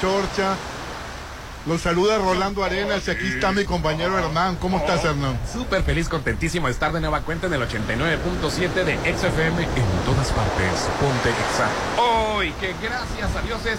[0.00, 0.56] chorcha.
[1.66, 4.56] Los saluda Rolando Arenas y aquí está mi compañero Hernán.
[4.56, 5.38] ¿Cómo estás, Hernán?
[5.50, 10.30] Súper feliz, contentísimo de estar de nueva cuenta en el 89.7 de XFM en todas
[10.32, 10.88] partes.
[11.00, 11.68] Ponte Exa.
[11.96, 13.78] Hoy, que gracias a Dios es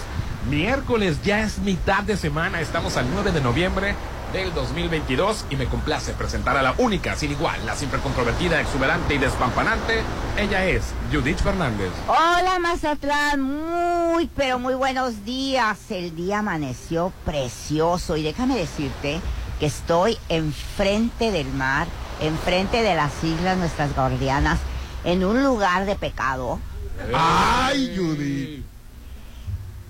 [0.50, 2.60] miércoles, ya es mitad de semana.
[2.60, 3.94] Estamos al 9 de noviembre
[4.36, 9.14] del 2022 y me complace presentar a la única, sin igual, la siempre controvertida, exuberante
[9.14, 10.02] y despampanante.
[10.36, 11.90] Ella es Judith Fernández.
[12.06, 15.90] Hola Mazatlán, muy pero muy buenos días.
[15.90, 19.20] El día amaneció precioso y déjame decirte
[19.58, 21.86] que estoy enfrente del mar,
[22.20, 24.58] enfrente de las islas nuestras guardianas,
[25.04, 26.60] en un lugar de pecado.
[27.14, 28.75] ¡Ay, Judith!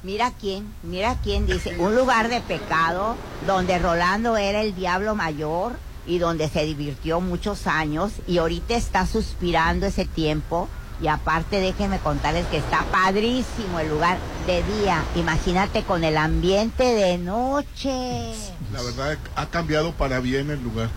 [0.07, 5.73] Mira quién, mira quién dice, un lugar de pecado donde Rolando era el diablo mayor
[6.07, 10.69] y donde se divirtió muchos años y ahorita está suspirando ese tiempo
[11.03, 16.85] y aparte déjenme contarles que está padrísimo el lugar de día, imagínate con el ambiente
[16.85, 18.33] de noche.
[18.73, 20.89] La verdad ha cambiado para bien el lugar.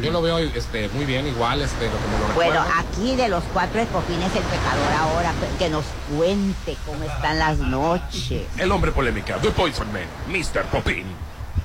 [0.06, 2.80] Yo lo veo este, muy bien, igual, este, como lo Bueno, recuerdo.
[2.80, 5.84] aquí de los cuatro escopines el pecador ahora, que nos
[6.16, 8.42] cuente cómo están las noches.
[8.58, 10.62] El hombre polémica, The Poison Man, Mr.
[10.64, 11.04] Popin.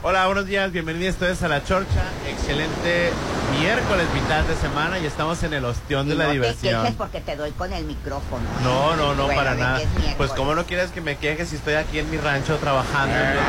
[0.02, 2.04] Hola, buenos días, bienvenidos todos a La Chorcha.
[2.30, 3.12] Excelente
[3.60, 6.82] miércoles, mitad de semana y estamos en el ostión de Y la no te diversión.
[6.84, 8.44] quejes porque te doy con el micrófono.
[8.64, 9.82] No, no, no, Bueno, para nada.
[10.16, 13.22] Pues cómo no quieres que me queje si estoy aquí en mi rancho trabajando, en
[13.24, 13.40] vez de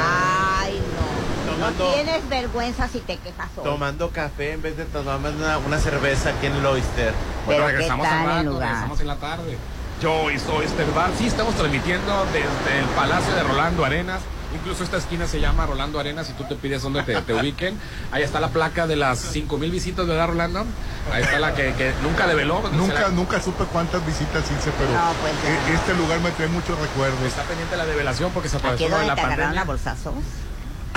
[0.00, 1.47] Ay, no.
[1.58, 3.64] Tomando- No tienes vergüenza si te quejas hoy.
[3.64, 7.12] tomando café en vez de tomarme una, una cerveza aquí en el Oyster.
[7.46, 9.58] Bueno, Pero ¿qué regresamos al rato, regresamos en la tarde.
[10.02, 11.10] Joyce Oyster Bar.
[11.18, 14.20] Sí, estamos transmitiendo desde el Palacio de Rolando Arenas.
[14.54, 17.78] Incluso esta esquina se llama Rolando Arenas y tú te pides donde te, te ubiquen.
[18.12, 20.64] Ahí está la placa de las 5000 visitas, ¿verdad, Rolando?
[21.12, 22.62] Ahí está la que, que nunca develó.
[22.72, 26.48] Nunca, la- nunca supe cuántas visitas hice, pero No, pues e- este lugar me trae
[26.48, 27.20] muchos recuerdos.
[27.24, 29.60] Está pendiente la develación porque se atravesó de la pandemia.
[29.60, 30.14] a bolsazos.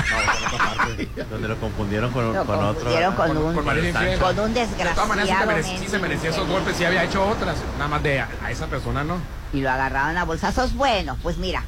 [0.09, 1.09] No, por otra parte.
[1.29, 2.73] Donde lo confundieron con, Lo con otro.
[2.73, 5.45] confundieron con un, con con un De todas maneras, sí, se desgraciado.
[5.47, 7.57] merecía, sí se merecía esos golpes y había hecho otras.
[7.77, 9.17] Nada más de a, a esa persona, ¿no?
[9.53, 10.73] Y lo agarraron a bolsazos.
[10.75, 11.63] Bueno, pues mira,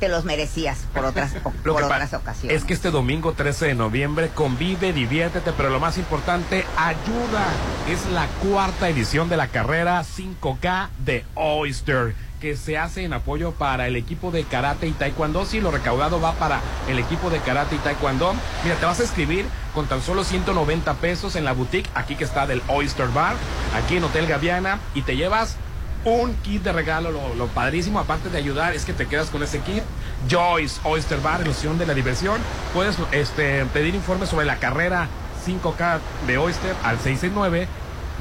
[0.00, 1.32] te los merecías por otras,
[1.64, 2.56] Lo por que otras ocasiones.
[2.58, 7.46] es que este domingo 13 de noviembre convive, diviértete, pero lo más importante, ayuda.
[7.88, 13.52] Es la cuarta edición de la carrera 5K de Oyster, que se hace en apoyo
[13.52, 15.44] para el equipo de karate y taekwondo.
[15.44, 18.34] Si lo recaudado va para el equipo de karate y taekwondo.
[18.64, 22.24] Mira, te vas a escribir con tan solo 190 pesos en la boutique, aquí que
[22.24, 23.36] está del Oyster Bar,
[23.76, 25.56] aquí en Hotel Gaviana, y te llevas
[26.04, 29.44] un kit de regalo, lo, lo padrísimo, aparte de ayudar, es que te quedas con
[29.44, 29.84] ese kit.
[30.28, 32.40] Joyce Oyster Bar, ilusión de la diversión.
[32.74, 35.06] Puedes este, pedir informes sobre la carrera
[35.46, 37.68] 5K de Oyster al 669.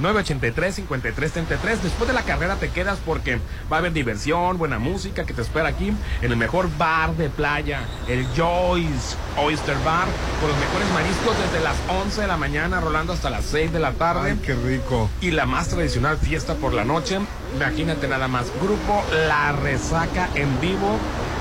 [0.01, 1.79] 983-5333.
[1.81, 3.39] Después de la carrera te quedas porque
[3.71, 7.29] va a haber diversión, buena música que te espera aquí en el mejor bar de
[7.29, 10.07] playa, el Joyce Oyster Bar,
[10.39, 13.79] con los mejores mariscos desde las 11 de la mañana, rolando hasta las 6 de
[13.79, 15.09] la tarde Ay, qué rico.
[15.21, 17.19] y la más tradicional fiesta por la noche.
[17.55, 18.45] Imagínate nada más.
[18.61, 20.97] Grupo La Resaca en vivo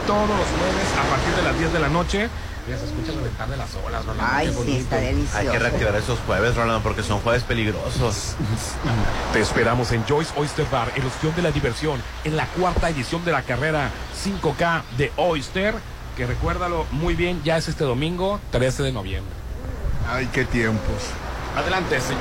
[0.07, 2.29] todos los jueves a partir de las 10 de la noche.
[2.69, 4.33] Ya se escucha reventar de las olas, Rolando.
[4.33, 4.79] Ay, qué sí, bonito.
[4.79, 5.39] está delicioso.
[5.39, 8.35] Hay que reactivar esos jueves, Rolando, porque son jueves peligrosos.
[9.33, 13.25] Te esperamos en Joyce Oyster Bar, el opción de la diversión, en la cuarta edición
[13.25, 13.91] de la carrera
[14.25, 15.75] 5K de Oyster,
[16.17, 19.35] que recuérdalo muy bien, ya es este domingo, 13 de noviembre.
[20.09, 21.11] Ay, qué tiempos.
[21.57, 22.21] Adelante, señor.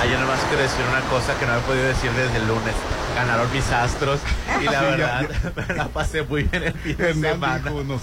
[0.00, 2.74] Ah, yo nomás quiero decir una cosa que no he podido decir desde el lunes.
[3.18, 4.20] Ganaron mis astros
[4.60, 5.28] y la Sí, ya- verdad
[5.68, 7.70] me la pasé muy bien el fin de semana.
[7.70, 8.02] nos, nos.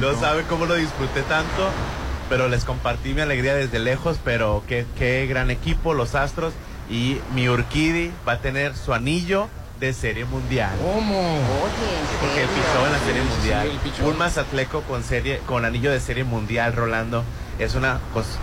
[0.00, 1.68] No saben cómo lo disfruté tanto,
[2.28, 6.54] pero les compartí mi alegría desde lejos, pero qué, qué gran equipo, los Astros,
[6.88, 9.48] y mi Urquidi va a tener su anillo
[9.80, 10.70] de serie mundial.
[10.80, 11.18] ¿Cómo?
[11.18, 13.68] Oye, ¿en Porque pichó en la serie Sí, sí, mundial.
[14.04, 17.22] Un mazatleco con serie, con anillo de serie mundial, Rolando.
[17.58, 17.98] Es una,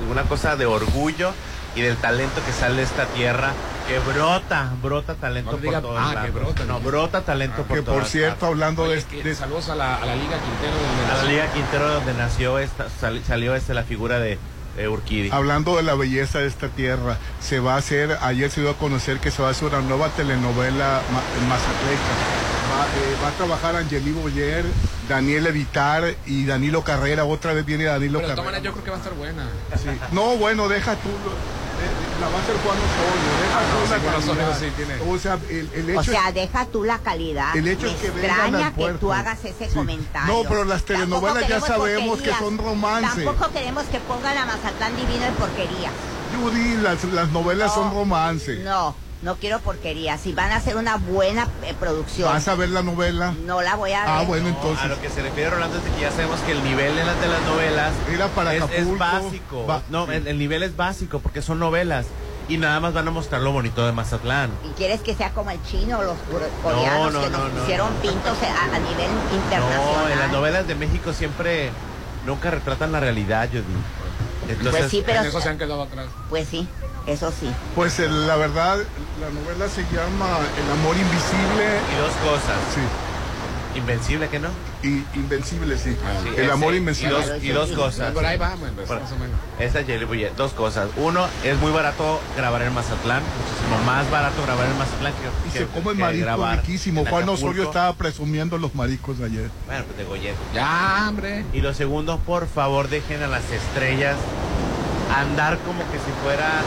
[0.09, 1.33] una cosa de orgullo
[1.75, 3.53] y del talento que sale de esta tierra,
[3.87, 6.33] que brota, brota talento No por diga, todos ah, que lados.
[6.33, 9.35] brota, no, brota talento Ah, por Que por cierto, hablando de, Oye, este- que de-
[9.35, 10.73] saludos a la, a la Liga Quintero.
[10.73, 11.29] donde A la nació.
[11.29, 14.37] Liga Quintero donde nació esta, sal- salió este la figura de,
[14.75, 15.29] de Urquidi.
[15.31, 18.77] hablando de la belleza de esta tierra, se va a hacer, ayer se dio a
[18.77, 22.60] conocer que se va a hacer una nueva telenovela ma- mazatleca.
[22.71, 24.65] Va, eh, va a trabajar Angeli Boyer,
[25.09, 27.25] Daniel Evitar y Danilo Carrera.
[27.25, 28.59] Otra vez viene Danilo Pero de todas Carrera.
[28.59, 29.49] maneras yo creo que va a estar buena.
[29.75, 29.89] Sí.
[30.13, 31.09] No, bueno, deja tú.
[31.09, 33.31] lo- eh, La va a hacer Juan Osorio.
[33.41, 35.09] Deja Ah, tú la calidad.
[35.09, 37.57] O sea, el, el hecho O es- sea, deja tú la calidad.
[37.57, 39.73] El hecho Me es que extraña al que tú hagas ese Sí.
[39.75, 40.31] comentario.
[40.43, 43.23] No, pero las telenovelas ya sabemos que son romance.
[43.25, 45.91] Tampoco queremos que pongan a Mazatlán divino en porquerías.
[46.39, 48.55] Judy, las, las novelas son No, romance.
[48.63, 50.17] No, No quiero porquería.
[50.17, 53.33] Si van a hacer una buena eh, producción, ¿Vas a ver la novela?
[53.45, 54.09] no la voy a ver.
[54.09, 54.83] Ah, bueno, No, entonces.
[54.83, 57.03] a lo que se refiere Rolando es de que ya sabemos que el nivel de
[57.03, 59.67] las, de las novelas Mira, para es, es básico.
[59.67, 60.13] va- no, sí.
[60.13, 62.07] el, el nivel es básico porque son novelas
[62.49, 64.49] y nada más van a mostrar lo bonito de Mazatlán.
[64.67, 67.47] ¿Y quieres que sea como el chino o los core- coreanos no, que nos no,
[67.77, 68.01] no, no.
[68.01, 70.03] pintos a, a nivel internacional?
[70.03, 71.69] No, en las novelas de México siempre
[72.25, 73.63] nunca retratan la realidad, Judy.
[74.49, 76.07] Entonces, Pues sí, pero en eso se han quedado atrás.
[76.29, 76.67] pues sí,
[77.07, 77.51] eso sí.
[77.75, 78.77] Pues el- la verdad,
[79.19, 80.27] la novela se llama
[80.63, 81.65] El amor invisible.
[81.93, 82.57] y dos cosas.
[82.73, 82.81] Sí.
[83.73, 84.49] Invencible, ¿que no?
[84.83, 85.95] Y invencible, sí.
[86.05, 87.13] Ah, Sí, el ese, amor y invencible.
[87.13, 88.11] dos, y dos cosas.
[88.11, 89.37] Por ahí va, bueno, Por- más o menos.
[89.59, 90.31] Esa es Jelly Bullet.
[90.35, 90.89] Dos cosas.
[90.97, 93.23] Uno, es muy barato grabar en Mazatlán.
[93.23, 97.01] Muchísimo más barato grabar en Mazatlán que, Y que- se come marisco grabar riquísimo.
[97.01, 97.29] en Juan.
[97.29, 99.49] Osorio estaba presumiendo los mariscos ayer.
[99.67, 100.35] Bueno, pues de Goyet.
[100.53, 101.45] Ya, hombre.
[101.53, 104.17] Y lo segundo, por favor, dejen a las estrellas
[105.19, 106.63] andar como que si fueran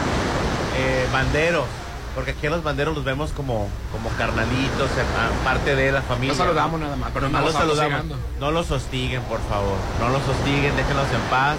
[0.77, 1.65] eh, banderos.
[2.13, 5.03] Porque aquí a los banderos los vemos como, como carnalitos, eh,
[5.43, 6.29] parte de la familia.
[6.29, 7.91] Los saludamos nada más, pero no, No los saludamos.
[7.91, 8.15] llegando.
[8.39, 9.75] No los hostiguen, por favor.
[9.99, 11.57] No los hostiguen, déjenlos en paz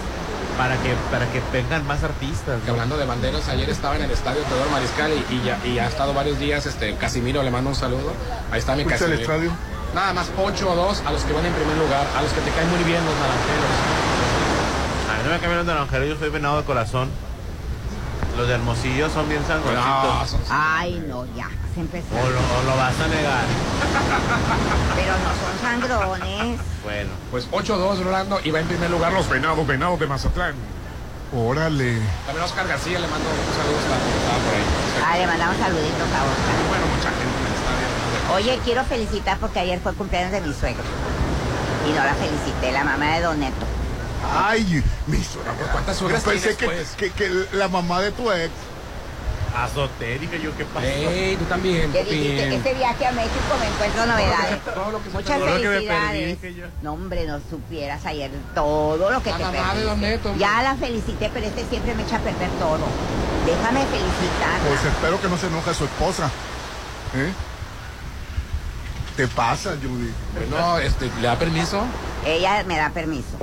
[0.57, 2.59] para que para que vengan más artistas.
[2.61, 2.73] Que ¿no?
[2.73, 5.85] hablando de banderos, ayer estaba en el estadio Teodoro Mariscal y, y ya, y ha
[5.87, 6.65] estado varios días.
[6.65, 8.11] Este Casimiro le mando un saludo.
[8.51, 9.33] Ahí está mi ¿Fuiste al Casimiro.
[9.33, 9.51] estadio?
[9.93, 12.41] Nada más 8 o 2 a los que van en primer lugar, a los que
[12.41, 13.96] te caen muy bien los naranjeros.
[15.27, 17.09] A no me cambiaron de naranjero, yo soy venado de corazón.
[18.37, 20.29] Los de Hermosillo son bien No, sangroncitos.
[20.29, 22.15] son- Ay, no, ya, se empezó.
[22.15, 23.43] O lo, o lo vas a negar.
[24.95, 26.59] Pero no son sangrones.
[26.81, 27.09] Bueno.
[27.29, 30.53] Pues 8-2 Rolando y va en primer lugar los venados, venados de Mazatlán.
[31.35, 31.99] Órale.
[32.25, 34.63] También Oscar García le mando un saludo está, estaba por ahí.
[35.03, 36.55] Ah, le mandamos saluditos a Oscar.
[36.69, 38.35] Bueno, mucha gente en el estadio.
[38.35, 40.83] Oye, quiero felicitar porque ayer fue el cumpleaños de mi suegro.
[41.85, 43.65] Y no la felicité, la mamá de Don Neto.
[44.23, 45.53] Ay, mi suegra.
[45.71, 47.11] ¿Cuántas Yo suegras pensé tienes, que, pues?
[47.13, 48.51] que, que la mamá de tu ex.
[49.55, 50.85] Azotérica, yo qué pasó.
[50.85, 52.55] Ey, tú también, ¿Qué dijiste?
[52.57, 54.63] Este viaje a México me encuentro novedades.
[54.63, 56.37] todo lo que se Muchas todo lo que me felicidades.
[56.37, 56.65] perdí, yo.
[56.83, 59.83] No, hombre, no supieras ayer todo lo que La te mamá de perdiste.
[59.89, 60.45] Don Neto, hombre.
[60.45, 62.85] Ya la felicité, pero este siempre me echa a perder todo.
[63.45, 64.59] Déjame felicitar.
[64.67, 66.29] Pues espero que no se enoje su esposa.
[67.15, 67.31] ¿Eh?
[69.15, 70.13] ¿Te pasa, Judy?
[70.35, 71.81] Bueno, este, ¿le da permiso?
[72.25, 73.37] Ella me da permiso.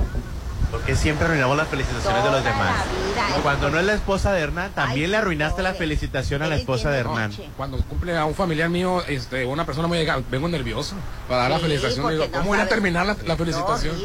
[0.71, 2.73] Porque siempre arruinamos las felicitaciones de los demás.
[2.85, 6.41] la vida, Cuando no es la esposa de Hernán, también Ay, le arruinaste la felicitación
[6.41, 7.29] a la Eres esposa de Hernán.
[7.31, 7.49] noche.
[7.55, 10.95] Cuando cumple a un familiar mío, este, una persona muy llegada, vengo nervioso
[11.29, 12.09] para dar la felicitación.
[12.09, 13.95] Digo, no ¿cómo voy a terminar la, la felicitación?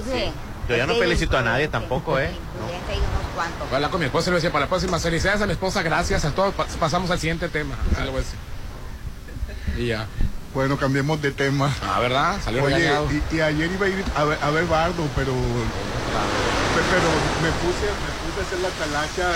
[0.69, 2.31] Yo ya no felicito a nadie tampoco, ¿eh?
[2.31, 3.59] imprudente y unos cuantos.
[3.61, 5.53] Voy a hablar con mi esposa y le decía, para la próxima, felicidades a mi
[5.53, 7.75] esposa, gracias a todos, pa- pasamos al siguiente tema.
[7.93, 8.39] Así le voy a decir.
[9.77, 10.07] Y ya.
[10.55, 11.75] Bueno, cambiemos de tema.
[11.83, 12.37] Ah, ¿verdad?
[12.45, 12.89] Salió Oye,
[13.33, 15.39] y, y ayer iba a ir a ver, a ver Bardo, pero, pe-
[16.91, 17.09] pero
[17.43, 19.27] me puse, me puse a hacer la talacha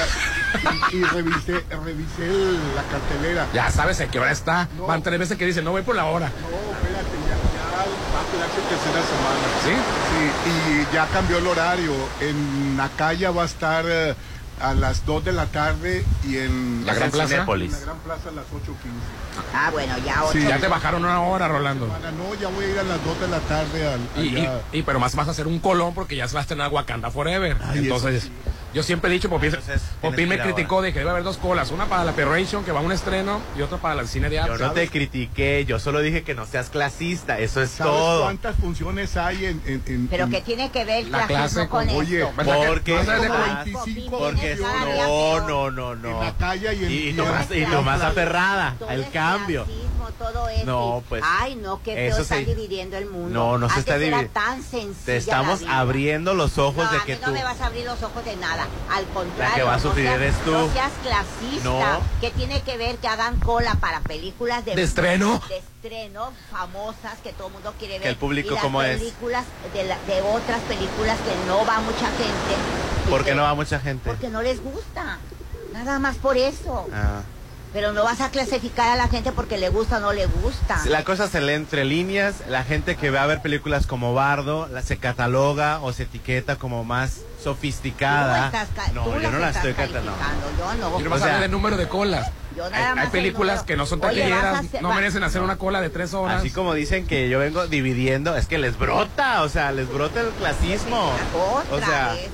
[0.93, 3.47] y, y revisé, revisé el- la cartelera.
[3.53, 4.69] Ya sabes a qué hora está.
[4.77, 4.87] No.
[4.87, 6.27] Van tres veces que dicen, no voy por la hora.
[6.29, 6.33] No,
[6.77, 9.45] espérate, ya, ya va a quedarse tercera semana.
[9.65, 9.75] ¿Sí?
[10.11, 11.93] Sí, y ya cambió el horario.
[12.21, 14.15] En Acaya va a estar eh,
[14.61, 17.35] a las 2 de la tarde y en La Gran Plaza.
[17.35, 18.53] en la Gran Plaza a las 8.15.
[19.53, 20.33] Ah, bueno, ya ocho.
[20.33, 20.47] Sí.
[20.47, 21.87] Ya te bajaron una hora, Rolando.
[21.87, 24.49] Semana, No, ya voy a ir a las 2 de la tarde al, Y, y,
[24.79, 27.11] y- pero más vas a hacer un colón porque ya se va a estrenar Wakanda
[27.11, 27.57] Forever.
[27.65, 28.33] Ay, Entonces, eso sí.
[28.75, 31.71] Yo siempre he dicho, Popín, Entonces, Popín me criticó de que debe haber dos colas,
[31.71, 34.37] una para la Perration, que va a un estreno, y otra para el cine de
[34.37, 34.59] Yo arte.
[34.65, 38.23] no te critiqué, yo solo dije que no seas clasista, eso es ¿Sabes todo.
[38.25, 39.63] cuántas funciones hay en...
[39.67, 42.33] en, en- Pero en- que tiene que ver el La clase con, con- Oye, esto.
[42.37, 46.11] ¿Verdad que- Porque, ¿Vas a ver como de- 25 porque no, no, no, no.
[46.11, 49.67] En la calle y en- y, y nomás, en- y Todo aferrada al cambio.
[50.13, 50.67] Todo esto.
[50.67, 53.31] No, pues, Ay, no, qué feo está se- dividiendo el mundo.
[53.31, 54.31] No, no se Antes está dividiendo.
[54.33, 55.79] tan sencilla Te estamos la vida.
[55.81, 57.27] abriendo los ojos no, de a que mí tú.
[57.27, 58.67] no me vas a abrir los ojos de nada.
[58.91, 60.51] Al contrario, que va a no sufrir seas- tú.
[60.53, 61.65] No seas clasista.
[61.65, 62.01] No.
[62.21, 65.41] ¿Qué tiene que ver que hagan cola para películas de, ¿De estreno?
[65.49, 68.03] De estreno, famosas, que todo el mundo quiere ver.
[68.03, 68.99] Que el público cómo es.
[68.99, 73.11] películas de, la- de otras películas que no va mucha gente.
[73.11, 74.09] ¿Por qué que- no va mucha gente?
[74.09, 75.19] Porque no les gusta.
[75.73, 76.87] Nada más por eso.
[76.93, 77.21] Ah.
[77.75, 80.81] Pero no vas a clasificar a la gente porque le gusta o no le gusta.
[80.87, 84.69] La cosa se lee entre líneas, la gente que va a ver películas como Bardo,
[84.69, 88.47] la se cataloga o se etiqueta como más Tú sofisticada.
[88.47, 90.47] estás No, tú yo no la estoy catalogando.
[90.59, 91.01] Yo no.
[91.01, 92.31] Y no vas O a sea, ver el número de colas.
[92.57, 93.67] Yo Hay, más películas número.
[93.67, 96.39] que no son taquilleras, hacer- no merecen hacer una cola de tres horas.
[96.39, 100.21] Así como dicen que yo vengo dividiendo, es que les brota, o sea, les brota
[100.21, 101.11] el clasismo.
[101.73, 102.31] Otra O sea, vez.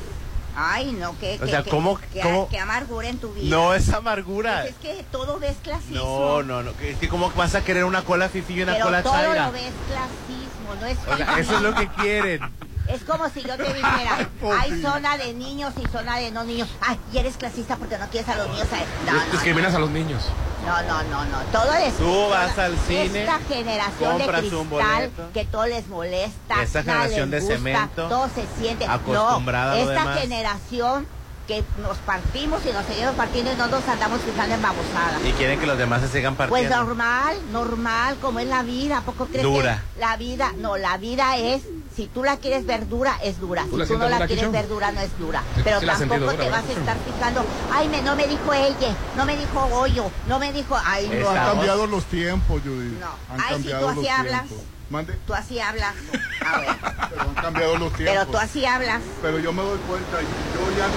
[0.62, 3.48] Ay, no, que, o que, sea, que- ¿cómo- que- cómo- que amargura en tu vida.
[3.56, 4.60] no es amargura.
[4.62, 5.94] Pues es que todo ves clasismo.
[5.96, 6.70] No, no, no.
[6.82, 9.46] Es que cómo vas a querer una cola fifi y una Pero cola todo chaira.
[9.46, 12.40] lo ves clasismo, no es O sea, eso es lo que quieren.
[12.92, 14.28] Es como si yo te dijera,
[14.60, 16.68] hay zona de niños y zona de no niños.
[16.80, 18.66] Ay, y eres clasista porque no quieres a los niños.
[19.06, 20.22] No, no, Discriminas a los niños.
[20.66, 21.38] no, no, no, no.
[21.52, 21.96] Todo es.
[21.96, 26.62] Tú vas al cine, Esta generación de cristal que todo les molesta.
[26.62, 28.86] Esta generación les de gusta, cemento, Todo se siente.
[28.86, 30.20] acostumbrada a no, lo esta demás.
[30.20, 31.06] generación
[31.46, 35.20] que nos partimos y nos seguimos partiendo y no nos andamos fijando en babosadas.
[35.24, 36.76] Y quieren que los demás se sigan Pues partiendo.
[36.76, 38.98] normal, normal, como es la vida.
[38.98, 39.82] ¿A poco crees Dura.
[39.94, 41.62] que la vida, no, la vida es,
[42.00, 43.66] si tú la quieres ver dura, es dura.
[43.68, 45.42] ¿Tú Si tú no la quieres ver dura, no es dura.
[45.54, 48.54] Sí, Pero sí tampoco dura, te vas a estar fijando, ay, me, no me dijo
[48.54, 52.98] ella, no me dijo Goyo, no me dijo, ay, no, Han cambiado los tiempos, Judith.
[52.98, 53.06] No.
[53.34, 54.46] Han Ay, si cambiado tú así hablas.
[54.46, 54.66] tiempos.
[54.88, 55.12] Mande.
[55.26, 55.94] tú así hablas.
[56.46, 56.68] A ver,
[57.10, 58.16] Pero han cambiado los tiempos.
[58.16, 59.02] pero tú así hablas.
[59.20, 60.94] Pero yo me doy cuenta, yo ya no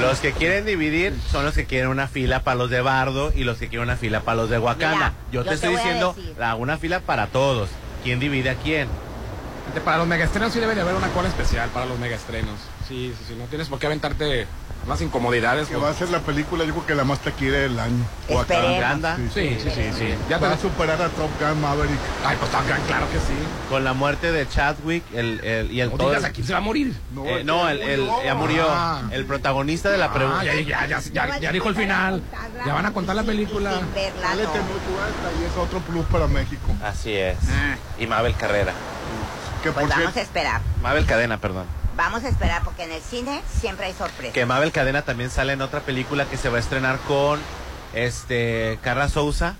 [0.00, 3.32] soy Los que quieren dividir son los que quieren una fila para los de Bardo
[3.32, 4.96] y los que quieren una fila para los de Wakanda.
[4.96, 6.16] Mira, yo, yo te te estoy diciendo
[6.58, 7.70] una fila para todos.
[8.06, 9.05] ¿Quién divide a quién?
[9.84, 12.58] Para los megaestrenos sí debe de haber una cola especial para los megaestrenos.
[12.88, 13.34] Sí, sí, sí.
[13.38, 14.46] No tienes por qué aventarte
[14.86, 15.68] más incomodidades.
[15.68, 18.04] que va a ser la película, yo creo que la más taquillera del año.
[18.28, 18.72] Esperemos.
[18.72, 19.16] Wakanda.
[19.34, 20.14] Sí, sí, sí, sí.
[20.30, 21.98] Ya Va a superar a Top Gun Maverick.
[22.24, 23.34] Ay, pues también, claro que sí.
[23.68, 26.52] Con la muerte de Chadwick el, el- y el No todo digas a quién se
[26.52, 26.94] va a morir.
[27.26, 28.66] eh, no, el, el- ya murió.
[28.70, 29.02] Ah.
[29.10, 30.44] El protagonista de la Ah, pregunta.
[30.44, 32.22] ya, ya, ya, ya, ya dijo el final.
[32.64, 33.70] Ya van a contar la película.
[33.72, 36.66] Dale y es otro plus para México.
[36.82, 37.36] Así es.
[37.50, 37.76] Ah.
[37.98, 38.72] Y Mabel Carrera.
[39.66, 40.60] Que Pues por vamos a esperar.
[40.82, 41.66] Mabel Cadena, perdón.
[41.96, 44.32] Vamos a esperar porque en el cine siempre hay sorpresas.
[44.34, 47.40] Que Mabel Cadena también sale en otra película que se va a estrenar con
[47.94, 49.54] este Carla Souza,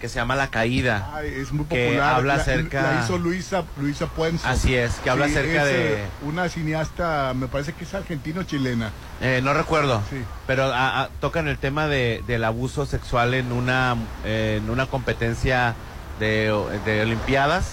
[0.00, 1.10] que se llama La Caída.
[1.12, 2.14] ay, es muy que popular.
[2.14, 4.48] habla La- acerca- La hizo Luisa, Luisa Puenzo.
[4.48, 8.90] Así es, que habla acerca es, de- eh, Una cineasta, me parece que es argentino-chilena.
[9.20, 10.22] Eh, no recuerdo, Sí.
[10.46, 15.74] pero a- a- tocan el tema de, del abuso sexual en una, en una competencia
[16.18, 16.50] de,
[16.86, 17.72] de Olimpiadas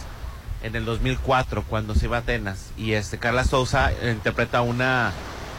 [0.68, 2.72] en el 2004, cuando se iba a Atenas.
[2.78, 5.12] Y este Carla Souza interpreta una,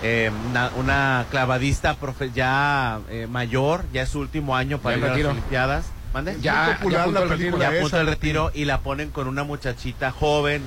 [0.02, 4.98] eh, una, una clavadista profe- ya eh, mayor, ya es su último año para Ya
[4.98, 5.30] ir a las.
[5.30, 5.86] Olimpiadas.
[6.14, 6.36] ¿Mande?
[6.40, 7.70] Ya, popular ya apuntó la el película ya
[8.06, 10.62] retiro y la ponen con una muchachita joven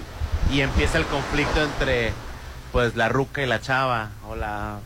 [0.52, 2.12] y empieza el conflicto entre
[2.72, 4.78] pues la ruca y la chava o la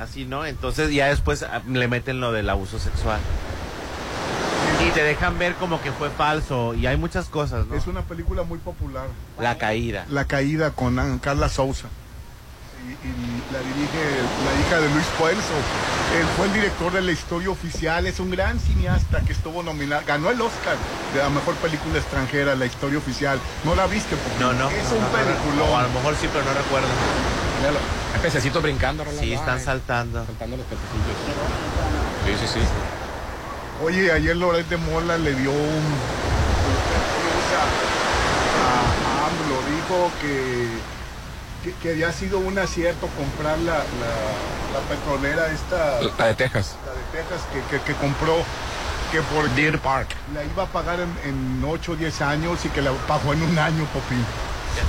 [0.00, 3.20] así no entonces ya después ah, le meten lo del abuso sexual
[4.86, 8.02] y te dejan ver como que fue falso y hay muchas cosas no Es una
[8.02, 9.06] película muy popular.
[9.40, 11.88] la caída La caída con An- Carla Souza.
[12.86, 13.98] Y, y la dirige
[14.44, 15.54] la hija de Luis Puenzo.
[16.20, 18.06] Él fue el director de la historia oficial.
[18.06, 20.02] Es un gran cineasta que estuvo nominado.
[20.06, 20.76] Ganó el Oscar
[21.14, 23.38] de la mejor película extranjera, la historia oficial.
[23.64, 24.14] ¿No la viste?
[24.16, 25.80] Porque no no Es no, un no, peliculón.
[25.80, 26.88] a lo mejor sí pero no recuerdo
[27.60, 27.78] Míralo.
[28.14, 29.22] Hay pececitos brincando, Rolando.
[29.24, 31.16] sí están saltando Saltando los pececillos.
[32.26, 32.60] Sí, sí, sí.
[33.82, 35.82] Oye, ayer Loret de Mola le dio un
[38.56, 40.68] a, AMLO, dijo que,
[41.62, 44.14] que, que había sido un acierto comprar la, la,
[44.72, 46.76] la petrolera esta, la La de Texas.
[47.12, 48.36] de Texas, que, que, que compró,
[49.12, 50.08] que por Deer Park.
[50.34, 53.42] la iba a pagar en, en 8 o 10 años y que la pagó en
[53.42, 54.24] un año, Popín.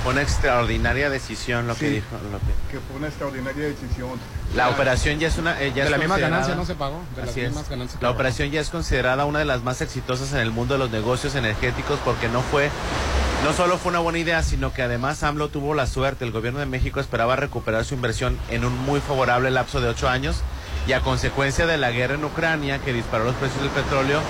[0.02, 2.54] Fue una extraordinaria decisión lo que dijo López.
[2.70, 4.10] Que fue una extraordinaria decisión.
[4.54, 6.74] La operación ya es una eh, ya De es las mismas considerada- ganancias no se
[6.74, 7.00] pagó.
[7.14, 7.48] De las Así es.
[7.48, 8.02] mismas ganancias.
[8.02, 10.90] La operación ya es considerada una de las más exitosas en el mundo de los
[10.90, 12.70] negocios energéticos porque no fue
[13.44, 16.24] no solo fue una buena idea, sino que además AMLO tuvo la suerte.
[16.24, 20.08] El gobierno de México esperaba recuperar su inversión en un muy favorable lapso de ocho
[20.08, 20.42] años
[20.88, 24.20] y a consecuencia de la guerra en Ucrania que disparó los precios del petróleo,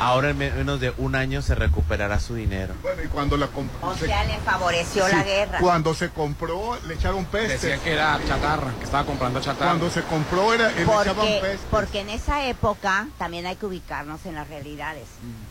[0.00, 2.74] ahora en me- menos de un año se recuperará su dinero.
[2.82, 3.88] Bueno, y cuando la compró...
[3.88, 5.58] O sea, le favoreció la guerra.
[5.60, 7.54] Cuando se compró, le echaron peste.
[7.68, 9.66] Decía que era chatarra, que estaba comprando chatarra.
[9.72, 11.66] Cuando se compró, era, le echaban Porque, peste.
[11.70, 15.04] porque en esa época también hay que ubicarnos en las realidades.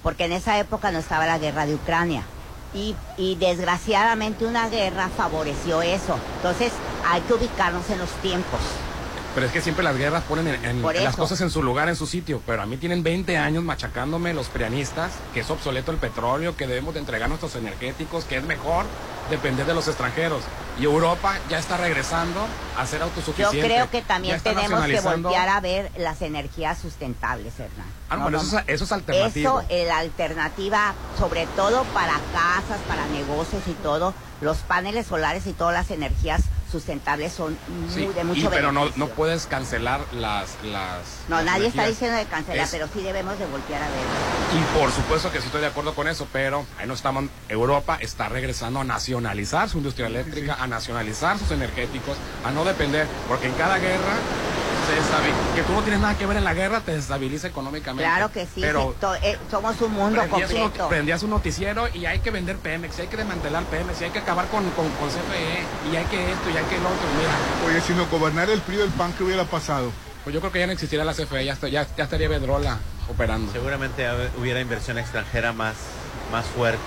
[0.04, 2.24] Porque en esa época no estaba la guerra de Ucrania.
[2.74, 6.18] Y, y desgraciadamente una guerra favoreció eso.
[6.38, 6.74] Entonces
[7.08, 8.60] hay que ubicarnos en los tiempos.
[9.36, 12.08] Pero es que siempre las guerras ponen en, las cosas en su lugar, en su
[12.08, 12.42] sitio.
[12.46, 16.68] Pero a mí tienen 20 años machacándome los prianistas, que es obsoleto el petróleo, que
[16.68, 18.86] debemos de entregar nuestros energéticos, que es mejor
[19.30, 20.42] depender de los extranjeros.
[20.80, 22.46] Y Europa ya está regresando
[22.78, 23.62] a ser Yo autosuficiente.
[23.62, 27.88] creo que también tenemos que voltear a ver las energías sustentables, Hernán.
[28.10, 29.60] Ah, no, No, pero no, eso, es, eso es alternativo.
[29.60, 35.46] Eso, eh, la alternativa, sobre todo para casas, para negocios y todo, los paneles solares
[35.48, 36.42] y todas las energías
[36.80, 40.50] sustentables son muy, Sí, de y- mucho pero no, no puedes cancelar las...
[40.64, 43.88] las No, las nadie está diciendo de cancelar, Es- pero sí debemos de voltear a
[43.88, 43.96] ver.
[44.60, 47.26] Y por supuesto que sí estoy de acuerdo con eso, pero ahí no estamos.
[47.50, 53.08] Europa está regresando a nacionalizar su industria eléctrica, a nacionalizar sus energéticos, a no depender,
[53.28, 54.16] porque en cada guerra
[55.56, 58.04] que tú no tienes nada que ver en la guerra te desestabiliza económicamente.
[58.04, 60.90] Claro que sí, Pero eh, somos un mundo prendías un, completo.
[60.90, 64.20] prendías un noticiero y hay que vender Pemex, hay que desmantelar Pemex, y hay que
[64.20, 67.08] acabar con, con, con CFE, y hay que esto, y hay que lo otro.
[67.18, 69.92] Mira, Oye, si no gobernar el PRI del PAN, ¿qué hubiera pasado?
[70.24, 72.80] pues yo creo que ya no existiría la CFE, ya, está- ya, ya estaría Bedrola
[73.10, 73.52] operando.
[73.52, 74.08] Seguramente
[74.40, 75.76] hubiera inversión extranjera más,
[76.32, 76.80] más fuerte.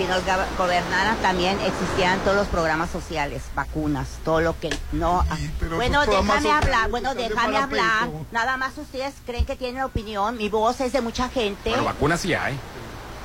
[0.00, 0.22] Si nos
[0.56, 5.22] gobernaran también existieran todos los programas sociales, vacunas, todo lo que no...
[5.58, 8.06] Pero bueno, déjame hablar, bueno, déjame hablar.
[8.06, 8.26] peso.
[8.32, 11.68] Nada más ustedes creen que tienen opinión, mi voz es de mucha gente.
[11.68, 12.58] Bueno, vacunas sí hay.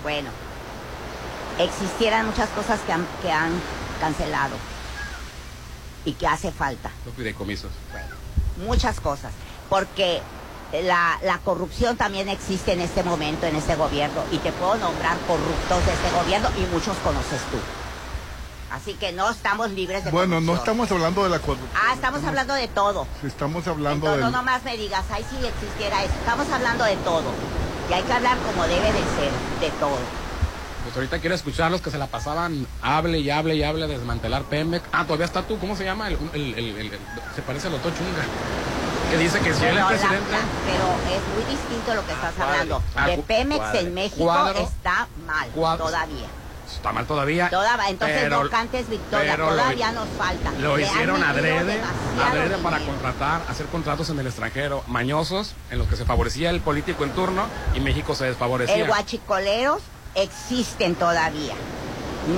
[0.03, 0.29] Bueno,
[1.59, 3.53] existieran muchas cosas que han, que han
[4.01, 4.57] cancelado
[6.03, 6.91] y que hace falta.
[7.05, 7.71] Los fideicomisos.
[8.57, 9.31] muchas cosas,
[9.69, 10.21] porque
[10.83, 15.17] la, la corrupción también existe en este momento, en este gobierno, y te puedo nombrar
[15.27, 17.57] corruptos de este gobierno y muchos conoces tú.
[18.71, 21.69] Así que no estamos libres de Bueno, no estamos hablando de la corrupción.
[21.75, 23.07] Ah, estamos hablando de todo.
[23.25, 24.31] Estamos hablando Entonces, del...
[24.31, 26.13] no nomás me digas, ay, si existiera eso.
[26.19, 27.23] Estamos hablando de todo.
[27.89, 29.97] Y hay que hablar como debe de ser, de todo.
[30.83, 34.43] Pues ahorita quiero escucharlos que se la pasaban, hable y hable y hable de desmantelar
[34.43, 34.83] Pemex.
[34.91, 36.09] Ah, todavía está tú, ¿cómo se llama?
[36.09, 36.99] El, el- el- el- el-
[37.35, 38.23] se parece al doctor Chunga.
[39.09, 40.31] Que dice que si él es presidente...
[40.31, 42.51] la- pero es muy distinto lo que estás cuadre.
[42.53, 42.83] hablando.
[42.95, 43.79] Ah, De Pemex cuadre.
[43.79, 44.59] en México Cuadro.
[44.59, 45.85] está mal Cuadro.
[45.85, 46.25] todavía.
[46.73, 47.49] Está mal todavía.
[47.49, 50.51] Toda, entonces pero- no cantes victoria, pero lo- todavía nos falta.
[50.59, 51.79] Lo hicieron adrede,
[52.27, 52.85] adrede para dinero.
[52.97, 57.11] contratar, hacer contratos en el extranjero, mañosos, en los que se favorecía el político en
[57.11, 57.43] turno
[57.75, 58.75] y México se desfavorecía.
[58.75, 59.81] El guachicoleros
[60.15, 61.53] existen todavía.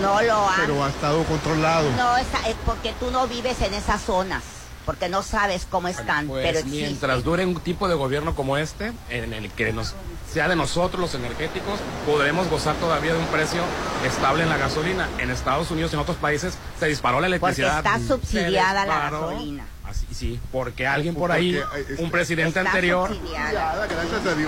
[0.01, 0.59] No lo han.
[0.59, 1.89] Pero ha estado controlado.
[1.91, 4.43] No, está- es porque tú no vives en esas zonas,
[4.87, 6.81] porque no sabes cómo están, Pues pero existen.
[6.87, 9.93] mientras dure un tipo de gobierno como este, en el que nos
[10.31, 13.61] sea de nosotros los energéticos, podremos gozar todavía de un precio
[14.05, 15.09] estable en la gasolina.
[15.19, 17.77] En Estados Unidos y en otros países se disparó la Porque electricidad.
[17.79, 19.65] está Se subsidiada la gasolina.
[19.85, 23.09] Así, sí, porque alguien por ahí, Porque, un presidente Está anterior,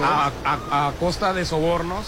[0.03, 2.07] a a, a- costa de sobornos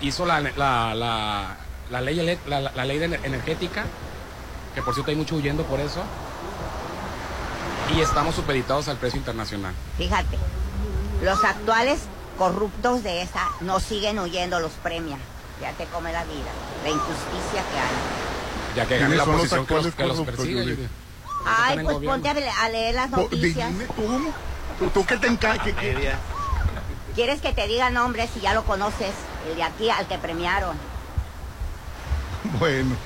[0.00, 1.56] hizo la, la, la,
[1.90, 3.84] la ley la, la- ley de ener- energética
[4.74, 6.02] que por cierto hay mucho huyendo por eso
[7.94, 10.38] y estamos supeditados al precio internacional Fíjate,
[11.22, 12.00] los actuales
[12.38, 15.16] corruptos de esa no siguen huyendo, los premia.
[15.60, 16.50] Ya te come la vida,
[16.82, 18.74] la injusticia que hay.
[18.76, 20.88] ya que ¿Quiénes gane la oposición que los, actuales que los persigue.
[21.46, 23.68] Ay, pues ponte a, le- a leer las noticias.
[23.70, 24.32] dime tú,
[24.78, 26.18] tú, tú que te enca- que- que- Media.
[27.14, 29.12] ¿Quieres que te diga nombres si ya lo conoces?
[29.50, 30.76] El de aquí al que premiaron.
[32.58, 32.96] Bueno,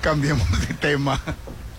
[0.00, 1.20] cambiemos de tema.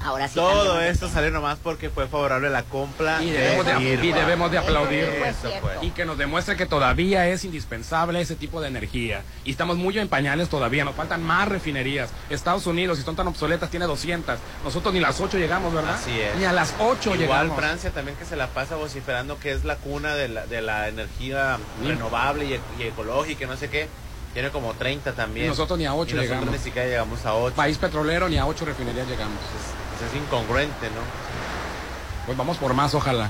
[0.04, 0.36] Ahora sí.
[0.36, 4.06] Todo esto salió nomás porque fue favorable la compra y debemos de, Irma.
[4.06, 5.78] y debemos de aplaudir Eso fue.
[5.82, 9.22] y que nos demuestre que todavía es indispensable ese tipo de energía.
[9.46, 12.10] Y estamos muy en pañales todavía, nos faltan más refinerías.
[12.30, 14.40] Estados Unidos, si son tan obsoletas, tiene 200.
[14.64, 15.96] Nosotros ni las 8 llegamos, ¿verdad?
[15.96, 16.36] Así es.
[16.38, 17.58] Ni a las 8 Igual llegamos.
[17.58, 20.88] Francia también que se la pasa vociferando que es la cuna de la, de la
[20.88, 23.88] energía renovable y, e- y ecológica y no sé qué.
[24.34, 25.46] Tiene como 30 también.
[25.48, 26.52] Y nosotros ni a ocho Y nosotros llegamos.
[26.58, 27.54] ni siquiera llegamos a 8.
[27.56, 29.38] País petrolero, ni a 8 refinerías llegamos.
[30.06, 31.02] Es, incongruente, ¿no?
[32.26, 33.30] Pues vamos por más, ojalá.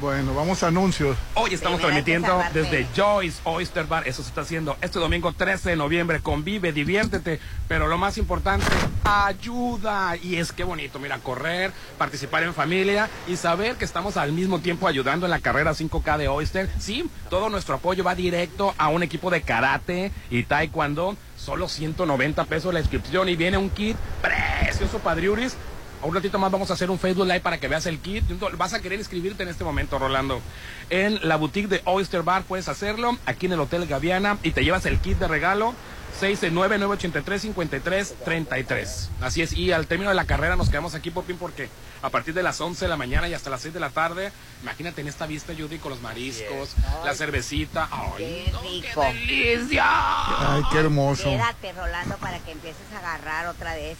[0.00, 1.14] Bueno, vamos a anuncios.
[1.34, 2.86] Hoy estamos transmitiendo desde.
[2.96, 4.08] Joyce Oyster Bar.
[4.08, 6.20] Eso se está haciendo este domingo 13 de noviembre.
[6.20, 7.38] Convive, diviértete.
[7.68, 8.64] Pero lo más importante,
[9.04, 10.16] ayuda.
[10.16, 14.60] Y es que bonito, mira, correr, participar en familia y saber que estamos al mismo
[14.60, 16.70] tiempo ayudando en la carrera 5K de Oyster.
[16.78, 21.14] Sí, todo nuestro apoyo va directo a un equipo de karate y taekwondo.
[21.36, 25.56] Solo 190 pesos la inscripción y viene un kit precioso, Padriuris.
[26.02, 28.24] A un ratito más vamos a hacer un Facebook Live para que veas el kit.
[28.56, 30.40] Vas a querer inscribirte en este momento, Rolando.
[30.88, 33.18] En la boutique de Oyster Bar puedes hacerlo.
[33.26, 34.38] Aquí en el Hotel Gaviana.
[34.42, 35.74] Y te llevas el kit de regalo.
[36.20, 39.08] 669-983-5333.
[39.20, 39.52] Así es.
[39.52, 41.68] Y al término de la carrera nos quedamos aquí, Popín, porque
[42.02, 44.32] a partir de las 11 de la mañana y hasta las 6 de la tarde,
[44.62, 47.88] imagínate en esta vista, Judy, con los mariscos, la cervecita.
[47.90, 49.02] ¡Ay, Qué no, rico.
[49.02, 49.84] qué delicia!
[49.86, 51.24] Ay, qué hermoso.
[51.24, 53.96] Quédate, Rolando, para que empieces a agarrar otra vez.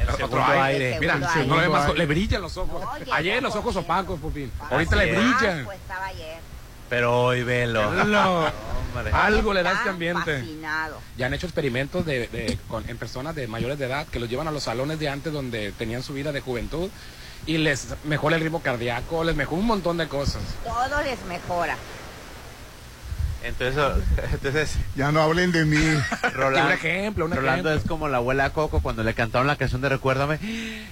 [0.00, 0.60] El Otro aire.
[0.62, 0.94] aire.
[0.94, 2.82] El Mira, no le, más- le brillan los ojos.
[2.94, 4.18] Oye, Ayer los ojos opacos.
[4.60, 5.60] Ah, Ahorita le brillan.
[5.60, 6.38] Ah, pues estaba ayer.
[6.88, 7.82] Pero hoy velo.
[9.12, 10.38] Algo le da este ambiente.
[10.40, 10.98] Fascinado.
[11.16, 14.28] Ya han hecho experimentos de, de- con- en personas de mayores de edad que los
[14.28, 16.90] llevan a los salones de antes donde tenían su vida de juventud
[17.46, 20.42] y les mejora el ritmo cardíaco, les mejora un montón de cosas.
[20.64, 21.76] Todo les mejora.
[23.42, 25.78] Entonces, entonces Ya no hablen de mí.
[26.34, 27.72] Rolando, un ejemplo, un Rolando ejemplo.
[27.72, 30.38] es como la abuela Coco cuando le cantaron la canción de Recuérdame.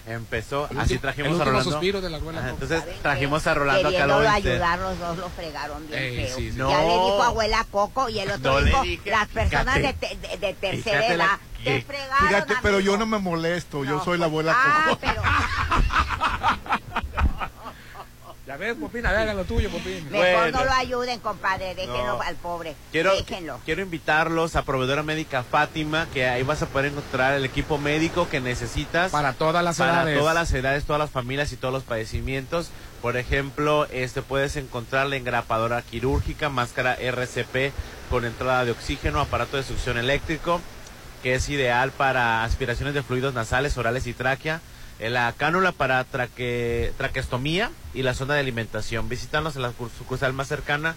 [0.07, 1.71] Empezó, El así último- trajimos el a Rolando.
[1.71, 2.53] suspiro de la abuela Coco.
[2.55, 6.37] entonces ¿Saben trajimos a Rolando acá Queriéndolo ayudar, los dos lo fregaron bien Ey, feo.
[6.37, 6.57] sí, sí.
[6.59, 6.71] No.
[6.71, 10.17] Ya le dijo abuela Coco y el otro No dijo, dije, las personas de, fíjate.
[10.29, 13.85] de- de tercera edad te fregaron, Fíjate, pero yo no me molesto.
[13.85, 15.01] Yo soy la abuela ah, Coco.
[15.03, 15.23] pero
[18.49, 20.09] Ya ver, Popín, a ver, lo tuyo, Popín.
[20.11, 20.59] Mejor Bueno.
[20.61, 21.75] no lo ayuden, compadre.
[21.75, 22.23] Déjenlo No.
[22.23, 22.75] al pobre.
[22.91, 23.61] Quiero, Déjenlo.
[23.67, 28.27] quiero invitarlos a Proveedora Médica Fátima, que ahí vas a poder encontrar el equipo médico
[28.31, 30.19] que necesitas Para todas las para edades.
[30.19, 32.71] todas las edades, todas las familias y todos los padecimientos.
[33.03, 37.73] Por ejemplo, este puedes encontrar la engrapadora quirúrgica, máscara RCP
[38.09, 40.63] con entrada de oxígeno, aparato de succión eléctrico,
[41.23, 44.63] que es ideal para aspiraciones de fluidos nasales, orales y tráquea.
[45.01, 49.09] La cánula para traque, traqueostomía y la zona de alimentación.
[49.09, 50.95] Visítanos en la cur- sucursal más cercana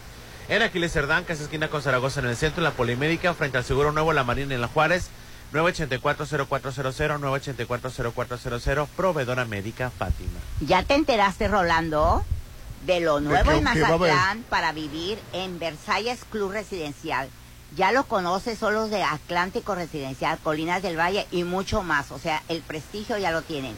[0.50, 3.58] en Aquiles Cerdán, que es esquina con Zaragoza en el centro, en la Polimédica, frente
[3.60, 5.10] al Seguro Nuevo, La Marina en La Juárez.
[5.54, 10.40] 984-0400, 984-0400, proveedora médica Fátima.
[10.62, 12.24] ¿Ya te enteraste, Rolando?
[12.86, 13.64] De lo nuevo qué- en?
[13.64, 17.30] Mazatlán para vivir en Versalles Club Residencial.
[17.76, 22.12] Ya lo conoces, son los de Atlántico Residencial, Colinas del Valle y mucho más.
[22.12, 23.76] O sea, el prestigio ya lo tienen.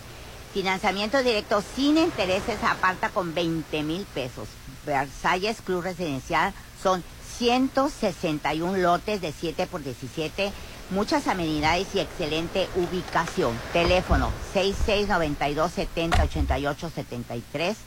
[0.53, 4.47] Financiamiento directo sin intereses aparta con 20 mil pesos.
[4.85, 7.03] Versalles Club Residencial son
[7.39, 10.51] 161 lotes de 7 por 17,
[10.91, 13.59] muchas amenidades y excelente ubicación.
[13.73, 17.77] Teléfono 6692 70 88 73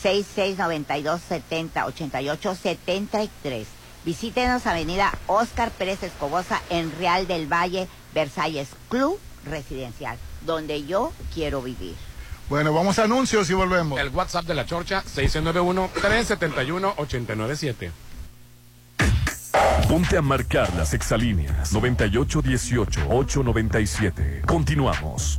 [0.00, 3.66] 6692 70 88 73.
[4.06, 10.16] Visítenos Avenida Oscar Pérez Escobosa en Real del Valle, Versalles Club Residencial,
[10.48, 11.94] donde yo quiero vivir.
[12.48, 14.00] Bueno, vamos a anuncios y volvemos.
[14.00, 17.90] El WhatsApp de la Chorcha, 691-371-897.
[19.88, 24.46] Ponte a marcar las exalíneas 9818-897.
[24.46, 25.38] Continuamos.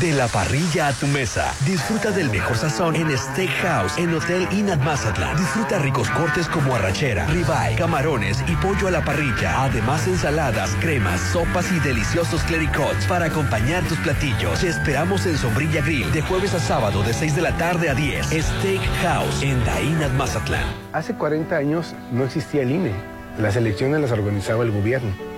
[0.00, 1.52] De la parrilla a tu mesa.
[1.66, 5.36] Disfruta del mejor sazón en Steakhouse, en Hotel Inat Mazatlán.
[5.36, 9.64] Disfruta ricos cortes como arrachera, ribeye, camarones y pollo a la parrilla.
[9.64, 14.60] Además, ensaladas, cremas, sopas y deliciosos clericots para acompañar tus platillos.
[14.60, 17.94] Te esperamos en Sombrilla Grill de jueves a sábado de 6 de la tarde a
[17.94, 18.26] 10.
[18.26, 20.66] Steakhouse en Dainat Mazatlán.
[20.92, 22.92] Hace 40 años no existía el INE.
[23.36, 25.37] Las elecciones las organizaba el gobierno.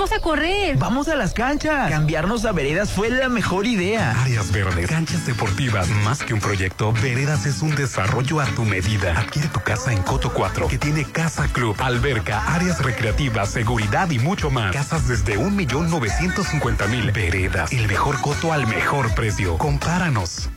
[0.00, 0.78] Vamos a correr.
[0.78, 1.90] Vamos a las canchas.
[1.90, 4.18] Cambiarnos a veredas fue la mejor idea.
[4.22, 9.12] Áreas verdes, canchas deportivas, más que un proyecto, Veredas es un desarrollo a tu medida.
[9.18, 14.18] Adquiere tu casa en Coto 4, que tiene casa club, alberca, áreas recreativas, seguridad y
[14.18, 14.72] mucho más.
[14.72, 17.12] Casas desde 1.950.000.
[17.12, 19.58] Veredas, el mejor coto al mejor precio.
[19.58, 20.48] Compáranos.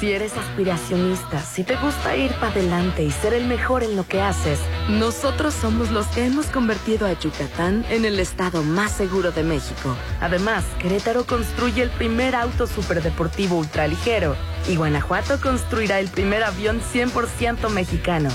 [0.00, 4.06] Si eres aspiracionista, si te gusta ir para adelante y ser el mejor en lo
[4.06, 4.58] que haces,
[4.88, 9.94] nosotros somos los que hemos convertido a Yucatán en el estado más seguro de México.
[10.22, 14.36] Además, Querétaro construye el primer auto superdeportivo ultraligero
[14.70, 18.30] y Guanajuato construirá el primer avión 100% mexicano.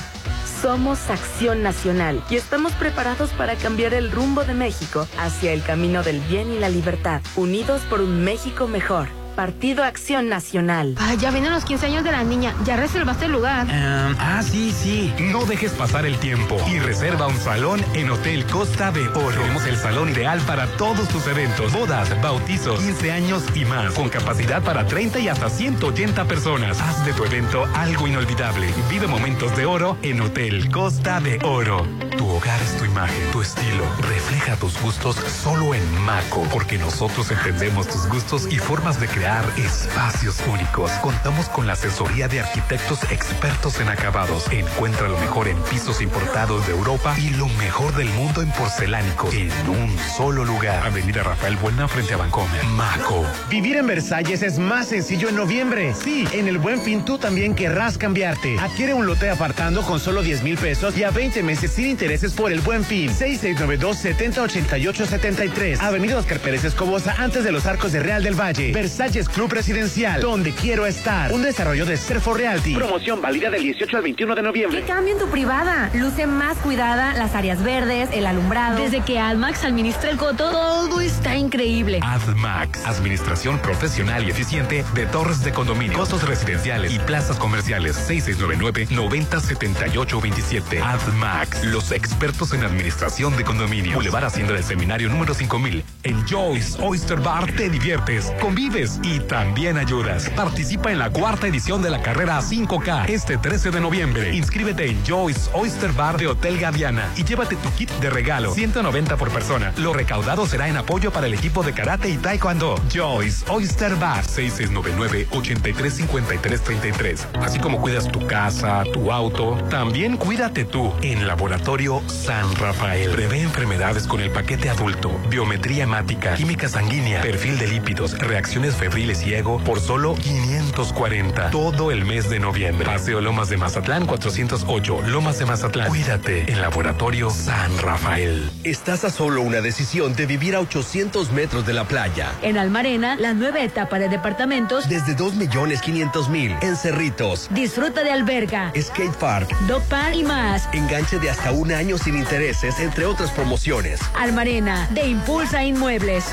[0.62, 6.04] Somos Acción Nacional y estamos preparados para cambiar el rumbo de México hacia el camino
[6.04, 9.08] del bien y la libertad, unidos por un México mejor.
[9.36, 10.95] Partido Acción Nacional.
[10.98, 12.54] Ay, ya vienen los 15 años de la niña.
[12.65, 13.67] Ya reservaste el lugar.
[13.69, 15.13] Em, ah, sí, sí.
[15.19, 19.41] No dejes pasar el tiempo y reserva un salón en Hotel Costa de Oro.
[19.41, 24.10] Tenemos el salón ideal para todos tus eventos, bodas, bautizos, 15 años y más, con
[24.10, 26.80] capacidad para 30 y hasta 180 personas.
[26.80, 28.74] Haz de tu evento algo inolvidable.
[28.89, 31.86] Vive momentos de oro en Hotel Costa de Oro.
[32.17, 33.84] Tu hogar es tu imagen, tu estilo.
[34.00, 39.25] Refleja tus gustos solo en Maco, porque nosotros entendemos tus gustos y formas de crear
[39.58, 40.92] espacios únicos.
[41.02, 44.46] Contamos con la asesoría de arquitectos expertos en acabados.
[44.52, 49.34] Encuentra lo mejor en pisos importados de Europa y lo mejor del mundo en porcelánicos
[49.34, 50.86] en un solo lugar.
[50.86, 52.64] Avenida Rafael Buena frente a Bancomer.
[52.66, 53.26] Maco.
[53.50, 55.96] Vivir en Versalles es más sencillo en noviembre.
[55.96, 58.60] Sí, en el Buen Fin tú también querrás cambiarte.
[58.60, 62.34] Adquiere un lote apartando con solo 10 mil pesos y a 20 meses sin intereses
[62.34, 63.10] por el Buen Fin.
[63.10, 65.80] 6692-708873.
[65.80, 68.72] Avenida Oscar Pérez Escobosa antes de los arcos de Real del Valle.
[68.72, 71.32] Versalles Club Residencial, donde quiero estar.
[71.32, 72.75] Un desarrollo de Serfo Realty.
[72.75, 74.82] Promoción válida del 18 al 21 de noviembre.
[74.82, 75.89] ¿Qué cambio en tu privada?
[75.93, 78.78] Luce más cuidada, las áreas verdes, el alumbrado.
[78.78, 82.01] Desde que AdMax administra el coto, todo está increíble.
[82.04, 87.95] AdMax, administración profesional y eficiente de torres de condominio, costos residenciales y plazas comerciales.
[88.10, 90.82] 6699-907827.
[90.84, 93.93] AdMax, los expertos en administración de condominio.
[93.93, 95.86] Boulevard Hacienda del Seminario número 5000.
[96.04, 100.30] En Joyce Oyster Bar te diviertes, convives y también ayudas.
[100.32, 104.36] Participa en la cuarta edición de la carrera 5K este 13 de noviembre.
[104.36, 109.18] Inscríbete en Joyce Oyster Bar de Hotel Gaviana y llévate tu kit de regalo, 190
[109.18, 109.74] por persona.
[109.78, 112.82] Lo recaudado será en apoyo para el equipo de karate y taekwondo.
[112.91, 117.28] Joyce Oyster Bar 6699 835333.
[117.41, 123.12] Así como cuidas tu casa, tu auto, también cuídate tú en Laboratorio San Rafael.
[123.12, 128.95] Prevé enfermedades con el paquete adulto, biometría hemática, química sanguínea, perfil de lípidos, reacciones febriles
[128.98, 131.52] y ego por solo 540.
[131.52, 132.86] Todo el mes de noviembre.
[132.86, 135.90] Paseo Lomas de Mazatlán 408, Lomas de Mazatlán.
[135.90, 138.50] Cuídate en Laboratorio San Rafael.
[138.64, 142.32] Estás a solo una decisión de vivir a 800 metros de la playa.
[142.42, 147.50] En Almarena, la nueva etapa de departamentos Desde 2 millones 500 mil en Cerritos.
[147.52, 149.54] disfruta de alberga, Skate Park.
[149.68, 150.70] dog park y más.
[150.72, 154.00] Enganche de hasta un año sin intereses, entre otras promociones.
[154.18, 156.24] Almarena, de Impulsa Inmuebles.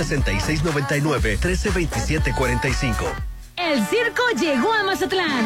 [2.60, 3.32] 6699-132745.
[3.56, 5.44] El circo llegó a Mazatlán.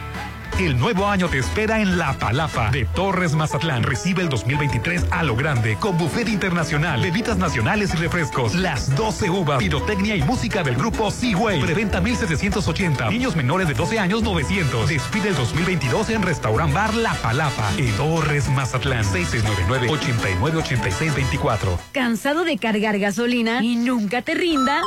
[0.59, 3.83] El nuevo año te espera en La Palapa de Torres Mazatlán.
[3.83, 9.31] Recibe el 2023 a lo grande con buffet internacional, bebidas nacionales y refrescos, las 12
[9.31, 11.61] uvas, pirotecnia y música del grupo Seaway.
[11.63, 13.11] Preventa 1780.
[13.11, 14.89] Niños menores de 12 años 900.
[14.89, 19.05] Despide el 2022 en Restaurant Bar La Palapa en Torres Mazatlán.
[19.05, 21.79] 6699-898624.
[21.93, 24.81] ¿Cansado de cargar gasolina y nunca te rinda?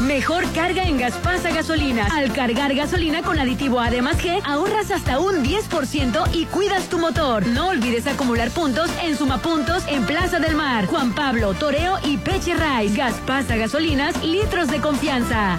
[0.00, 2.08] Mejor carga en Gaspasa Gasolina.
[2.12, 7.46] Al cargar gasolina con aditivo Además G, ahorras hasta un 10% y cuidas tu motor.
[7.46, 12.54] No olvides acumular puntos en Sumapuntos en Plaza del Mar, Juan Pablo, Toreo y Peche
[12.54, 12.96] Rice.
[12.96, 15.58] Gaspasa Gasolinas, litros de confianza.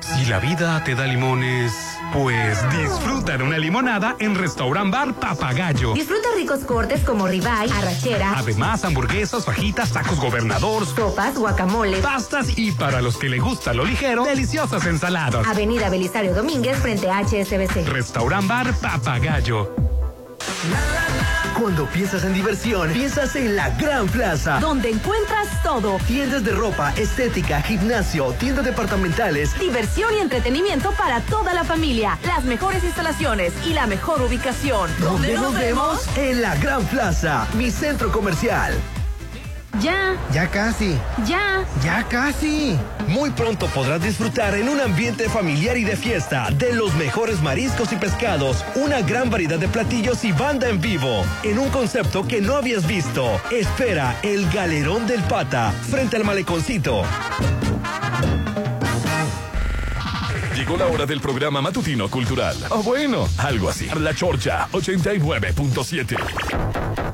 [0.04, 1.72] Si la vida te da limones,
[2.12, 5.94] pues disfruta de una limonada en Restaurant Bar Papagayo.
[5.94, 11.98] Disfruta ricos cortes como ribeye, arrachera, Además, hamburguesas, fajitas, tacos gobernador, sopas, guacamole.
[12.02, 15.46] pastas y para los que le gusta lo ligero, deliciosas ensaladas.
[15.46, 17.86] Avenida Belisario Domínguez frente a HSBC.
[17.88, 19.74] Restaurant Bar Papagayo.
[21.58, 24.58] Cuando piensas en diversión, piensas en la Gran Plaza.
[24.58, 25.98] Donde encuentras todo.
[26.06, 29.56] Tiendas de ropa, estética, gimnasio, tiendas departamentales.
[29.58, 32.18] Diversión y entretenimiento para toda la familia.
[32.26, 34.90] Las mejores instalaciones y la mejor ubicación.
[34.98, 36.08] ¿Dónde nos vemos?
[36.16, 38.74] En la Gran Plaza, mi centro comercial.
[39.80, 40.96] Ya, Ya casi.
[41.26, 41.64] ya.
[41.82, 42.76] Ya casi.
[43.08, 47.92] Muy pronto podrás disfrutar en un ambiente familiar y de fiesta de los mejores mariscos
[47.92, 52.40] y pescados, una gran variedad de platillos y banda en vivo, en un concepto que
[52.40, 53.40] no habías visto.
[53.50, 57.02] Espera el Galerón del Pata, frente al maleconcito.
[60.54, 62.56] Llegó la hora del programa matutino cultural.
[62.70, 63.88] O bueno, algo así.
[63.98, 67.13] La Chorcha 89.7.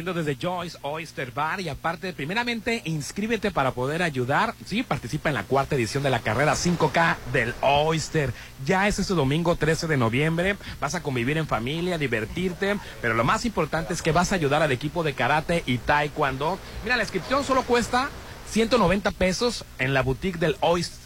[0.00, 4.54] transmitiendo desde Joyce Oyster Bar y aparte, primeramente, inscríbete para poder ayudar.
[4.64, 8.32] Sí, participa en la cuarta edición de la carrera 5K del Oyster.
[8.64, 10.56] Ya es este domingo 13 de noviembre.
[10.80, 14.62] Vas a convivir en familia, divertirte, pero lo más importante es que vas a ayudar
[14.62, 16.58] al equipo de karate y taekwondo.
[16.82, 18.08] Mira, la inscripción solo cuesta
[18.50, 20.98] 190 pesos en la boutique del, Oyster,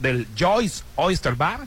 [0.00, 1.66] del Joyce Oyster Bar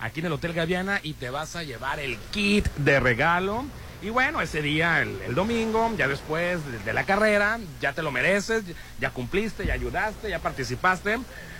[0.00, 3.64] aquí en el Hotel Gaviana y te vas a llevar el kit de regalo.
[4.02, 8.02] Y bueno, ese día, el, el domingo, ya después de, de la carrera, ya te
[8.02, 8.64] lo mereces,
[9.00, 11.18] ya cumpliste, ya ayudaste, ya participaste,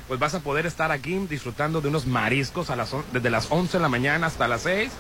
[0.09, 3.47] pues vas a poder estar aquí disfrutando de unos mariscos a las, on- desde las
[3.51, 4.91] 11 de la mañana hasta las 6.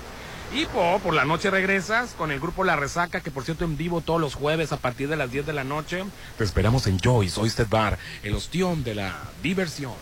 [0.55, 3.77] Y po, por la noche regresas con el grupo La Resaca, que por cierto en
[3.77, 6.05] vivo todos los jueves a partir de las 10 de la noche.
[6.39, 9.95] Te esperamos en Joyce Oyster Bar, el ostión de la diversión.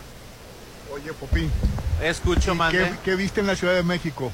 [0.93, 1.49] Oye, Popín.
[2.03, 2.79] Escucho, ¿y mande.
[2.79, 4.31] ¿Qué, qué viste en la Ciudad de México?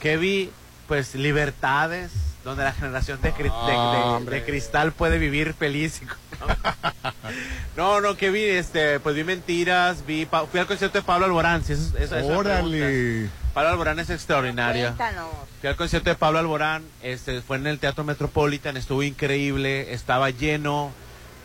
[0.00, 0.50] que vi
[0.86, 2.12] pues libertades
[2.46, 4.36] donde la generación de, cri- de- de- hombre.
[4.36, 6.00] de cristal puede vivir feliz
[7.76, 11.26] no no que vi este pues vi mentiras vi pa- fui al concierto de Pablo
[11.26, 13.28] Alborán si eso, eso- Órale.
[13.52, 15.28] Pablo Alborán es extraordinario Cuéntanos.
[15.60, 20.30] fui al concierto de Pablo Alborán este fue en el Teatro Metropolitan estuvo increíble estaba
[20.30, 20.92] lleno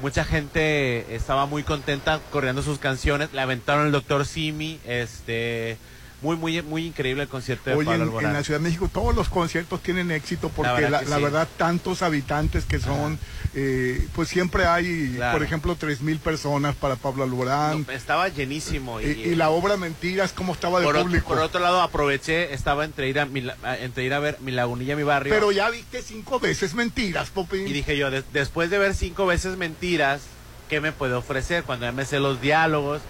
[0.01, 5.77] mucha gente estaba muy contenta corriendo sus canciones le aventaron el doctor Simi este
[6.21, 8.89] muy muy muy increíble el concierto de Oye, Pablo Alborán en la Ciudad de México
[8.93, 11.23] todos los conciertos tienen éxito porque La verdad la sí.
[11.23, 13.17] verdad tantos habitantes que son,
[13.55, 15.37] eh, pues siempre hay, Claro.
[15.37, 17.85] por ejemplo, tres mil personas para Pablo Alborán.
[17.91, 21.27] estaba llenísimo y, y, y la obra Mentiras, ¿cómo estaba de por, público?
[21.27, 23.43] por otro lado aproveché estaba entre ir a mi,
[23.79, 27.67] entre ir a ver mi lagunilla mi barrio Pero ya viste cinco veces Mentiras, Popín.
[27.67, 30.21] y dije yo des- después de ver cinco veces mentiras
[30.69, 33.01] qué me puede ofrecer cuando ya me sé los diálogos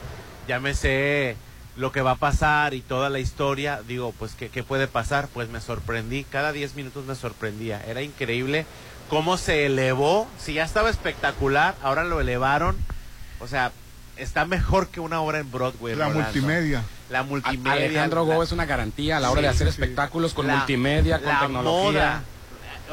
[0.47, 1.36] ya me sé
[1.82, 5.28] lo que va a pasar y toda la historia digo pues qué, qué puede pasar
[5.34, 8.65] pues me sorprendí cada diez minutos me sorprendía era increíble
[9.10, 12.78] cómo se elevó si ya estaba espectacular ahora lo elevaron
[13.39, 13.72] o sea
[14.15, 16.24] está mejor que una obra en Broadway la Rolando.
[16.26, 16.84] multimedia.
[17.10, 19.72] la multimedia Alejandro la- Go es una garantía a la hora Sí, de hacer sí.
[19.72, 21.91] espectáculos con La- multimedia, con la tecnología.
[21.91, 22.24] moda.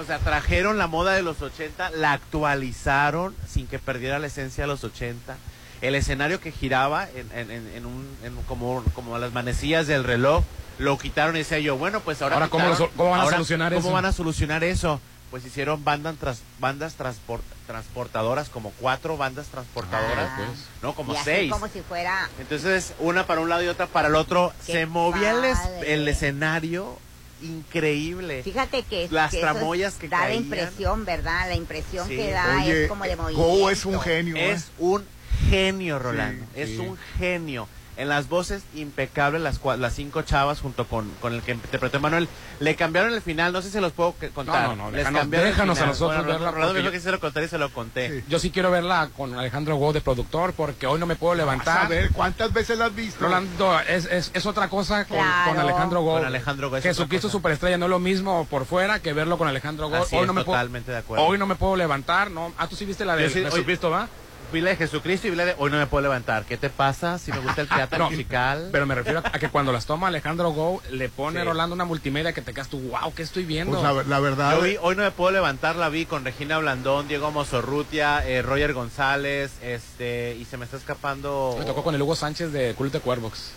[0.01, 4.63] O sea, trajeron la moda de los 80, la actualizaron sin que perdiera la esencia
[4.65, 5.37] de los 80.
[5.81, 10.45] El escenario que giraba en, en- en- un, en como, como las manecillas del reloj,
[10.79, 12.37] lo quitaron y decía yo, bueno, pues ahora...
[12.37, 13.93] Ahora, ¿cómo lo van a ahora, solucionar ¿cómo eso?
[13.95, 15.01] van a solucionar eso?
[15.31, 20.59] Pues hicieron bandas, tras, bandas transport- transportadoras, como cuatro bandas transportadoras, Ah, pues.
[20.83, 20.95] ¿no?
[20.95, 21.53] Como y así seis.
[21.53, 24.53] como si fuera Entonces, una para un lado y otra para el otro.
[24.67, 26.97] Qué Se movía el, es- el escenario
[27.43, 28.43] increíble.
[28.43, 31.49] Fíjate que, Las que tramoyas que da la impresión, ¿verdad?
[31.49, 32.17] La impresión Sí.
[32.17, 33.49] que da Oye, es como de eh, movimiento.
[33.53, 34.37] Go es un genio.
[34.37, 34.53] ¿eh?
[34.53, 35.05] Es un
[35.51, 36.45] genio, Rolando.
[36.55, 36.79] Sí, es sí.
[36.79, 37.69] un genio.
[37.97, 41.99] En las voces impecables, las, cua- las cinco chavas junto con, con el que interpretó
[41.99, 42.29] Manuel.
[42.61, 44.69] Le cambiaron el final, no sé si se los puedo contar.
[44.69, 47.11] No, no, no, Les déjanos- a nosotros Bueno, verla Rolando me porque dijo que se
[47.11, 48.23] lo contaré y se lo conté.
[48.29, 51.41] Yo sí quiero verla con Alejandro Go de productor porque hoy no me puedo Vas
[51.41, 51.89] a levantar.
[51.89, 53.19] ver cuántas veces la has visto.
[53.25, 55.51] Rolando, es, es, es otra cosa con, Claro.
[55.51, 56.05] con Alejandro.
[56.05, 57.29] Con Alejandro otra Jesucristo.
[57.29, 59.97] Superestrella no es lo mismo por fuera que verlo con Alejandro Go.
[59.97, 61.25] Así hoy es, no me totalmente puedo, de acuerdo.
[61.27, 62.53] Hoy no me puedo levantar, ¿no?
[62.59, 64.09] Ah, tú sí viste la de Yo sí, hoy- Jesucristo, ¿va?
[64.51, 66.45] Vi la de Jesucristo y vi la de Hoy no me puedo levantar.
[66.45, 67.19] ¿Qué te pasa?
[67.19, 68.71] Si me gusta el teatro No, musical.
[68.73, 71.47] Pero me refiero a que cuando las toma Alejandro Go, le pone Sí.
[71.47, 73.79] Rolando una multimedia que te quedas tú, wow, ¿qué estoy viendo?
[73.79, 74.57] Pues la, la verdad.
[74.57, 78.41] Yo vi, hoy no me puedo levantar, la vi con Regina Blandón, Diego Mozorrutia, eh,
[78.41, 81.57] Roger González, este, y se me está escapando.
[81.59, 83.51] me tocó con el Hugo Sánchez de Cult de Cuervox.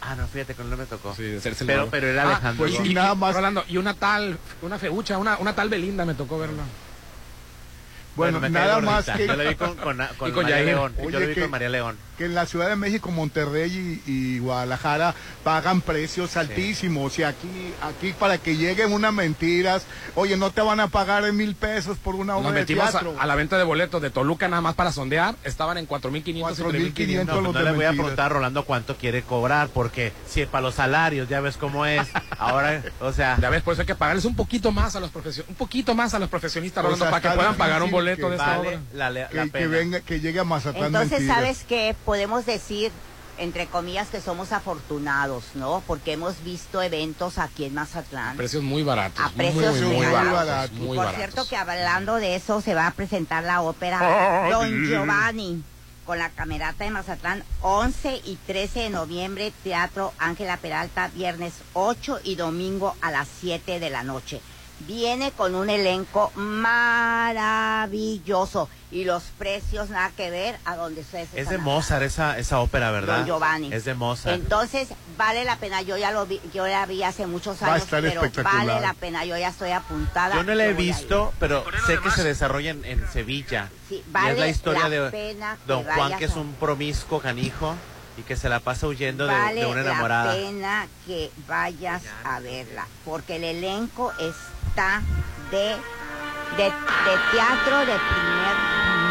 [0.00, 1.14] Ah, no, fíjate que no me tocó.
[1.14, 2.66] Sí, pero, pero era Ah, Alejandro.
[2.66, 3.32] pues y, nada más.
[3.36, 6.64] Rolando, y una tal, una feucha, una, una tal Belinda me tocó verla.
[8.14, 9.76] Bueno, me cae nada más que- Yo la vi con,
[10.56, 10.62] María.
[10.62, 10.94] León.
[10.98, 11.96] Oye, Yo vi que- con María León.
[12.22, 17.18] Que en la Ciudad de México, Monterrey y, y Guadalajara pagan precios altísimos.
[17.18, 17.48] Y aquí,
[17.82, 19.84] aquí para que lleguen unas mentiras,
[20.14, 22.86] oye, no te van a pagar en mil pesos por una obra Nos de metimos
[22.86, 23.14] a, teatro.
[23.18, 25.34] a la venta de boletos de Toluca nada más para sondear.
[25.42, 26.94] Estaban en 4.500 y 4,500.
[26.94, 27.24] 3.500.
[27.26, 30.42] No, pues los no le voy a preguntar a Rolando cuánto quiere cobrar, porque si
[30.42, 32.06] es para los salarios, ya ves cómo es.
[32.38, 35.10] Ahora, o sea, Ya ves, por eso hay que pagarles un poquito más a los
[35.10, 38.28] profesionistas, un poquito más a los profesionistas, Pues Rolando, para que puedan pagar un boleto
[38.30, 38.80] de esta Vale obra.
[38.94, 40.86] la, la Que, venga, que llegue a Mazatlán.
[40.86, 41.26] Entonces.
[41.26, 41.94] ¿sabes qué?
[42.12, 42.92] Podemos decir,
[43.38, 45.82] entre comillas, que somos afortunados, ¿no?
[45.86, 48.36] Porque hemos visto eventos aquí en Mazatlán.
[48.36, 49.24] Precios muy baratos.
[49.24, 50.72] A precios muy, baratos.
[50.72, 51.16] Muy Por baratos.
[51.16, 54.50] cierto que hablando de eso se va a presentar la ópera Ay.
[54.50, 55.64] Don Giovanni
[56.04, 62.20] con la Camerata de Mazatlán 11 y 13 de noviembre Teatro Ángela Peralta viernes 8
[62.24, 64.42] y domingo a las 7 de la noche.
[64.86, 66.32] Viene con un elenco
[67.32, 72.60] maravilloso y los precios nada que ver a donde ustedes Es de Mozart esa, esa
[72.60, 73.18] ópera, ¿verdad?
[73.18, 73.72] Don Giovanni.
[73.72, 74.34] Es de Mozart.
[74.36, 77.70] Entonces, vale la pena, yo ya lo vi, yo la vi hace muchos Va a
[77.74, 78.66] años, estar pero espectacular.
[78.66, 80.34] vale la pena, yo ya estoy apuntada.
[80.34, 83.70] Yo no la he visto, pero sé que se desarrolla en, en Sevilla.
[83.88, 86.40] Sí, y vale es la historia la de pena que Don Juan, que es a-
[86.40, 87.74] un promiscuo canijo
[88.16, 90.32] y que se la pasa huyendo de, Vale de una la enamorada.
[90.34, 95.00] pena que vayas a verla, porque el elenco está
[95.50, 95.58] de,
[96.56, 98.56] de, de teatro de primer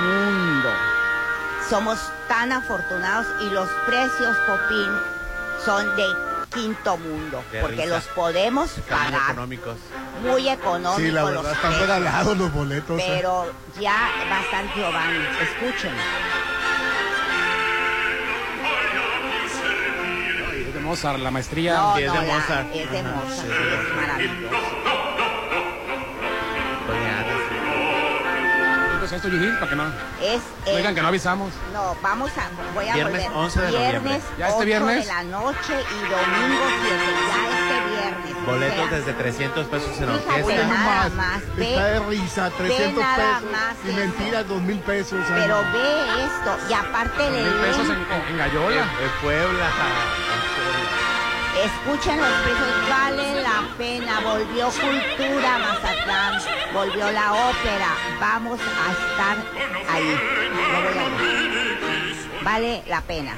[0.05, 0.69] mundo.
[1.69, 1.97] Somos
[2.27, 4.89] tan afortunados y los precios, Popín,
[5.65, 6.05] son de
[6.53, 7.87] quinto mundo, De porque risa.
[7.87, 9.77] los podemos Están pagar económicos.
[10.21, 11.01] muy económicos.
[11.01, 11.87] Sí, la los verdad, están precios.
[11.89, 12.99] regalados los boletos.
[12.99, 13.05] ¿eh?
[13.07, 15.93] Pero ya va a estar Giovanni, escuchen.
[20.81, 21.73] Mozart, la maestría.
[21.77, 22.67] No, es no, de la- Mozart.
[22.75, 24.57] es de Mozart, es maravilloso.
[28.99, 29.83] Pues esto, Judith, para que no.
[30.21, 31.51] Es No el- digan que no avisamos.
[31.73, 33.37] No, vamos a, voy a Viernes volver.
[33.37, 33.99] 11 de noviembre.
[34.01, 35.07] Viernes ¿Ya este 8 viernes?
[35.07, 38.45] de la noche y domingo 7, ya este viernes.
[38.45, 40.67] Boletos O sea, desde 300 pesos en orquesta.
[40.67, 43.51] nada más, ve, Está de risa, ve 300 nada pesos.
[43.51, 43.97] más y eso.
[43.97, 45.19] mentira, 2 mil pesos.
[45.27, 45.33] ay.
[45.41, 48.81] Pero ve esto, y aparte Mil pesos en, en- en Gallola.
[48.83, 49.67] En Puebla.
[51.63, 54.19] Escuchen los precios, vale la pena.
[54.21, 56.41] Volvió Cultura Mazatlán,
[56.73, 57.87] volvió la ópera.
[58.19, 59.37] Vamos a estar
[59.89, 60.19] ahí.
[60.71, 62.43] No voy a.
[62.43, 63.37] Vale la pena.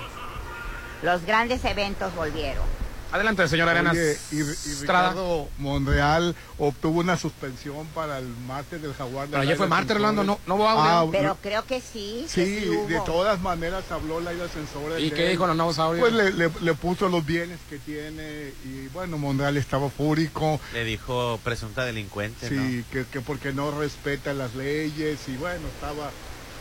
[1.02, 2.83] Los grandes eventos volvieron.
[3.14, 3.94] Adelante, señora Arenas.
[3.94, 5.10] Oye, y, y Estrada.
[5.12, 9.28] Ricardo Monreal obtuvo una suspensión para el martes del Jaguar.
[9.30, 10.84] Pero ayer fue martes, Rolando, no- no hubo audio.
[10.92, 12.26] Ah, Pero creo que sí.
[12.34, 12.88] que Sí, sí hubo.
[12.88, 15.00] de todas maneras habló la ascensora.
[15.00, 16.02] ¿Y qué dijo los nuevos audios?
[16.10, 20.60] Pues le, le- le puso los bienes que tiene y bueno, Monreal estaba fúrico.
[20.74, 22.64] Le dijo presunta delincuente, ¿no?
[22.68, 26.10] Sí, que, que porque no respeta las leyes y bueno, estaba...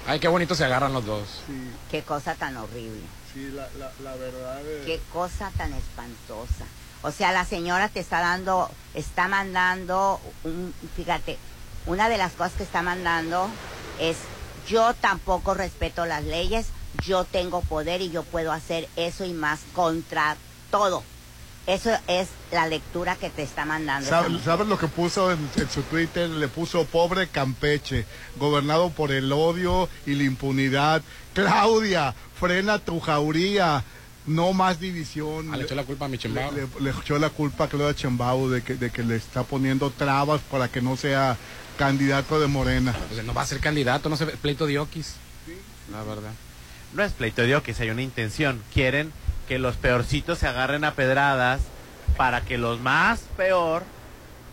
[0.06, 1.26] Ay, qué bonito se agarran los dos.
[1.46, 1.54] Sí,
[1.90, 3.00] Qué cosa tan horrible.
[3.34, 4.60] Sí, la, la, la verdad...
[4.64, 6.64] eh, Qué cosa tan espantosa.
[7.02, 11.36] O sea, la señora te está dando, está mandando, un, fíjate,
[11.86, 13.48] una de las cosas que está mandando
[13.98, 14.16] es,
[14.68, 16.66] yo tampoco respeto las leyes,
[17.04, 20.36] yo tengo poder y yo puedo hacer eso y más contra
[20.70, 21.02] todo.
[21.66, 24.08] Eso es la lectura que te está mandando.
[24.08, 26.28] ¿Sabes, lo que puso en, en su Twitter?
[26.28, 28.04] Le puso pobre Campeche,
[28.36, 31.02] gobernado por el odio y la impunidad.
[31.34, 33.84] Claudia, frena tu jauría,
[34.26, 35.50] no más división.
[35.52, 36.50] Ah, le echó la culpa a mi Chembao.
[36.52, 39.44] Le, le- le echó la culpa a Claudia Chembao de que, de que le está
[39.44, 41.36] poniendo trabas para que no sea
[41.78, 42.94] candidato de Morena.
[43.08, 45.14] Pues no va a ser candidato, no se ve pleito de Oquis.
[45.92, 46.32] La verdad.
[46.94, 48.60] No es pleito de que hay una intención.
[48.74, 49.12] Quieren
[49.48, 51.60] que los peorcitos se agarren a pedradas
[52.16, 53.82] para que los más peor,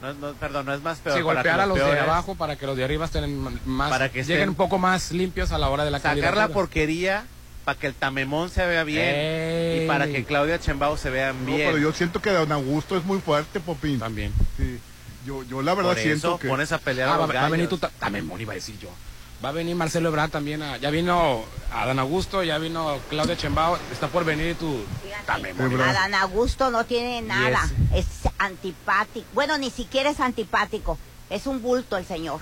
[0.01, 1.17] no, no, perdón, no es más peor.
[1.17, 4.09] Sí, para golpear a los de abajo para que los de arriba estén más, Para
[4.09, 7.25] que lleguen estén- un poco más limpios a la hora de la Sacar la porquería
[7.69, 9.83] para que el tamemón se vea bien Ey.
[9.83, 11.67] y para que Claudia Chembao se vean No, bien.
[11.67, 13.99] pero yo siento que don Augusto es muy fuerte, Popín.
[13.99, 14.33] También.
[14.57, 14.79] Sí.
[15.23, 16.47] Yo, yo la verdad Por siento que...
[16.47, 18.55] pones a pelear Ah, a va, los va a venir tu ta- también iba a
[18.55, 18.89] decir yo.
[19.45, 20.63] Va a venir Marcelo Ebrard también.
[20.63, 23.77] a- ya vino Adán Augusto, ya vino Claudia Chembao.
[23.91, 24.83] Está por venir tu
[25.27, 25.55] también.
[25.79, 28.07] Adán Augusto no tiene nada, es
[28.39, 29.27] antipático.
[29.33, 30.97] Bueno, ni siquiera es antipático,
[31.29, 32.39] es un bulto el señor.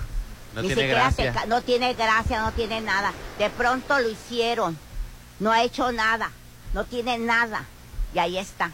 [0.54, 1.44] No ni tiene siquiera gracia.
[1.48, 3.12] no tiene gracia, no tiene nada.
[3.38, 4.78] De pronto lo hicieron,
[5.38, 6.30] no ha hecho nada,
[6.74, 7.64] no tiene nada.
[8.14, 8.70] Y ahí está.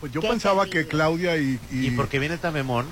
[0.00, 0.86] Pues yo ¿Qué pensaba que?
[0.86, 1.58] Claudia y...
[1.72, 2.86] ¿Y por qué viene el tamemón?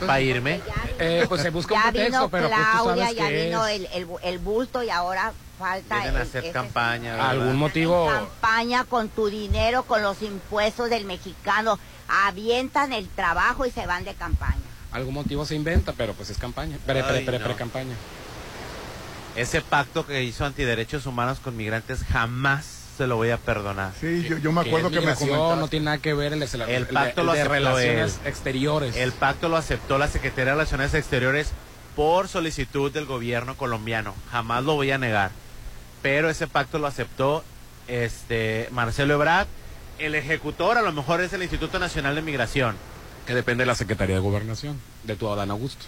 [0.00, 0.60] ¿Para irme?
[0.98, 3.44] Eh, pues se busca un Ya pretexto, vino pero pues tú Claudia, sabes ya que
[3.44, 7.12] vino el, el, el bulto y ahora falta Vienen a hacer campaña.
[7.12, 7.30] ¿verdad?
[7.30, 8.06] algún motivo.
[8.08, 11.78] campaña con tu dinero, con los impuestos del mexicano.
[12.08, 14.56] Avientan el trabajo y se van de campaña.
[14.90, 16.78] Algún motivo se inventa, pero pues es campaña.
[16.84, 17.44] Pre, pre, pre, no.
[17.44, 17.94] pre campaña.
[19.36, 22.66] Ese pacto que hizo antiderechos humanos con migrantes jamás
[22.96, 23.92] se lo voy a perdonar.
[23.98, 25.60] Sí, yo, yo me acuerdo que me comentaste.
[25.60, 28.28] no tiene nada que ver el, el, El pacto el lo de relaciones él.
[28.28, 28.96] exteriores.
[28.96, 31.52] El pacto lo aceptó la Secretaría de Relaciones Exteriores
[31.96, 34.14] por solicitud del gobierno colombiano.
[34.30, 35.30] Jamás lo voy a negar.
[36.02, 37.42] Pero ese pacto lo aceptó
[37.88, 39.46] este Marcelo Ebrard.
[39.98, 42.76] El ejecutor a lo mejor es el Instituto Nacional de Migración.
[43.26, 45.84] que depende de la Secretaría de Gobernación, de tu Adán Augusto.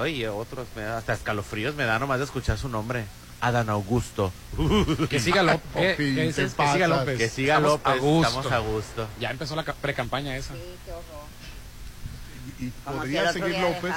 [0.00, 3.04] Oye, otros, me da- hasta escalofríos me da nomás de escuchar su nombre.
[3.40, 4.32] Adán Augusto.
[5.10, 5.62] Que siga López.
[5.74, 6.54] ¿Qué, qué dices?
[6.54, 6.88] ¿qué Que siga?
[6.88, 7.18] López.
[7.18, 8.28] Que siga Estamos López, a gusto.
[8.28, 9.08] estamos a gusto.
[9.20, 10.54] Ya empezó la ca- pre-campaña esa.
[12.60, 13.92] Y Como si el podría seguir López.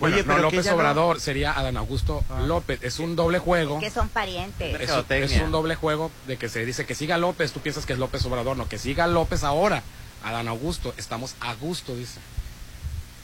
[0.00, 2.80] Bueno, Oye, no, pero que López no- Obrador sería Adán Augusto López.
[2.82, 3.76] Es un doble juego.
[3.78, 4.80] Es que son parientes.
[4.80, 4.90] Es,
[5.32, 7.98] es un doble juego de que se dice que siga López, tú piensas que es
[8.00, 9.82] López Obrador, no, que siga López ahora.
[10.24, 12.18] Adán Augusto, estamos a gusto, dice.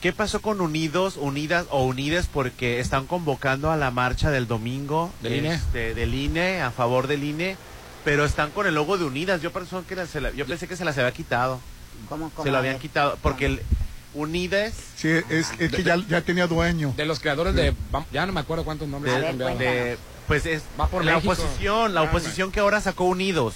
[0.00, 2.28] ¿Qué pasó con Unidos, Unidas o Unides?
[2.32, 5.54] Porque están convocando a la marcha del domingo ¿Del INE?
[5.54, 7.56] este, del INE, a favor del INE,
[8.04, 9.40] pero están con el logo de Unidas.
[9.42, 11.60] Yo, pensé que la- se la- yo pensé que se las había quitado.
[12.08, 12.44] ¿Cómo, cómo?
[12.44, 13.62] Se lo habían quitado, porque el
[14.14, 16.92] Unides Sí, es, es que ya, ya tenía dueño.
[16.96, 17.74] De los creadores de.
[18.12, 19.58] Ya no me acuerdo cuántos nombres de, han cambiado.
[19.58, 21.32] de- pues es Va por la México.
[21.32, 23.54] oposición, la Ah, oposición que ahora sacó Unidos,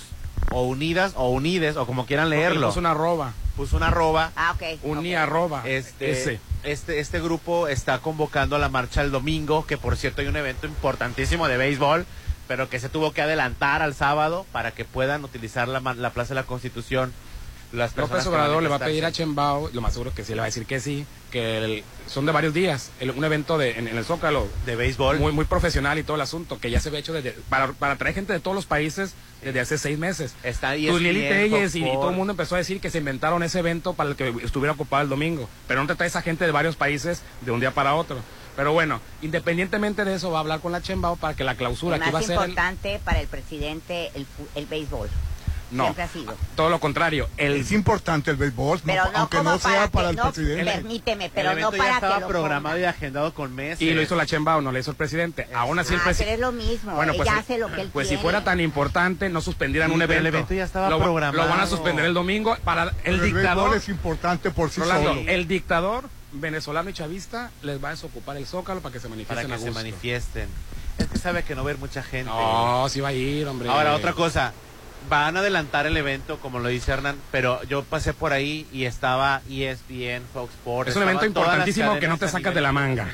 [0.51, 2.69] o Unidas, o Unides, o como quieran le leerlo.
[2.69, 3.33] puso una arroba.
[3.57, 4.33] Puso una arroba.
[4.37, 4.81] Ah, ok.
[4.85, 5.21] Uní ok.
[5.23, 5.63] arroba.
[5.67, 6.41] Este, Ese.
[6.63, 10.37] este, este grupo está convocando a la marcha el domingo, que por cierto hay un
[10.37, 12.07] evento importantísimo de béisbol,
[12.49, 16.11] pero que se tuvo que adelantar al sábado para que puedan utilizar la, ma- la
[16.11, 17.13] Plaza de la Constitución.
[17.73, 19.13] Las López Obrador le va a pedir a.
[19.13, 22.27] Chembao, lo más seguro que sí, le va a decir que sí, que el- son
[22.27, 24.49] de varios días, el- un evento de, en, en el Zócalo.
[24.67, 25.21] De béisbol.
[25.21, 27.95] Muy, muy profesional y todo el asunto, que ya se había hecho desde, para, para
[27.97, 30.35] traer gente de todos los países desde hace seis meses.
[30.43, 33.43] Está ahí Lili Telles y, y todo el mundo empezó a decir que se inventaron
[33.43, 35.49] ese evento para el que estuviera ocupado el domingo.
[35.69, 38.19] Pero no te traes a gente de varios países de un día para otro.
[38.57, 41.97] Pero bueno, independientemente de eso, va a hablar con la Chembao para que la clausura
[41.97, 45.09] El que va a más ser el- importante para el presidente el, el béisbol.
[45.71, 46.35] No, Siempre ha sido.
[46.57, 47.29] todo lo contrario.
[47.37, 50.11] El, Es importante el béisbol, no- Pero no aunque como no sea para para que
[50.11, 50.65] el no, presidente.
[50.73, 52.81] permíteme, pero el no para ya estaba que lo programado ponga.
[52.81, 53.81] y agendado con meses.
[53.83, 55.47] y lo hizo la Chembao, no lo hizo el presidente.
[55.55, 56.37] Aún así el Ah, presidente...
[56.37, 56.95] pero es lo mismo.
[56.97, 59.95] Bueno, pues, ella hace lo que él Pues si fuera tan importante, no suspendieran Sí,
[59.95, 60.21] un evento.
[60.21, 61.45] el evento ya estaba lo, programado.
[61.45, 63.77] Lo van a suspender el domingo para el Pero el béisbol dictador.
[63.77, 65.21] es importante por sí Rolando, solo.
[65.31, 69.17] el dictador venezolano y chavista les va a desocupar el zócalo para que se para
[69.17, 70.49] manifiesten que a se manifiesten.
[70.99, 72.31] Es que sabe que no va a haber mucha gente.
[72.31, 73.69] No, sí va a ir, hombre.
[73.69, 74.53] Ahora, otra cosa.
[75.09, 78.85] Van a adelantar el evento, como lo dice Hernán, pero yo pasé por ahí y
[78.85, 80.91] estaba ESPN, Fox Sports.
[80.91, 83.09] Es un evento importantísimo que no te sacas de la manga.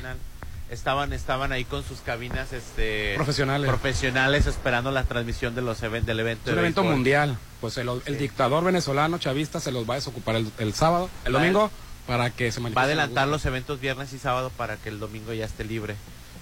[0.69, 3.69] Estaban, estaban ahí con sus cabinas este, Profesionales.
[3.69, 6.43] profesionales esperando la transmisión de los even- del evento.
[6.45, 7.37] Es un de evento mundial.
[7.61, 8.13] Pues el, el Sí.
[8.15, 11.71] dictador venezolano chavista se los va a desocupar el, el sábado, el domingo,
[12.05, 12.77] para que se manifiesten.
[12.77, 15.95] Va a adelantar los eventos viernes y sábado para que el domingo ya esté libre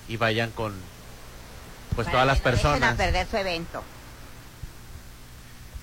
[0.10, 0.74] y vayan con
[1.96, 2.94] pues Para todas las que no personas.
[2.94, 3.84] a perder su evento.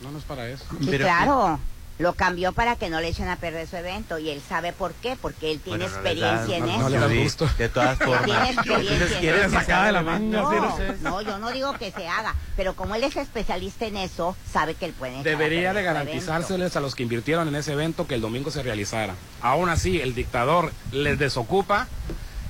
[0.02, 0.64] No, no es para eso.
[0.80, 1.58] Sí, Pero- claro.
[1.98, 4.92] Lo cambió para que no le echen a perder su evento y él sabe por
[4.94, 6.98] qué, porque él tiene Bueno, no les da- experiencia en no- eso.
[6.98, 7.50] no le gusto.
[7.58, 8.24] De todas formas.
[8.24, 8.92] Tiene experiencia.
[8.94, 12.08] Entonces, ¿quieres Sacada sacar de la manga, No, sí, no, yo no digo que se
[12.08, 15.22] haga, pero como él es especialista en eso, sabe que él puede.
[15.22, 19.14] Debería de garantizárseles a los que invirtieron en ese evento que el domingo se realizara.
[19.42, 21.86] Aún así, el dictador les desocupa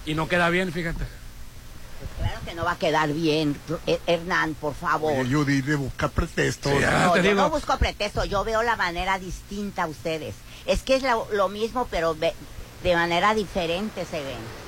[0.06, 1.04] y no queda bien, fíjate.
[2.18, 5.12] Claro que no va a quedar bien, Eh, Hernán, por favor.
[5.18, 6.72] Oye, Judy, de buscar pretextos.
[6.72, 7.06] Sí, ya.
[7.06, 7.34] No, yo digo.
[7.34, 10.34] no busco pretexto, yo veo la manera distinta a ustedes.
[10.66, 12.34] Es que es lo, lo mismo, pero ve-
[12.82, 14.62] de manera diferente se ven.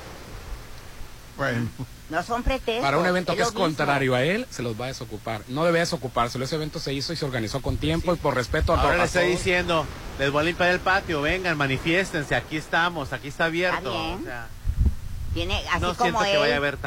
[1.37, 1.67] Bueno,
[2.09, 2.83] No son pretextos.
[2.85, 3.61] Para un evento que es mismo.
[3.61, 5.41] contrario a él, se los va a desocupar.
[5.47, 6.45] No debe desocupárselo.
[6.45, 9.03] Ese evento se hizo y se organizó con tiempo y por respeto a, Ahora le
[9.05, 9.85] estoy diciendo,
[10.19, 13.77] les voy a limpiar el patio, vengan, manifiéstense, aquí estamos, aquí está abierto.
[13.89, 14.19] Está bien.
[14.21, 14.47] O sea,
[15.35, 16.77] Tiene, así No como siento que él, vaya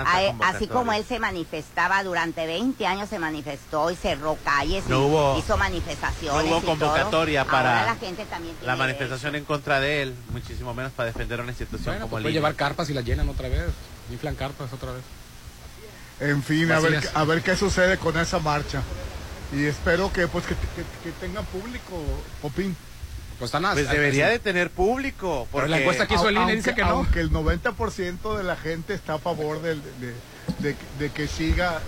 [0.41, 4.91] a así como él se manifestaba durante 20 años, se manifestó y cerró calles y
[4.91, 6.33] No hubo- hizo manifestaciones.
[6.51, 6.71] no hubo y todo.
[6.71, 10.93] convocatoria para Ahora la gente también tiene la manifestación en contra de él, muchísimo menos
[10.93, 13.51] para defender una institución Bueno, como pues el puede llevar carpas y las llenan otra
[13.51, 13.69] vez.
[14.11, 15.03] Inflan carpas otra vez.
[16.21, 18.83] en fin, a ver, a ver qué sucede con esa marcha.
[19.53, 22.03] Y espero que pues que, que, que tengan público,
[22.41, 22.75] Popín.
[23.39, 23.53] Pues.
[23.75, 26.83] Pues debería de tener público, Pero porque la encuesta que hizo el INE dice que
[26.83, 26.89] no.
[26.89, 30.15] Aunque el 90% de la gente está a favor del- de,
[30.59, 31.81] de- de que siga.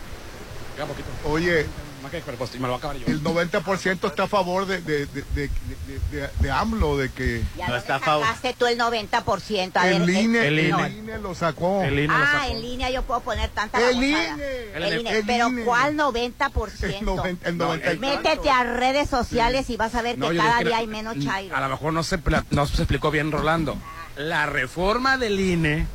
[1.24, 1.66] Oye,
[2.02, 3.06] Más que- pero me lo voy a acabar yo.
[3.06, 7.42] el 90% está a favor de, de, de, de, de- de- de AMLO, de que
[7.56, 8.26] Ya No está a favor.
[8.58, 9.76] tú el 90%.
[9.76, 10.88] A el ver, eh, INE, el el INE.
[10.98, 11.82] INE lo sacó.
[11.82, 12.52] El INE lo Ah, sacó.
[12.52, 13.96] en línea yo puedo poner tanta El.
[14.02, 14.28] INE.
[14.74, 15.22] El El INE.
[15.26, 15.64] Pero INE.
[15.64, 17.02] ¿cuál El 90%?
[17.02, 18.16] 90, el No, 90 y el- tanto.
[18.22, 21.54] Métete a redes sociales y vas a ver No, que cada día hay menos chairo.
[21.54, 22.18] A lo mejor no se,
[22.50, 23.76] no se explicó bien Rolando.
[24.16, 25.86] La reforma del INE,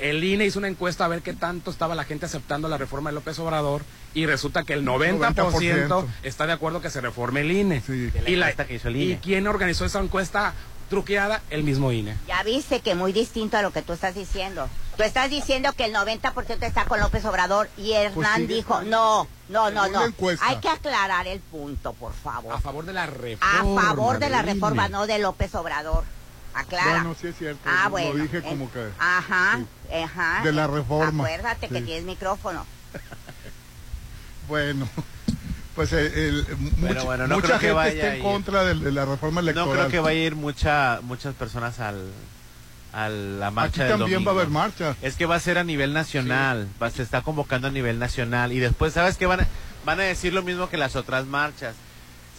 [0.00, 3.10] el INE hizo una encuesta a ver qué tanto estaba la gente aceptando la reforma
[3.10, 3.82] de López Obrador
[4.14, 6.06] y resulta que el 90%, 90%.
[6.22, 7.80] está de acuerdo que se reforme el INE.
[7.80, 8.10] Sí.
[8.24, 9.12] La y, encuesta que hizo el INE.
[9.12, 10.54] ¿Y quién organizó esa encuesta
[10.88, 11.42] truqueada?
[11.50, 12.16] El mismo INE.
[12.26, 14.68] Ya viste que muy distinto a lo que tú estás diciendo.
[14.96, 18.82] Tú estás diciendo que el 90% está con López Obrador y Hernán Pues sí, dijo,
[18.82, 20.00] no, no, no, no.
[20.00, 20.46] la encuesta.
[20.46, 22.54] Hay que aclarar el punto, por favor.
[22.54, 23.82] A favor de la reforma.
[23.82, 24.92] A favor de la reforma, INE.
[24.92, 26.04] no de López Obrador.
[26.54, 26.90] Aclara.
[27.02, 27.60] Bueno, sí es cierto.
[27.64, 28.14] Ah, lo bueno.
[28.22, 28.88] dije Eh, como que...
[28.98, 29.60] Ajá,
[30.04, 30.40] ajá.
[30.44, 31.24] De la reforma.
[31.24, 31.84] Acuérdate que Sí.
[31.84, 32.66] tienes micrófono.
[34.48, 34.88] Bueno,
[35.76, 38.22] pues el, el- mucha, bueno, no mucha creo que gente vaya está a en ir.
[38.22, 39.68] contra de, de la reforma electoral.
[39.68, 42.10] No creo que vaya a ir mucha, muchas personas al,
[42.92, 44.96] a la marcha Aquí del también va a haber marcha.
[45.02, 48.52] Es que va a ser a nivel nacional, va- se está convocando a nivel nacional
[48.52, 49.26] y después, ¿sabes qué?
[49.26, 49.46] Van a,
[49.84, 51.76] van a decir lo mismo que las otras marchas.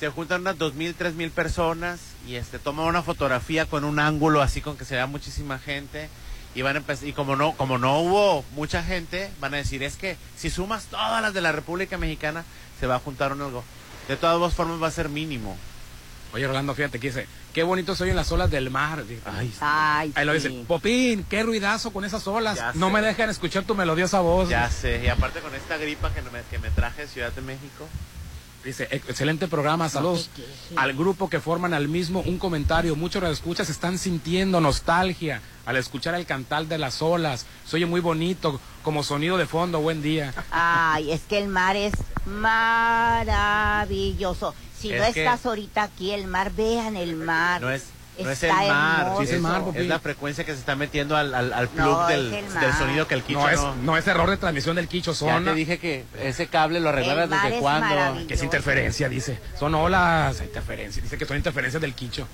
[0.02, 3.99] Se juntan unas dos mil, tres mil personas y este toman una fotografía con un
[3.99, 6.10] ángulo así con que se vea muchísima gente
[6.56, 9.84] y van a empezar y como no como no hubo mucha gente van a decir
[9.84, 12.43] es que si sumas todas las de la República Mexicana
[12.80, 13.64] se va a juntar un algo.
[14.08, 15.56] De todas formas va a ser mínimo.
[16.34, 19.04] Oye, Rolando, fíjate que dice, qué bonito soy en las olas del mar.
[19.26, 20.47] Ay, Ay, Ahí lo sí.
[20.47, 22.58] dice, Popín, qué ruidazo con esas olas.
[22.58, 22.93] Ya No sé.
[22.93, 24.49] me dejan escuchar tu melodiosa voz.
[24.49, 27.41] Ya sé, y aparte con esta gripa que me, que me traje de Ciudad de
[27.41, 27.88] México.
[28.64, 30.30] Dice, "Ex- excelente programa, saludos
[30.76, 32.95] al grupo que forman al mismo un comentario.
[32.95, 37.45] Muchos escuchas están sintiendo nostalgia al escuchar el cantar de las olas.
[37.66, 39.80] Se oye muy bonito, como sonido de fondo.
[39.82, 40.34] Buen día.
[40.51, 41.93] Ay, es que el mar es
[43.41, 44.53] maravilloso.
[44.80, 47.62] Si no que- estás ahorita aquí, el mar, vean el mar.
[47.62, 47.84] No es,
[48.20, 51.68] no es el mar, es, es la frecuencia que se está metiendo al, al, al
[51.70, 52.78] plug No, del, el del mar.
[52.78, 53.76] sonido que el quicho No es, no.
[53.78, 55.45] no es error de transmisión del quicho, Ya son...
[55.45, 58.28] te dije que ese cable lo arreglaras El mar desde es cuándo.
[58.28, 59.39] Que es interferencia, dice.
[59.57, 61.01] Son olas, interferencia.
[61.01, 62.28] Dice que son interferencias del quicho.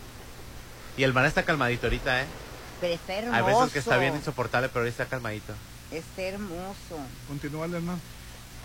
[0.97, 2.25] Y el mar está calmadito ahorita, ¿eh?
[2.81, 3.35] Pero está hermoso.
[3.35, 5.53] Hay veces que está bien insoportable, pero ahorita está calmadito.
[5.91, 6.97] Está hermoso.
[7.27, 7.99] Continúa, Hernán.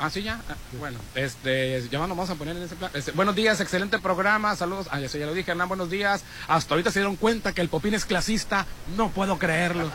[0.04, 0.40] Ah, sí, ya.
[0.50, 2.90] Ah, bueno, este, ya nos vamos a poner en ese plan.
[2.92, 4.56] Este, buenos días, excelente programa.
[4.56, 4.88] Saludos.
[4.90, 6.24] Ah, eso ya lo dije, Hernán, buenos días.
[6.48, 8.66] Hasta ahorita se dieron cuenta que el Popín es clasista.
[8.96, 9.90] No puedo creerlo.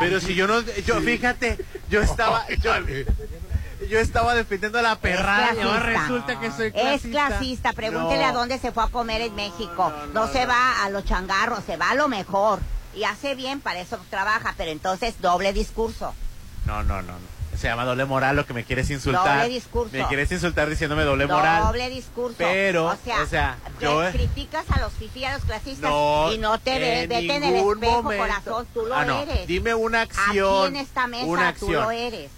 [0.00, 2.72] Pero si yo no, yo fíjate, yo estaba, yo,
[3.88, 6.00] yo estaba defendiendo a la perrada y ahora clasista.
[6.02, 7.26] resulta que soy Es clasista.
[7.28, 8.28] clasista, pregúntele No.
[8.28, 9.92] a dónde se fue a comer en México.
[10.12, 12.58] No, se va a los changarros, se va a lo mejor.
[12.96, 16.12] Y hace bien, para eso trabaja, pero entonces doble discurso.
[16.66, 17.33] No, no, no, no.
[17.64, 19.38] Se llama doble moral lo que me quieres insultar.
[19.38, 19.96] Doble discurso.
[19.96, 21.62] Me quieres insultar diciéndome doble moral.
[21.62, 22.34] Doble discurso.
[22.36, 26.36] Pero, o sea, o sea, yo- criticas a los fifí, a los clasistas No, y
[26.36, 28.22] no te ves, en vete en el espejo, momento.
[28.22, 29.22] corazón, tú lo Ah, no.
[29.22, 29.46] eres.
[29.46, 30.66] Dime una acción.
[30.66, 31.82] Aquí en esta mesa una tú acción.
[31.84, 32.30] lo eres.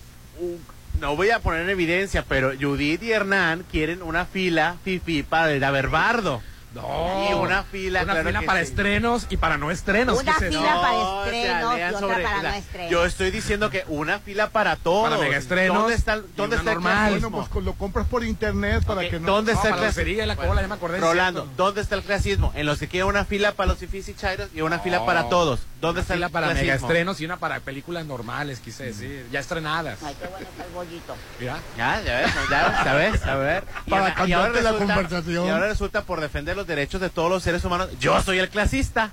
[1.01, 5.51] No voy a poner en evidencia, pero Judith y Hernán quieren una fila fifi para
[5.51, 6.41] el Averbardo.
[6.83, 7.27] No.
[7.31, 8.66] Y una fila, Una claro fila que para sí.
[8.66, 10.20] estrenos y para no estrenos.
[10.20, 12.91] Una fila para No, estrenos y otra sobre- para no estrenos.
[12.91, 15.09] Yo estoy diciendo que una fila para todos.
[15.11, 17.09] Para megaestrenos ¿Dónde está, dónde está el normal.
[17.09, 17.31] clasismo?
[17.31, 19.27] Bueno, pues lo compras por internet para que no...
[19.33, 20.24] ¿Dónde No, está el la clasismo?
[20.27, 21.62] la cola, ya me acordé, Rolando, cierto.
[21.64, 22.53] ¿dónde está el clasismo?
[22.55, 25.29] En los que quieren una fila para los fifis y chairos y una fila para
[25.29, 25.61] todos.
[25.81, 26.64] ¿Dónde Una está fila el para clasismo?
[26.72, 29.27] megaestrenos y una para películas normales, quise decir.
[29.31, 29.99] Ya estrenadas.
[30.05, 31.16] Ay, qué bueno está el bollito.
[31.41, 31.59] Mira.
[31.77, 33.27] Ya, ya ves, ya, ¿sabes?
[33.27, 33.64] A ver.
[33.87, 35.47] Y Para y ahora la resulta- conversación.
[35.47, 37.89] Y ahora resulta por defender los derechos de todos los seres humanos.
[38.01, 39.12] Yo soy el clasista.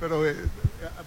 [0.00, 0.34] Pero, eh,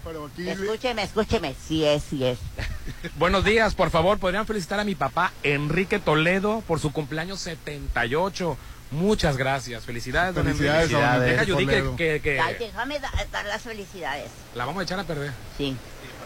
[0.03, 0.47] pero aquí...
[0.49, 1.53] Escúcheme, escúcheme.
[1.67, 2.39] Sí es, sí es.
[3.17, 8.57] Buenos días, por favor, podrían felicitar a mi papá Enrique Toledo por su cumpleaños 78.
[8.91, 9.84] Muchas gracias.
[9.86, 10.71] Felicidades, don Enrique.
[10.71, 14.30] Felicidades, Enrique Deja, Judy, que, que- que Ay, déjame da- dar las felicidades.
[14.55, 15.32] la vamos a echar a perder.
[15.57, 15.75] Sí.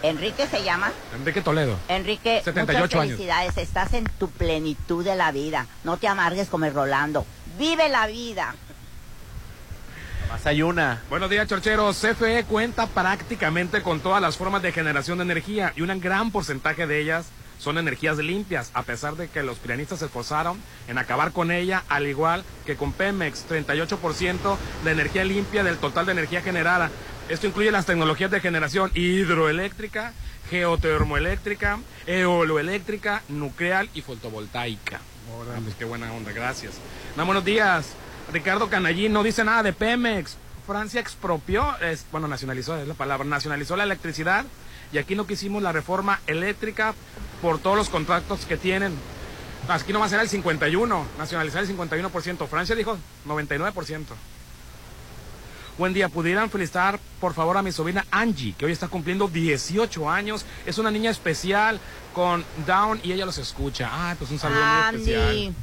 [0.03, 0.91] Enrique se llama.
[1.15, 1.77] Enrique Toledo.
[1.89, 3.13] Enrique, 78 muchas años.
[3.15, 3.57] felicidades.
[3.57, 5.65] Estás en tu plenitud de la vida.
[5.83, 7.25] No te amargues como el Rolando.
[7.57, 8.55] Vive la vida.
[10.31, 11.01] Más hay una.
[11.09, 11.97] Buenos días, chorcheros.
[11.97, 16.87] CFE cuenta prácticamente con todas las formas de generación de energía y un gran porcentaje
[16.87, 17.25] de ellas
[17.59, 20.57] son energías limpias, a pesar de que los pianistas se esforzaron
[20.87, 26.05] en acabar con ella, al igual que con Pemex, 38% de energía limpia del total
[26.05, 26.89] de energía generada.
[27.27, 30.13] Esto incluye las tecnologías de generación hidroeléctrica,
[30.49, 34.97] geotermoeléctrica, eoloeléctrica, nuclear y fotovoltaica.
[34.97, 36.75] Ah, pues qué buena onda, gracias.
[37.17, 37.95] No, buenos días.
[38.31, 40.37] Ricardo Canallín no dice nada de Pemex.
[40.65, 44.45] Francia expropió, es, bueno, nacionalizó es la palabra, nacionalizó la electricidad
[44.93, 46.93] y aquí no quisimos la reforma eléctrica
[47.41, 48.93] por todos los contratos que tienen.
[49.67, 52.47] Aquí nomás era el 51, nacionalizar el 51%.
[52.47, 52.97] Francia dijo
[53.27, 54.05] 99%.
[55.77, 60.09] Buen día, pudieran felicitar por favor a mi sobrina Angie, que hoy está cumpliendo 18
[60.09, 60.45] años.
[60.65, 61.79] Es una niña especial
[62.13, 63.89] con Down y ella los escucha.
[63.91, 65.55] Ah, pues un saludo muy especial.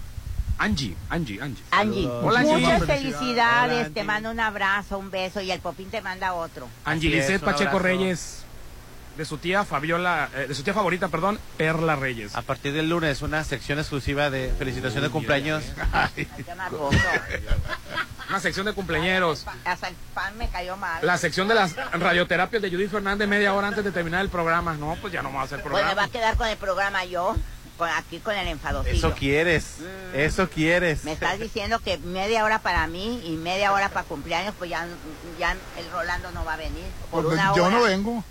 [0.59, 1.63] Angie, Angie, Angie.
[1.71, 2.53] Angie, Hola, Angie.
[2.53, 3.79] muchas Hola, felicidades.
[3.87, 3.91] Angie.
[3.95, 6.69] te mando un abrazo, un beso y el Popín te manda otro.
[6.85, 7.79] Angie un Pacheco abrazo.
[7.85, 8.45] Reyes,
[9.17, 12.35] de su tía Fabiola, eh, de su tía favorita, perdón, Perla Reyes.
[12.37, 15.63] A partir del lunes, una sección exclusiva de felicitación de cumpleaños.
[16.17, 16.27] Qué.
[18.29, 19.47] Una sección de cumpleañeros.
[19.65, 21.05] Hasta el pan me cayó mal.
[21.07, 24.75] La sección de las radioterapias de Judith Fernández media hora antes de terminar el programa.
[24.75, 26.13] No, pues ya no vamos a hacer Pues me va a programa.
[26.13, 27.35] quedar con el programa yo.
[27.79, 28.95] Con, aquí con el enfadocillo.
[28.97, 29.77] Eso quieres,
[30.13, 31.05] eso quieres.
[31.05, 34.87] Me estás diciendo que media hora para mí y media hora para cumpleaños, pues ya,
[35.39, 36.85] ya el Rolando no va a venir.
[37.11, 37.77] Por Pues una yo hora.
[37.77, 38.25] no vengo.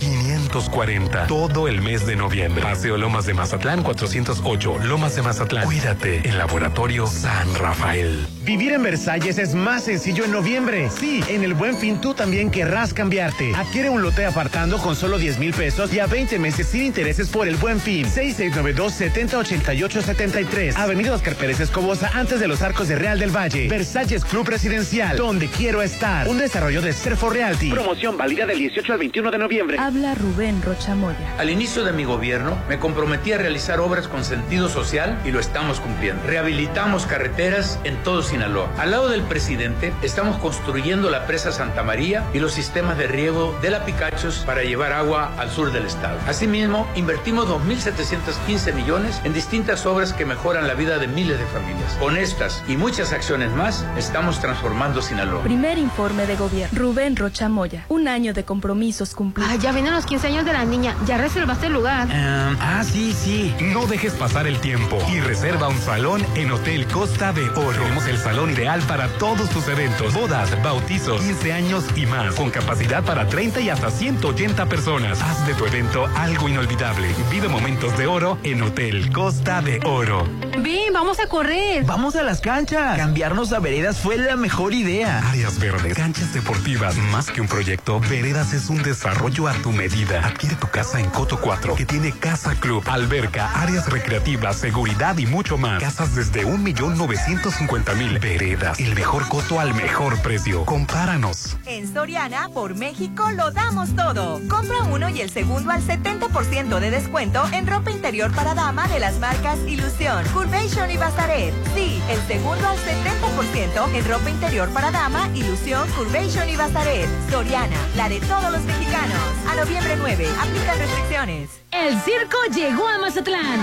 [0.50, 1.28] 540.
[1.28, 2.60] Todo el mes de noviembre.
[2.62, 5.64] Paseo Lomas de Mazatlán 408, Lomas de Mazatlán.
[5.64, 8.26] Cuídate en Laboratorio San Rafael.
[8.42, 10.90] Vivir en Versalles es más sencillo en noviembre.
[10.90, 13.54] Sí, en el Buen Fin tú también querrás cambiarte.
[13.54, 17.28] Adquiere un lote apartando con solo 10 mil pesos y a 20 meses sin intereses
[17.28, 18.06] por el Buen Fin.
[18.06, 20.74] 6692-708873.
[20.76, 23.68] Avenida Oscar Pérez Escobosa antes de los arcos de Real del Valle.
[23.68, 26.26] Versalles Club Residencial, donde quiero estar.
[26.26, 27.70] Un desarrollo de Serfo Realty.
[27.70, 29.78] Promoción válida del 18 al 21 de noviembre.
[29.78, 31.36] Habla Rubén Rochamoya.
[31.38, 35.38] Al inicio de mi gobierno me comprometí a realizar obras con sentido social y lo
[35.38, 36.26] estamos cumpliendo.
[36.26, 38.70] Rehabilitamos carreteras en todo Sinaloa.
[38.78, 43.54] Al lado del presidente estamos construyendo la presa Santa María y los sistemas de riego
[43.60, 46.18] de la Picachos para llevar agua al sur del estado.
[46.26, 51.92] Asimismo, invertimos 2.715 millones en distintas obras que mejoran la vida de miles de familias.
[52.00, 55.42] Con estas y muchas acciones más, estamos transformando Sinaloa.
[55.42, 56.78] Primer informe de gobierno.
[56.78, 57.84] Rubén Rochamoya.
[57.90, 59.52] Un año de compromisos cumplidos.
[59.52, 60.96] Ah, ya vienen los 15 años de la niña.
[61.06, 62.08] Ya reservaste el lugar.
[62.12, 63.54] ah, sí, sí.
[63.60, 67.82] No dejes pasar el tiempo y reserva un salón en Hotel Costa de Oro.
[67.82, 72.50] Tenemos el salón ideal para todos tus eventos, bodas, bautizos, 15 años y más, con
[72.50, 75.20] capacidad para 30 y hasta 180 personas.
[75.20, 77.08] Haz de tu evento algo inolvidable.
[77.30, 80.28] Vive momentos de oro en Hotel Costa de Oro.
[80.58, 81.84] Ven, vamos a correr.
[81.84, 82.96] Vamos a las canchas.
[82.98, 85.18] Cambiarnos a veredas fue la mejor idea.
[85.28, 90.19] Áreas verdes, canchas deportivas, más que un proyecto, Veredas es un desarrollo a tu medida.
[90.22, 95.26] Adquiere tu casa en Coto 4, que tiene casa club, alberca, áreas recreativas, seguridad y
[95.26, 95.80] mucho más.
[95.82, 98.20] Casas desde 1.950.000.
[98.20, 100.64] Veredas, el mejor coto al mejor precio.
[100.64, 101.56] Compáranos.
[101.66, 104.40] En Soriana, por México, lo damos todo.
[104.48, 109.00] Compra uno y el segundo al 70% de descuento en ropa interior para dama de
[109.00, 111.54] las marcas Ilusión, Curvation y Bazaret.
[111.74, 117.08] Sí, el segundo al 70% en ropa interior para dama, Ilusión, Curvation y Bazaret.
[117.30, 119.18] Soriana, la de todos los mexicanos.
[119.50, 121.60] A noviembre 9, aplican restricciones.
[121.70, 123.60] El circo llegó a Mazatlán.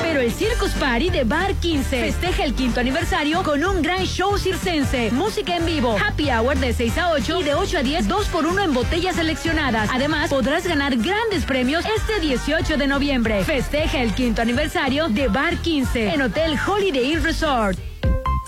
[0.00, 2.12] Pero el el Circus Party de Bar 15.
[2.12, 6.72] Festeja el quinto aniversario con un gran show circense, música en vivo, happy hour de
[6.72, 9.90] 6 a 8 y de 8 a 10, 2 por 1 en botellas seleccionadas.
[9.92, 13.44] Además, podrás ganar grandes premios este 18 de noviembre.
[13.44, 17.89] Festeja el quinto aniversario de Bar 15 en Hotel Holiday Inn Resort.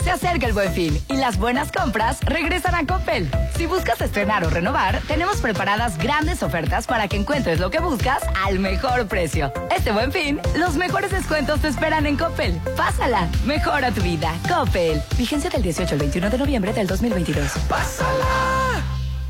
[0.05, 3.31] Se acerca el buen fin y las buenas compras regresan a Coppel.
[3.57, 8.23] Si buscas estrenar o renovar, tenemos preparadas grandes ofertas para que encuentres lo que buscas
[8.45, 9.53] al mejor precio.
[9.75, 12.55] Este buen fin, los mejores descuentos te esperan en Coppel.
[12.77, 14.35] Pásala, mejora tu vida.
[14.49, 15.01] Coppel.
[15.17, 17.53] Vigencia del 18 al 21 de noviembre del 2022.
[17.69, 18.92] ¡Pásala!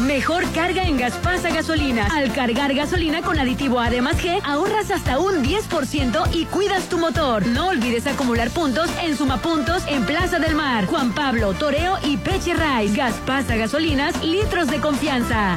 [0.00, 2.06] Mejor carga en Gaspasa Gasolina.
[2.14, 6.88] Al cargar gasolina con aditivo A de más G, ahorras hasta un 10% y cuidas
[6.88, 7.46] tu motor.
[7.46, 12.54] No olvides acumular puntos en Sumapuntos en Plaza del Mar, Juan Pablo, Toreo y Peche
[12.54, 12.94] Rice.
[12.94, 15.56] Gaspasa Gasolinas, litros de confianza.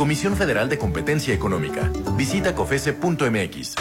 [0.00, 1.92] Comisión Federal de Competencia Económica.
[2.16, 3.74] Visita cofese.mx.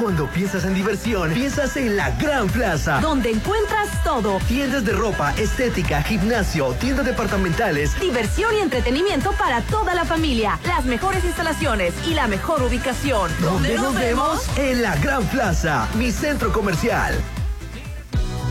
[0.00, 3.00] Cuando piensas en diversión, piensas en la Gran Plaza.
[3.02, 4.38] Donde encuentras todo.
[4.48, 8.00] Tiendas de ropa, estética, gimnasio, tiendas departamentales.
[8.00, 10.58] Diversión y entretenimiento para toda la familia.
[10.66, 13.30] Las mejores instalaciones y la mejor ubicación.
[13.42, 14.48] ¿Dónde nos vemos?
[14.56, 17.14] En la Gran Plaza, mi centro comercial.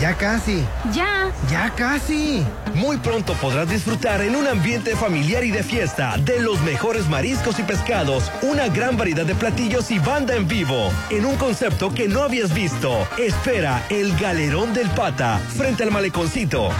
[0.00, 0.14] Ya.
[0.16, 0.64] Casi.
[0.92, 1.30] Ya.
[1.50, 2.44] Ya casi.
[2.74, 7.58] Muy pronto podrás disfrutar en un ambiente familiar y de fiesta de los mejores mariscos
[7.58, 12.08] y pescados, una gran variedad de platillos y banda en vivo, en un concepto que
[12.08, 13.06] no habías visto.
[13.18, 16.70] Espera el Galerón del Pata, frente al maleconcito.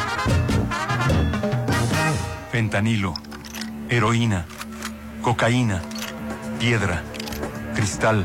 [2.50, 3.14] Fentanilo,
[3.88, 4.46] heroína,
[5.22, 5.82] cocaína,
[6.58, 7.02] piedra,
[7.74, 8.24] cristal.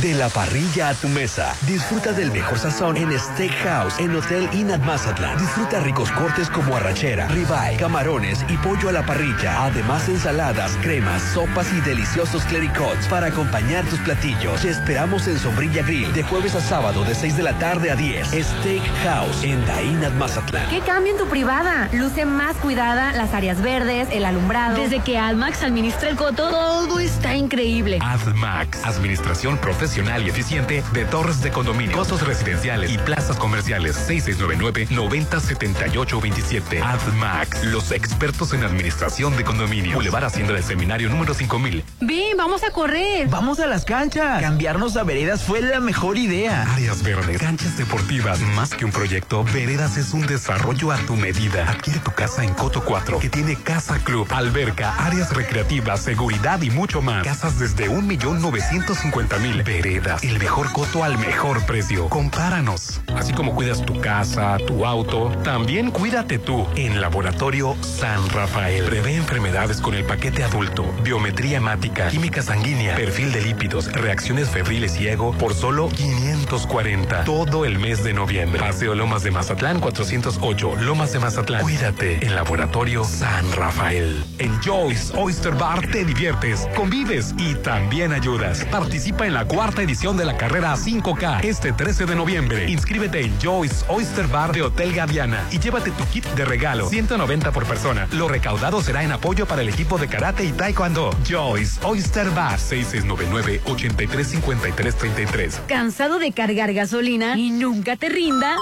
[0.00, 1.56] De la parrilla a tu mesa.
[1.66, 5.36] Disfruta del mejor sazón en Steakhouse, en Hotel Inat Mazatlán.
[5.38, 9.64] Disfruta ricos cortes como arrachera, ribeye, camarones y pollo a la parrilla.
[9.64, 14.62] Además, ensaladas, cremas, sopas y deliciosos clericots para acompañar tus platillos.
[14.62, 17.96] Te esperamos en Sombrilla Grill de jueves a sábado de 6 de la tarde a
[17.96, 18.28] 10.
[18.28, 20.70] Steakhouse en Dainat Mazatlán.
[20.70, 21.88] ¿Qué cambio en tu privada?
[21.92, 24.80] Luce más cuidada, las áreas verdes, el alumbrado.
[24.80, 27.98] Desde que AdMax administra el coto, todo está increíble.
[28.00, 33.96] AdMax, administración profesional y eficiente de torres de condominio, costos residenciales y plazas comerciales.
[34.08, 36.82] 6699-907827.
[36.82, 39.94] AdMax, los expertos en administración de condominio.
[39.94, 41.82] Boulevard Hacienda del Seminario número 5000.
[42.00, 43.28] Ven, vamos a correr.
[43.28, 44.42] Vamos a las canchas.
[44.42, 46.70] Cambiarnos a veredas fue la mejor idea.
[46.74, 51.70] Áreas verdes, canchas deportivas, más que un proyecto, Veredas es un desarrollo a tu medida.
[51.70, 56.70] Adquiere tu casa en Coto 4, que tiene casa club, alberca, áreas recreativas, seguridad y
[56.70, 57.24] mucho más.
[57.24, 59.77] Casas desde 1.950.000.
[59.78, 62.08] el mejor coto al mejor precio.
[62.08, 63.00] Compáranos.
[63.14, 68.84] Así como cuidas tu casa, tu auto, también cuídate tú en Laboratorio San Rafael.
[68.84, 75.00] Prevé enfermedades con el paquete adulto, biometría hemática, química sanguínea, perfil de lípidos, reacciones febriles
[75.00, 75.88] y ego por solo
[76.48, 77.24] 540.
[77.24, 78.58] Todo el mes de noviembre.
[78.58, 81.62] Paseo Lomas de Mazatlán 408, Lomas de Mazatlán.
[81.62, 84.24] Cuídate en Laboratorio San Rafael.
[84.38, 88.64] En Joyce Oyster Bar te diviertes, convives y también ayudas.
[88.64, 92.70] Participa en la cuarta edición de la carrera 5K este 13 de noviembre.
[92.70, 97.52] Inscríbete en Joyce Oyster Bar de Hotel Gaviana y llévate tu kit de regalo, 190
[97.52, 98.08] por persona.
[98.12, 101.10] Lo recaudado será en apoyo para el equipo de karate y taekwondo.
[101.28, 105.62] Joyce Oyster Bar 6699 835333.
[105.68, 108.54] ¿Cansado de cargar gasolina y nunca te rinda?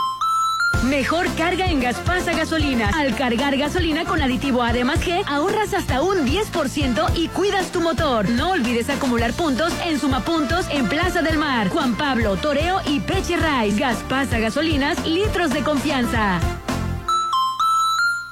[0.84, 2.88] Mejor carga en Gaspasa Gasolina.
[2.94, 7.82] Al cargar gasolina con aditivo A más G, ahorras hasta un 10% y cuidas tu
[7.82, 8.30] motor.
[8.30, 13.36] No olvides acumular puntos en Sumapuntos en Plaza del Mar, Juan Pablo, Toreo y Peche
[13.36, 13.78] Rice.
[13.78, 16.40] Gaspasa Gasolinas, litros de confianza.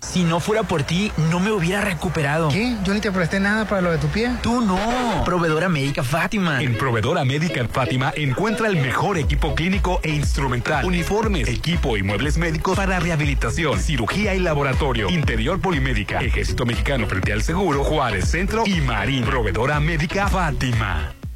[0.00, 2.48] Si no fuera por ti, no me hubiera recuperado.
[2.48, 2.76] ¿Qué?
[2.84, 4.30] Yo ni te presté nada para lo de tu pie.
[4.42, 4.78] Tú no.
[5.24, 6.62] Proveedora médica Fátima.
[6.62, 12.38] En Proveedora Médica Fátima encuentra el mejor equipo clínico e instrumental, uniformes, equipo y muebles
[12.38, 18.64] médicos para rehabilitación, cirugía y laboratorio, interior polimédica, Ejército Mexicano frente al Seguro, Juárez Centro
[18.66, 19.24] y Marín.
[19.24, 21.14] Proveedora Médica Fátima.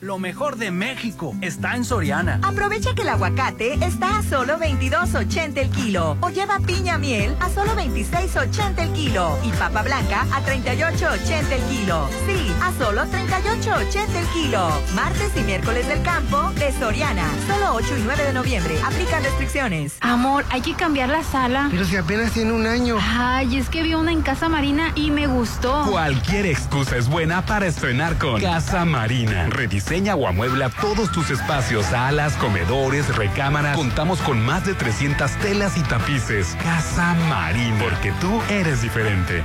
[0.00, 2.40] Lo mejor de México está en Soriana.
[2.42, 6.16] Aprovecha que el aguacate está a solo 22.80 el kilo.
[6.22, 9.36] O lleva piña miel a solo 26.80 el kilo.
[9.44, 12.08] Y papa blanca a 38.80 el kilo.
[12.26, 14.70] Sí, a solo 38.80 el kilo.
[14.94, 17.28] Martes y miércoles del campo de Soriana.
[17.46, 18.74] Solo 8 y 9 de noviembre.
[18.82, 19.98] Aplican restricciones.
[20.00, 21.68] Amor, hay que cambiar la sala.
[21.70, 22.96] Pero si apenas tiene un año.
[23.02, 25.84] Ay, es que vi una en Casa Marina y me gustó.
[25.90, 29.46] Cualquier excusa es buena para estrenar con Casa Marina.
[29.90, 33.76] Rediseña o amuebla todos tus espacios, salas, comedores, recámaras.
[33.76, 36.56] Contamos con más de 300 telas y tapices.
[36.62, 39.42] Casa Marina, porque tú eres diferente.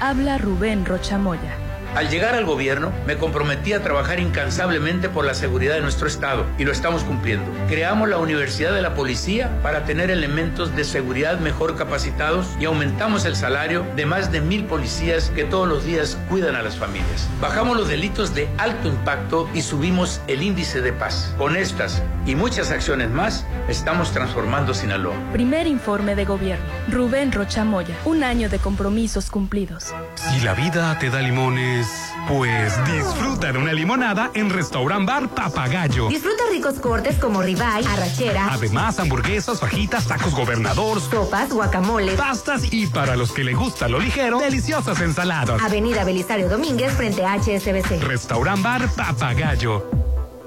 [0.00, 1.71] Habla Rubén Rochamoya.
[1.94, 6.46] Al llegar al gobierno, me comprometí a trabajar incansablemente por la seguridad de nuestro Estado
[6.56, 7.44] y lo estamos cumpliendo.
[7.68, 13.26] Creamos la Universidad de la Policía para tener elementos de seguridad mejor capacitados y aumentamos
[13.26, 17.28] el salario de más de mil policías que todos los días cuidan a las familias.
[17.42, 21.34] Bajamos los delitos de alto impacto y subimos el índice de paz.
[21.36, 25.14] Con estas y muchas acciones más, estamos transformando Sinaloa.
[25.32, 26.64] Primer informe de gobierno.
[26.88, 27.96] Rubén Rochamoya.
[28.06, 29.92] Un año de compromisos cumplidos.
[30.14, 31.81] Si la vida te da limones,
[32.28, 36.08] pues disfruta de una limonada en Restaurant Bar Papagayo.
[36.08, 38.48] Disfruta ricos cortes como ribeye, arrachera.
[38.52, 43.98] Además, hamburguesas, fajitas, tacos gobernador, sopas, guacamole, pastas y para los que le gusta lo
[43.98, 45.62] ligero, deliciosas ensaladas.
[45.62, 48.02] Avenida Belisario Domínguez frente a HSBC.
[48.02, 50.01] Restaurant Bar Papagayo.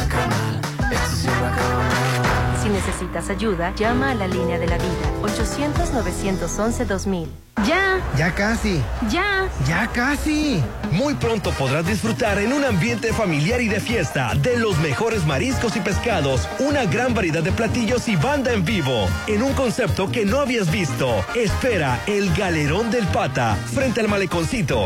[2.77, 7.27] necesitas ayuda, llama a la línea de la vida 800-911-2000.
[7.67, 7.99] Ya.
[8.15, 8.83] Ya casi.
[9.09, 9.49] Ya.
[9.67, 10.63] Ya casi.
[10.91, 15.75] Muy pronto podrás disfrutar en un ambiente familiar y de fiesta de los mejores mariscos
[15.75, 20.25] y pescados, una gran variedad de platillos y banda en vivo, en un concepto que
[20.25, 21.25] no habías visto.
[21.35, 24.85] Espera el Galerón del Pata, frente al maleconcito.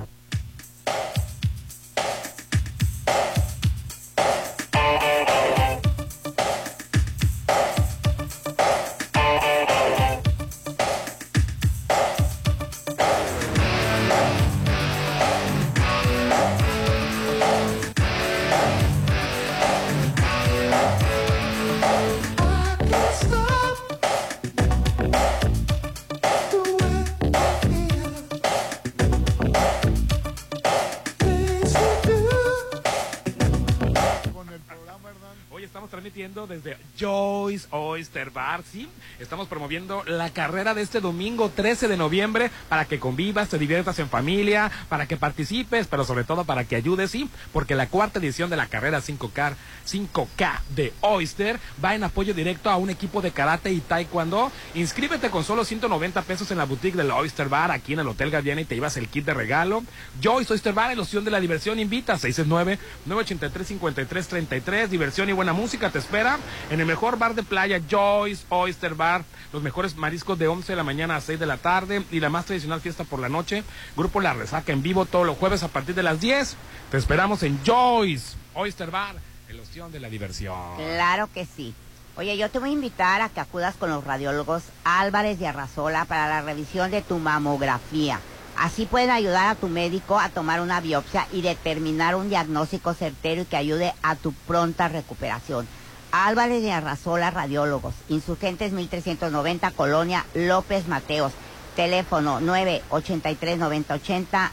[38.01, 38.89] Oyster Bar, ¿sí?
[39.19, 43.99] Estamos promoviendo la carrera de este domingo 13 de noviembre para que convivas, te diviertas
[43.99, 47.29] en familia, para que participes, pero sobre todo para que ayudes, ¿sí?
[47.53, 49.53] Porque la cuarta edición de la carrera 5K,
[49.87, 54.51] 5K de Oyster va en apoyo directo a un equipo de karate y taekwondo.
[54.73, 58.31] Inscríbete con solo 190 pesos en la boutique del Oyster Bar aquí en el Hotel
[58.31, 59.83] Gaviana y te llevas el kit de regalo.
[60.23, 66.39] Joyce Oyster Bar, ilusión de la diversión, invita 669-983-5333, diversión y buena música te espera
[66.71, 69.23] en el mejor bar de playa, Joyce Oyster Bar.
[69.51, 72.29] Los mejores mariscos de 11 de la mañana a 6 de la tarde y la
[72.29, 73.63] más tradicional fiesta por la noche.
[73.97, 76.55] Grupo La Resaca en vivo todos los jueves a partir de las 10.
[76.89, 79.15] Te esperamos en Joyce Oyster Bar,
[79.49, 80.77] ilusión de la diversión.
[80.77, 81.73] Claro que sí.
[82.15, 86.05] Oye, yo te voy a invitar a que acudas con los radiólogos Álvarez y Arrazola
[86.05, 88.19] para la revisión de tu mamografía.
[88.57, 93.41] Así pueden ayudar a tu médico a tomar una biopsia y determinar un diagnóstico certero
[93.41, 95.67] y que ayude a tu pronta recuperación.
[96.11, 101.31] Álvarez y Arrazola Radiólogos, Insurgentes 1390, Colonia López Mateos.
[101.75, 104.51] Teléfono 983-9080,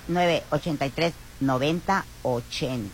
[1.40, 2.88] 983-9080.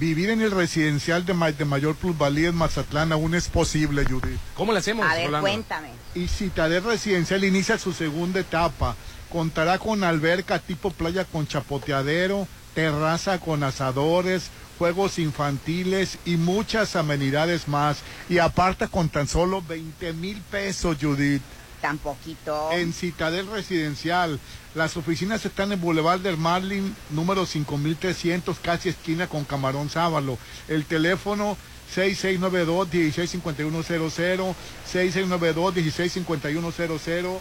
[0.00, 4.38] Vivir en el residencial de, ma- de mayor plusvalía en Mazatlán aún es posible, Judith.
[4.56, 5.06] ¿Cómo le hacemos?
[5.06, 5.88] A ver, cuéntame.
[6.14, 8.96] Y Citadel Residencial inicia su segunda etapa.
[9.30, 14.50] Contará con alberca tipo playa con chapoteadero, terraza con asadores,
[14.82, 17.98] juegos infantiles y muchas amenidades más.
[18.28, 21.40] Y aparte con tan solo 20 mil pesos, Judith.
[21.80, 22.72] Tan poquito.
[22.72, 24.40] En Citadel Residencial.
[24.74, 30.36] Las oficinas están en Boulevard del Marlin, número 5300, casi esquina con Camarón Sábalo.
[30.66, 31.56] El teléfono
[31.94, 34.56] 6692-165100,
[34.92, 37.38] 6692-165100,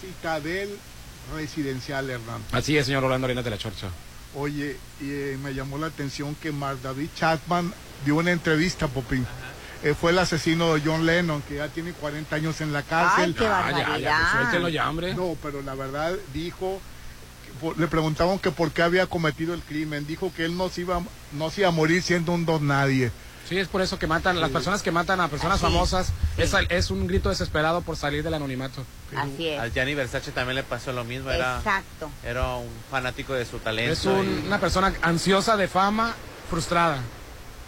[0.00, 0.76] Citadel
[1.32, 2.42] Residencial, Hernán.
[2.50, 3.88] Así es, señor Orlando Arenas de la Chorcha.
[4.34, 7.72] Oye, y, eh, me llamó la atención que Mark David Chapman
[8.04, 9.26] dio una entrevista, Popín.
[9.84, 13.24] Eh, fue el asesino de John Lennon, que ya tiene 40 años en la cárcel.
[13.26, 14.60] Ay, qué Ah, ya, ya, barbaridad.
[14.60, 15.14] pues ya, hombre.
[15.14, 16.80] No, pero la verdad dijo,
[17.44, 20.06] que por- le preguntaban que por qué había cometido el crimen.
[20.06, 21.02] Dijo que él no se iba,
[21.32, 23.10] no se iba a morir siendo un don nadie.
[23.48, 25.64] Sí, es por eso que matan, las personas que matan a personas Sí.
[25.66, 28.84] famosas, es, al- es un grito desesperado por salir del anonimato.
[29.16, 29.60] Así es.
[29.60, 31.30] Al Gianni Versace también le pasó lo mismo.
[31.30, 32.10] Era, Exacto.
[32.24, 33.92] era un fanático de su talento.
[33.92, 36.14] Es un- y- una persona ansiosa de fama,
[36.48, 36.98] frustrada.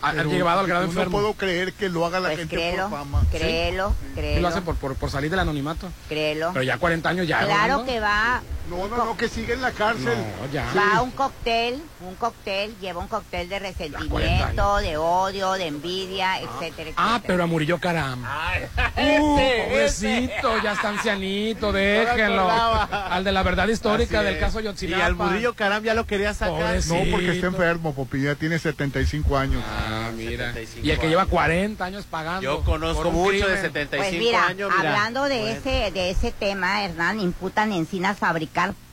[0.03, 1.17] Ha, llevado al grado yo enfermo.
[1.19, 3.23] No puedo creer que lo haga la Pues gente créelo, por fama.
[3.31, 4.41] créelo, Y créelo.
[4.43, 5.89] lo hace por, por, por salir del anonimato.
[6.09, 6.51] Créelo.
[6.53, 7.39] Pero ya 40 años ya.
[7.39, 7.85] Claro Rolando.
[7.87, 8.43] que va.
[8.71, 10.17] No, no, no, que sigue en la cárcel.
[10.41, 10.67] No, ya.
[10.77, 15.67] Va a un cóctel, un cóctel, lleva un cóctel de 40 resentimiento, de odio, de
[15.67, 17.23] envidia, etcétera, Ah, etcétera.
[17.27, 18.25] pero a Murillo Caram.
[18.97, 19.65] ese, Uh, ese.
[19.69, 22.49] pobrecito, ya está ancianito, déjenlo.
[22.51, 25.05] Al de la verdad histórica del caso Y Yotzinapa.
[25.07, 26.55] al Murillo Caram ya lo quería sacar.
[26.55, 26.95] Pobrecito.
[27.05, 29.63] No, porque está enfermo, Popi, ya tiene 75 años.
[29.67, 30.49] Ah, mira.
[30.55, 31.33] 75 Y el que lleva años.
[31.33, 32.41] 40 años pagando.
[32.43, 33.61] Yo conozco mucho de crimen.
[33.63, 34.71] 75 Pues mira, años.
[34.77, 34.91] mira.
[34.91, 35.57] hablando de Bueno.
[35.59, 38.17] ese de ese tema, Hernán, imputan Encinas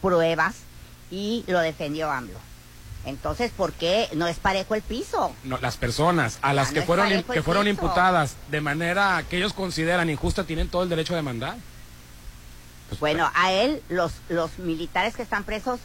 [0.01, 0.55] pruebas
[1.09, 2.39] y lo defendió AMLO.
[3.05, 5.33] Entonces, ¿por qué no es parejo el piso?
[5.43, 7.71] No, las personas a las Ah, que no fueron que fueron piso.
[7.71, 11.55] imputadas de manera que ellos consideran injusta tienen todo el derecho de demandar.
[12.99, 15.79] Bueno, a él, los, los militares que están presos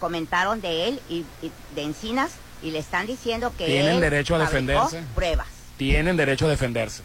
[0.00, 4.34] comentaron de él y, y de Encinas y le están diciendo que Tienen él derecho
[4.34, 5.02] a defenderse.
[5.14, 5.46] pruebas.
[5.78, 7.02] Tienen derecho a defenderse.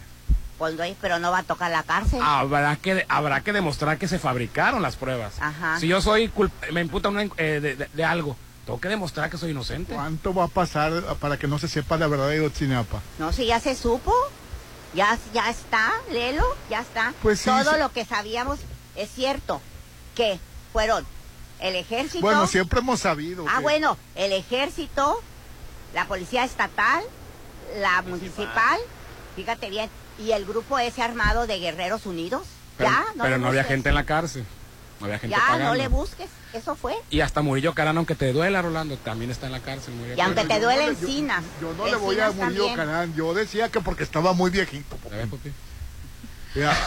[0.58, 2.20] Pues no, pero no va a tocar la cárcel.
[2.22, 5.34] Habrá que habrá que demostrar que se fabricaron las pruebas.
[5.40, 5.78] Ajá.
[5.78, 9.28] Si yo soy culp- me imputan una, eh, de, de- de algo, tengo que demostrar
[9.30, 9.94] que soy inocente.
[9.94, 13.00] ¿Cuánto va a pasar para que no se sepa la verdad de Yotzinapa?
[13.18, 14.14] No, si ya se supo,
[14.94, 17.12] ya, ya está, léelo, ya está.
[17.22, 17.78] Pues sí, Todo sí.
[17.78, 18.58] lo que sabíamos
[18.96, 19.60] es cierto,
[20.14, 20.40] que
[20.72, 21.04] fueron
[21.60, 22.22] el ejército.
[22.22, 23.44] Bueno, siempre hemos sabido.
[23.48, 25.20] Ah, que- bueno, el ejército,
[25.92, 27.04] la policía estatal,
[27.78, 28.80] la municipal,
[29.36, 32.42] fíjate bien, y el grupo ese armado de Guerreros Unidos.
[32.76, 34.44] Pero, ya, no, pero no había gente en la cárcel.
[35.00, 35.64] No había gente Ya, pagando.
[35.68, 36.94] no le busques, eso fue.
[37.10, 39.94] Y hasta Murillo Carán, aunque te duela, Rolando, también está en la cárcel.
[39.94, 41.42] Murillo Y aunque te duele no le- yo- encina.
[41.60, 43.14] Yo no le voy a Murillo Carán.
[43.14, 44.96] Yo decía que porque estaba muy viejito.
[44.96, 45.14] Popi.
[45.14, 45.48] A ver, Popi.
[45.50, 45.52] eh,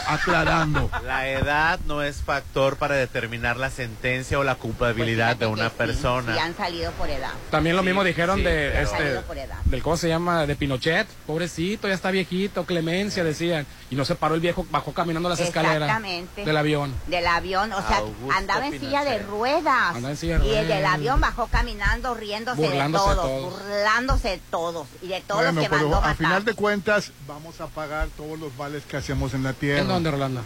[0.08, 0.90] aclarando.
[1.06, 6.36] La edad no es factor para determinar la sentencia o la culpabilidad de una persona.
[6.36, 7.32] Y han salido por edad.
[7.52, 9.58] También lo Sí, mismo dijeron sí, de pero- este Salido por edad.
[9.66, 14.16] del cómo se llama de Pinochet, pobrecito, ya está viejito, clemencia decían, y no se
[14.16, 16.46] paró el viejo, bajó caminando las escaleras Exactamente.
[16.46, 16.94] del avión.
[17.08, 19.96] Del avión, o sea, Augusto andaba en silla de ruedas.
[19.96, 20.94] Andaba en silla de y el del ruedas.
[20.94, 23.54] avión bajó caminando, riéndose Burlándose de todos, todos.
[23.54, 26.16] burlándose de todos y de todos Bueno, los que pero mandó a matar.
[26.18, 29.82] final de cuentas vamos a pagar todos los vales que hacemos en la tierra.
[29.82, 30.42] ¿En dónde, Rolando?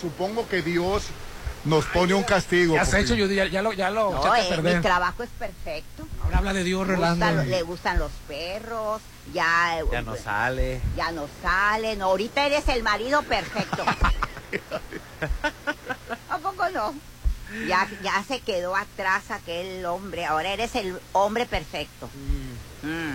[0.00, 1.04] Supongo que Dios
[1.66, 2.74] nos pone un castigo.
[2.74, 5.30] Ya has porque- hecho, Judy, ya, ya lo, ya lo No, eh, mi trabajo es
[5.30, 6.06] perfecto.
[6.24, 7.26] Ahora habla de Dios, Rolando.
[7.26, 9.02] Gusta- le gustan los perros,
[9.32, 10.80] ya, Ya no sale.
[10.96, 12.02] ya no salen.
[12.02, 13.84] Ahorita eres el marido perfecto.
[16.30, 16.94] ¿A poco no?
[17.68, 20.24] Ya, ya se quedó atrás aquel hombre.
[20.26, 22.08] Ahora eres el hombre perfecto.
[22.82, 23.14] Mm.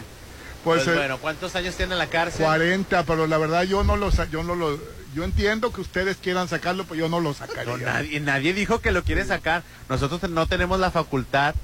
[0.64, 2.45] Pues, Pues, eh, bueno, ¿cuántos años tiene en la cárcel?
[2.45, 4.80] 40, pero la verdad yo no lo sa- yo no lo
[5.13, 7.65] yo entiendo que ustedes quieran sacarlo, pero yo no lo sacaría.
[7.65, 9.63] No, nadie, nadie dijo que lo quiere sacar.
[9.89, 11.55] Nosotros no tenemos la facultad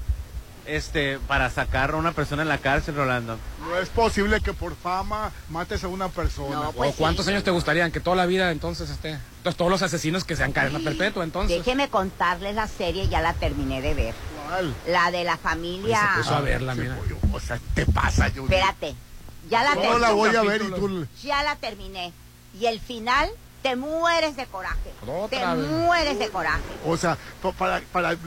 [0.65, 3.37] este para sacar a una persona en la cárcel, Rolando.
[3.61, 6.71] No es posible que por fama mates a una persona.
[6.75, 7.91] pues ¿O cuántos años te gustarían?
[7.91, 9.11] Que toda la vida entonces esté.
[9.37, 11.57] Entonces todos los asesinos que sean cadena perpetua, entonces.
[11.57, 14.15] Déjeme contarles la serie, ya la terminé de ver.
[14.47, 14.73] ¿Cuál?
[14.87, 16.11] La de la familia.
[16.15, 16.97] Se puso a verla, mira.
[17.31, 18.43] O sea, te pasa, yo.
[18.43, 18.95] Espérate.
[19.49, 20.01] Ya la No terminé.
[20.01, 22.11] la voy a ver y tú Ya la terminé.
[22.59, 23.29] Y el final,
[23.61, 24.91] te mueres de coraje.
[25.29, 25.57] Te vez.
[25.71, 26.61] mueres de coraje.
[26.85, 28.17] O sea, pa- para para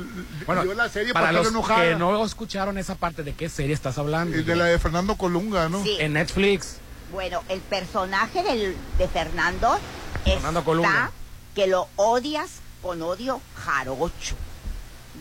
[0.47, 1.82] Bueno, yo la serie para para los enojada.
[1.85, 4.36] que no escucharon esa parte, ¿de qué serie estás hablando?
[4.36, 5.82] de la de Fernando Colunga, ¿no?
[5.82, 5.97] Sí.
[5.98, 6.77] En Netflix.
[7.12, 9.78] Bueno, el personaje del, de Fernando,
[10.24, 11.11] Fernando está Colunga.
[11.55, 12.51] que lo odias
[12.82, 14.36] con odio jarocho.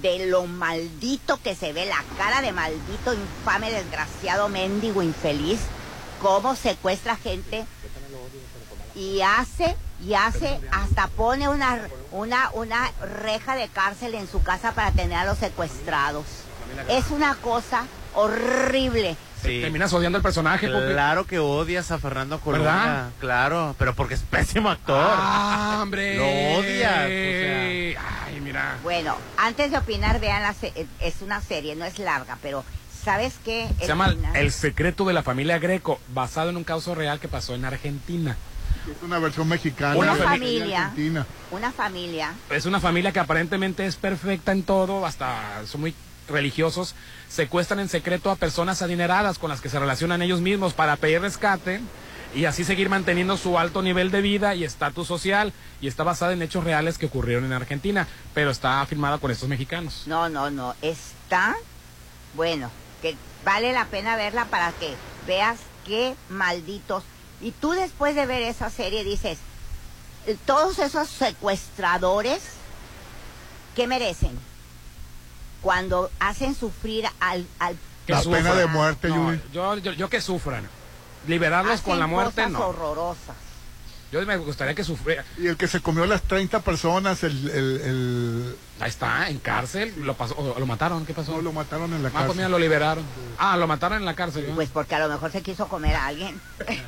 [0.01, 5.59] De lo maldito que se ve, la cara de maldito, infame, desgraciado, mendigo, infeliz,
[6.21, 7.65] cómo secuestra gente
[8.99, 11.79] y hace, y hace, hasta pone una,
[12.11, 12.91] una, una
[13.23, 16.25] reja de cárcel en su casa para tener a los secuestrados.
[16.89, 19.15] Es una cosa horrible.
[19.41, 19.61] Sí.
[19.61, 20.67] Terminas odiando el personaje.
[20.67, 22.65] Claro que odias a Fernando Colunga.
[22.73, 23.09] ¿Verdad?
[23.21, 25.01] Claro, pero porque es pésimo actor.
[25.09, 26.17] Ah, hombre.
[26.17, 27.05] Lo odias.
[27.05, 28.25] o sea.
[28.25, 28.77] Ay, mira.
[28.83, 32.65] Bueno, antes de opinar, vean, la se- es una serie, no es larga, pero
[33.05, 33.69] ¿sabes qué?
[33.77, 37.21] Se El llama final- El secreto de la familia Greco, basado en un caso real
[37.21, 38.35] que pasó en Argentina.
[38.87, 39.95] Es una versión mexicana.
[39.97, 40.85] Una familia.
[40.85, 41.25] Argentina.
[41.51, 45.95] Una familia, Es una familia que aparentemente es perfecta en todo, hasta son muy
[46.27, 46.95] religiosos,
[47.27, 51.21] secuestran en secreto a personas adineradas con las que se relacionan ellos mismos para pedir
[51.21, 51.81] rescate
[52.35, 55.51] y así seguir manteniendo su alto nivel de vida y estatus social
[55.81, 59.49] y está basada en hechos reales que ocurrieron en Argentina, pero está filmada con estos
[59.49, 60.03] mexicanos.
[60.05, 61.55] no, no, no, está,
[62.35, 62.69] bueno,
[63.01, 64.93] que vale la pena verla para que
[65.25, 67.03] veas qué malditos.
[67.41, 69.37] Y tú después de ver esa serie dices,
[70.45, 72.41] todos esos secuestradores,
[73.75, 74.37] ¿qué merecen?
[75.61, 77.45] Cuando hacen sufrir al...
[77.59, 78.43] al Que La sufran.
[78.43, 80.67] pena de muerte, No, yo, yo, yo que sufran.
[81.27, 82.67] Liberarlos con la muerte, cosas no.
[82.67, 83.35] horrorosas.
[84.11, 85.23] Yo me gustaría que sufriera.
[85.37, 89.93] Y el que se comió las 30 personas, el, el, el- Ahí está, en cárcel,
[89.97, 91.33] lo pasó, o lo mataron, ¿qué pasó?
[91.33, 92.35] no lo mataron en la Ah, pues cárcel.
[92.37, 93.03] mira, lo liberaron.
[93.37, 94.45] Ah, lo mataron en la cárcel.
[94.49, 94.55] ¿no?
[94.55, 96.39] Pues porque a lo mejor se quiso comer a alguien.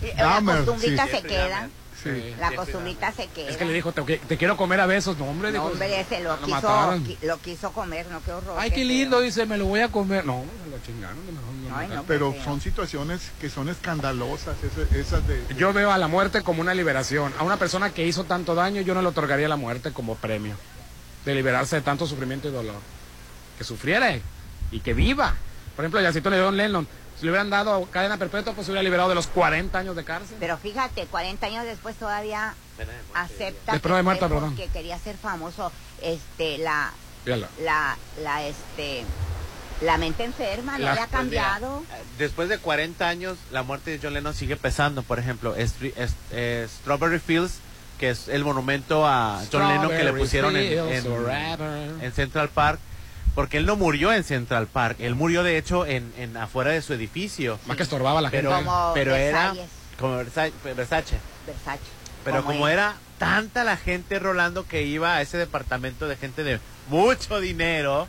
[0.16, 1.10] la Dahmer, costumbrita sí.
[1.12, 1.68] se queda.
[2.14, 2.34] Sí.
[2.38, 3.50] La costumbrita se queda.
[3.50, 5.18] Es que le dijo, te, te quiero comer a besos.
[5.18, 8.32] No, hombre, No, dijo, hombre, ese lo, lo quiso, qui- lo quiso comer, no, qué
[8.32, 8.56] horror.
[8.58, 10.24] Ay, qué lindo, dice, me lo voy a comer.
[10.24, 11.16] No, me lo chingaron.
[11.26, 12.04] me lo- me lo Ay, no.
[12.04, 15.42] Pero son situaciones que son escandalosas, esas, esas de...
[15.56, 17.32] Yo veo a la muerte como una liberación.
[17.38, 20.54] A una persona que hizo tanto daño, yo no le otorgaría la muerte como premio.
[21.24, 22.76] De liberarse de tanto sufrimiento y dolor.
[23.58, 24.16] Que sufriera
[24.70, 25.34] y que viva.
[25.74, 26.86] Por ejemplo, Yacito le dio a Lennon.
[27.18, 30.04] Si le hubieran dado cadena perpetua, pues se hubiera liberado de los 40 años de
[30.04, 30.36] cárcel.
[30.38, 32.54] Pero fíjate, 40 años después todavía
[33.14, 34.54] acepta De pena de que muerte, fue perdón.
[34.56, 35.72] porque quería ser famoso.
[36.02, 36.92] Este, la,
[37.62, 39.04] la, la, este,
[39.80, 41.82] la mente enferma no La- le ha Pues mira, cambiado.
[42.18, 45.02] Después de 40 años, la muerte de John Lennon sigue pesando.
[45.02, 47.60] Por ejemplo, Stri- es- eh, Strawberry Fields,
[47.98, 52.78] que es el monumento a John Lennon que le pusieron en Central Park.
[53.36, 56.82] Porque él no murió en Central Park, él murió de hecho en, en afuera de
[56.82, 57.60] su edificio.
[57.66, 58.64] Más que estorbaba a la Pero, gente.
[58.64, 59.54] Como pero era
[60.00, 61.18] como Versa- Versace.
[61.46, 61.80] Versace.
[62.24, 66.58] Pero como era tanta la gente, Rolando, que iba a ese departamento de gente de
[66.88, 68.08] mucho dinero,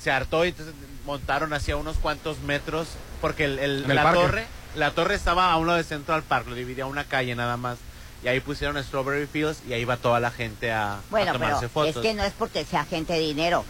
[0.00, 2.86] se hartó y entonces montaron hacia unos cuantos metros,
[3.20, 4.20] porque el, el- la parque.
[4.20, 4.46] torre
[4.76, 7.78] la torre estaba a un lado de Central Park, lo dividía una calle nada más.
[8.24, 11.96] Y ahí pusieron Strawberry Fields y ahí va toda la gente a, tomarse pero fotos.
[11.96, 13.64] es que no es porque sea gente de dinero.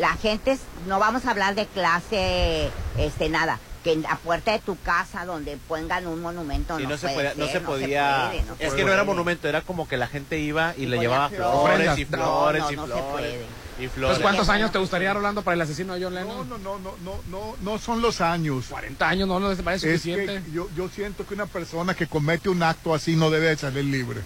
[0.00, 3.58] La gente, es- no vamos a hablar de clase, este, nada.
[3.82, 7.08] que en la puerta de tu casa donde pongan un monumento Sí, no, no, se
[7.08, 8.26] puede podía, no ser, se podía.
[8.30, 9.06] puede, no es se que no era puede.
[9.06, 11.50] monumento, era como que la gente iba y le llevaba flores.
[11.82, 13.10] flores y flores no, y no se flores.
[13.10, 13.32] puede.
[13.32, 13.92] Y flores.
[13.94, 16.48] Entonces, ¿cuántos años te gustaría, Rolando, para el asesino de John Lennon?
[16.48, 18.66] No, no, no, no, no, no son los años.
[18.70, 20.42] 40 años, no, no te parece Es suficiente.
[20.44, 23.56] que yo, yo siento que una persona que comete un acto así no debe de
[23.56, 24.20] salir libre.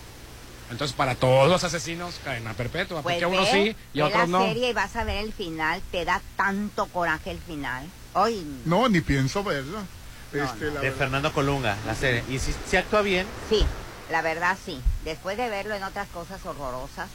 [0.70, 3.02] Entonces, para todos los asesinos, cadena perpetua.
[3.02, 4.44] Pues porque a unos ve, sí y otros la no.
[4.46, 7.86] serie y vas a ver el final, te da tanto coraje el final.
[8.14, 9.84] Hoy No, ni pienso verla.
[10.32, 10.98] Este, la de verdad.
[10.98, 12.24] Fernando Colunga, la serie.
[12.28, 13.64] Y si, si actúa bien, sí,
[14.10, 14.80] la verdad sí.
[15.04, 17.08] Después de verlo en otras cosas horrorosas,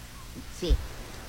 [0.59, 0.75] sí.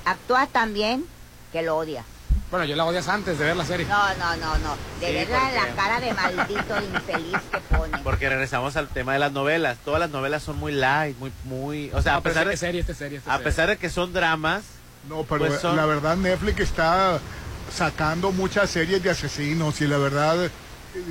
[0.05, 1.05] Actúa tan bien
[1.53, 2.05] que lo odias.
[2.53, 3.87] Bueno, yo la odias antes de ver la serie.
[3.87, 4.77] No, no, no, no.
[5.01, 7.99] De Sí, verla en la porque- cara de maldito, de infeliz que pone.
[8.05, 9.79] porque regresamos al tema de las novelas.
[9.85, 11.91] Todas las novelas son muy light, muy, muy.
[11.95, 13.45] O sea, No, a pesar de, serie, este serie, este a serie.
[13.45, 14.63] pesar de que son dramas,
[15.09, 17.19] No, pero Pues son- la verdad Netflix está
[17.75, 20.49] sacando muchas series de asesinos y la verdad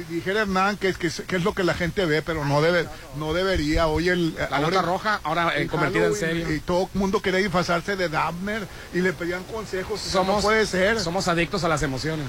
[0.10, 2.62] dijera Hernán que es que es, que es lo que la gente ve, pero no
[2.62, 2.88] debe
[3.18, 3.88] no debería.
[3.88, 6.56] Hoy el La ahora- nota roja, ahora eh, en convertida en serie.
[6.56, 10.00] Y todo el mundo quería disfrazarse de Dabner y le pedían consejos.
[10.02, 11.00] Somos, no puede ser.
[11.00, 12.28] somos adictos a las emociones.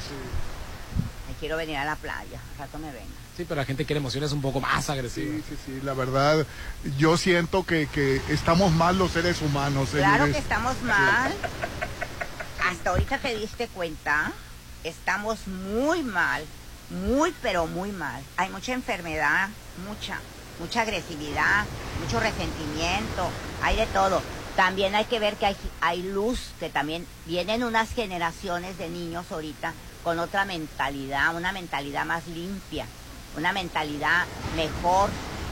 [1.29, 2.41] Me quiero venir a la playa.
[2.55, 3.07] Al rato me venga.
[3.37, 5.37] Sí, pero la gente quiere emociones un poco más agresivas.
[5.37, 6.47] Sí, sí, sí, la verdad,
[6.99, 9.89] yo siento que, que estamos mal los seres humanos.
[9.93, 11.33] Claro que estamos mal.
[12.62, 14.33] Hasta ahorita te diste cuenta.
[14.85, 16.45] Estamos muy mal.
[16.93, 18.23] Muy, pero muy mal.
[18.36, 19.48] Hay mucha enfermedad,
[19.89, 20.20] mucha.
[20.59, 21.64] Mucha agresividad,
[22.01, 23.31] mucho resentimiento.
[23.62, 24.23] Hay de todo.
[24.56, 29.27] También hay que ver que hay, hay luz, que también vienen unas generaciones de niños
[29.32, 29.73] ahorita
[30.05, 32.85] con otra mentalidad, una mentalidad más limpia,
[33.36, 34.24] una mentalidad
[34.56, 35.10] mejor,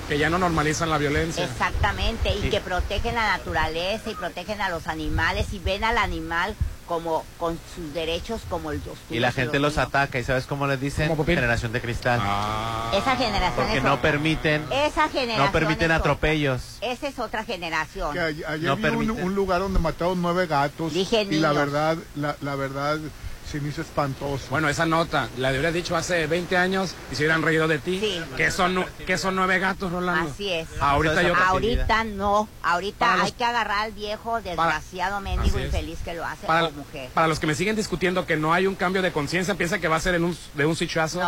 [0.09, 1.45] Que ya no normalizan la violencia.
[1.45, 2.51] Exactamente, y Sí.
[2.51, 6.57] que protegen la naturaleza y protegen a los animales y ven al animal
[6.91, 10.19] como con sus derechos como el los y la tuyos gente los ataca.
[10.19, 11.17] ¿Y sabes cómo les dicen?
[11.25, 12.19] Generación de cristal.
[12.21, 12.91] Ah.
[12.93, 14.03] Esa generación Porque es no otra.
[14.11, 16.11] permiten, Esa generación no permiten es otra.
[16.13, 16.79] atropellos.
[16.81, 18.13] Esa es otra generación.
[18.13, 19.23] Que ay- ayer No vi un, permiten.
[19.25, 22.99] un lugar donde mataron nueve gatos Dije y la verdad, la, la verdad
[23.51, 24.45] se me hizo espantoso.
[24.51, 28.01] Bueno, esa nota la hubieras dicho hace 20 años y se hubieran reído de ti.
[28.37, 30.31] Que son, que son nueve gatos, Rolando.
[30.31, 30.69] Así es.
[30.81, 32.49] Ahorita yo Ahorita no.
[32.63, 36.71] Ahorita Para los- hay que agarrar al viejo desgraciado mendigo infeliz que lo hace Para,
[36.71, 37.09] mujer.
[37.13, 39.89] para los que me siguen discutiendo que no hay un cambio de conciencia, piensa que
[39.89, 41.21] va a ser en un, de un switchazo.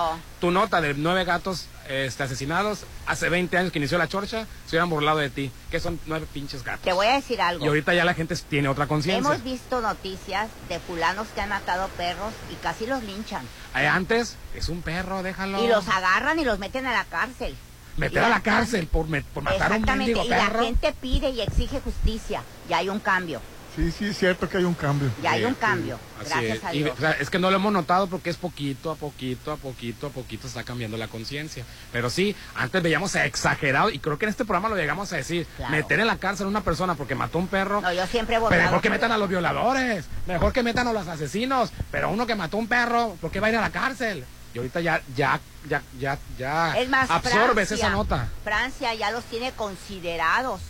[0.42, 4.70] Tu nota de nueve gatos este, asesinados hace 20 años que inició la chorcha, se
[4.70, 5.52] hubieran burlado de ti.
[5.70, 6.82] Que son nueve pinches gatos.
[6.82, 7.64] Te voy a decir algo.
[7.64, 9.20] Y ahorita ya la gente tiene otra conciencia.
[9.20, 13.44] Hemos visto noticias de fulanos que han matado perros y casi los linchan.
[13.76, 15.62] Eh, antes, es un perro, déjalo.
[15.62, 17.54] Y los agarran y los meten a la cárcel.
[17.96, 20.64] Meter a la cárcel por, matar a un Exactamente, mendigo y la perro.
[20.64, 22.42] gente pide y exige justicia.
[22.68, 23.40] Y hay un cambio.
[23.74, 25.10] Sí, sí, es cierto que hay un cambio.
[25.22, 25.98] Ya hay un cambio.
[26.20, 26.64] Gracias es.
[26.64, 26.96] a Y, Dios.
[26.96, 30.08] o sea, es que no lo hemos notado porque es poquito a poquito, a poquito,
[30.08, 31.64] a poquito está cambiando la conciencia.
[31.90, 35.46] Pero sí, antes veíamos exagerado y creo que en este programa lo llegamos a decir.
[35.56, 35.72] Claro.
[35.72, 37.80] Meter en la cárcel a una persona porque mató a un perro.
[37.80, 40.92] No, yo siempre he Pero mejor que metan a los violadores, mejor que metan a
[40.92, 43.62] los asesinos, pero uno que mató a un perro, ¿por qué va a ir a
[43.62, 44.24] la cárcel?
[44.54, 48.28] Y ahorita ya, ya, ya, ya, ya Es más, absorbes Francia, esa nota.
[48.44, 50.60] Francia ya los tiene considerados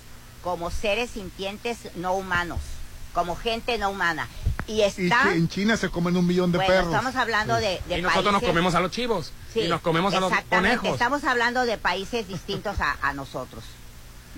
[0.43, 2.61] como seres sintientes no humanos,
[3.13, 4.29] como gente no humana.
[4.67, 5.33] Y está...
[5.35, 6.95] en China se comen un millón de Bueno, perros.
[6.95, 10.15] estamos hablando de, de y nosotros nos comemos a los chivos Sí, y nos comemos
[10.15, 10.77] a los exactamente.
[10.79, 11.01] conejos.
[11.01, 13.65] Estamos hablando de países distintos a, a nosotros.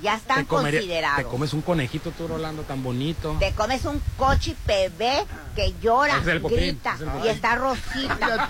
[0.02, 1.18] Ya están Te comería- considerados.
[1.18, 3.36] Te comes un conejito tú, Rolando, tan bonito.
[3.38, 5.24] Te comes un cochi bebé
[5.54, 8.48] que llora, Es el popín, grita es el y está rosita.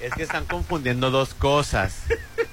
[0.00, 1.94] Es que están confundiendo dos cosas.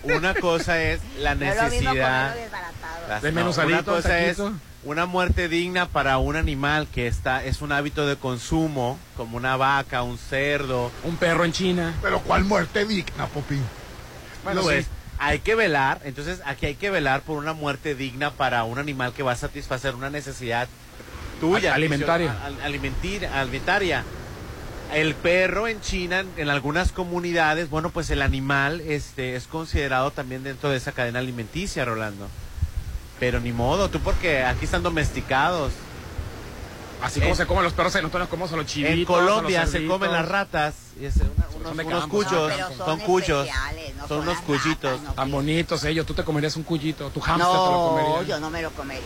[0.03, 2.29] Una cosa es la No es lo mismo necesidad.
[2.29, 3.07] comerlo desbaratado.
[3.09, 4.37] Las- Desmenuzadito, una cosa es.
[4.85, 9.55] Una muerte digna para un animal que está es un hábito de consumo, como una
[9.55, 11.93] vaca, un cerdo, un perro en China.
[12.01, 13.63] Pero ¿cuál muerte digna, Popín?
[14.43, 14.87] Bueno, pues
[15.19, 19.13] hay que velar, entonces aquí hay que velar por una muerte digna para un animal
[19.13, 20.67] que va a satisfacer una necesidad
[21.39, 21.73] tuya.
[21.73, 22.35] Alimentaria.
[22.43, 24.03] al- alimentir- alimentaria.
[24.93, 30.11] El perro en China, en, en algunas comunidades, bueno, pues el animal este, es considerado
[30.11, 32.27] también dentro de esa cadena alimenticia, Rolando.
[33.23, 35.71] Pero ni modo, tú porque aquí están domesticados.
[37.01, 38.97] Así como En- se comen los perros, nosotros nos comemos a los chivitos.
[38.99, 40.73] En Colombia se comen las ratas.
[40.99, 43.47] Y es una- unos, Son unos cuyos, son cuyos.
[43.97, 44.99] no son unos cuyitos.
[45.15, 46.05] Tan bonitos ellos.
[46.05, 47.09] Tú te comerías un cuyito.
[47.11, 48.27] Tu hamster te lo No, comerías.
[48.27, 49.01] yo no me lo comería.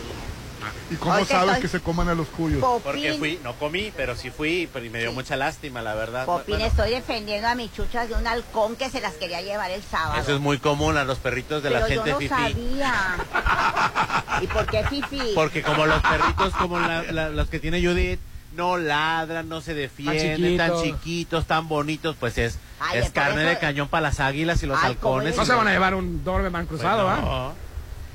[0.90, 2.60] ¿Y cómo sabes estoy- que se coman a los cuyos?
[2.84, 6.26] Porque fui, no comí, pero sí fui, pero y me dio mucha lástima, la verdad.
[6.26, 9.70] Popín, Bueno, estoy defendiendo a mis chuchas de un halcón que se las quería llevar
[9.70, 10.20] el sábado.
[10.20, 12.28] eso es muy común a los perritos de la gente yo no fifí.
[12.28, 13.16] sabía.
[14.42, 15.32] ¿Y por qué fifi?
[15.34, 18.20] Porque como los perritos como la- la- los que tiene Judith
[18.54, 20.82] no ladran, no se defienden, tan chiquitos.
[20.82, 24.62] chiquitos, tan bonitos, pues es Ay, es por carne eso- de cañón para las águilas
[24.62, 25.36] y los Ay, ¿cómo halcones.
[25.36, 27.20] No se van a llevar un Doberman cruzado, Pues ¿ah?
[27.22, 27.67] no.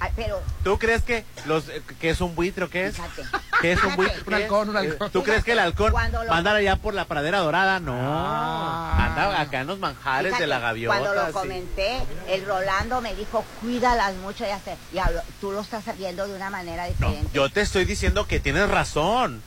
[0.04, 2.96] Ay, pero ¿Tú crees que los eh, que es un buitre o qué es?
[2.98, 3.24] fíjate.
[3.62, 3.96] ¿Qué es un Fíjate.
[3.98, 4.20] buitre?
[4.20, 4.42] Un ¿Qué es?
[4.44, 5.12] halcón, un halcón.
[5.12, 7.80] ¿Tú crees que el halcón Cuando va lo- a andar allá por la pradera dorada?
[7.80, 7.94] No.
[7.98, 9.06] Ah.
[9.08, 10.98] Anda acá en los manjares Fíjate, de la gaviota.
[11.00, 11.32] Cuando lo sí.
[11.34, 14.76] comenté, el Rolando me dijo, cuídalas mucho, ya sé.
[14.92, 17.30] Y hablo- tú lo estás viendo de una manera diferente.
[17.34, 19.42] Yo te estoy diciendo que tienes razón.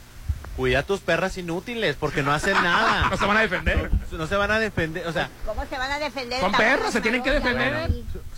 [0.56, 3.08] Cuida a tus perras inútiles porque no hacen nada.
[3.10, 3.90] No se van a defender.
[4.12, 6.40] No se van a defender, o sea, ¿Cómo se van a defender?
[6.40, 7.90] Son perros, se tienen que defender.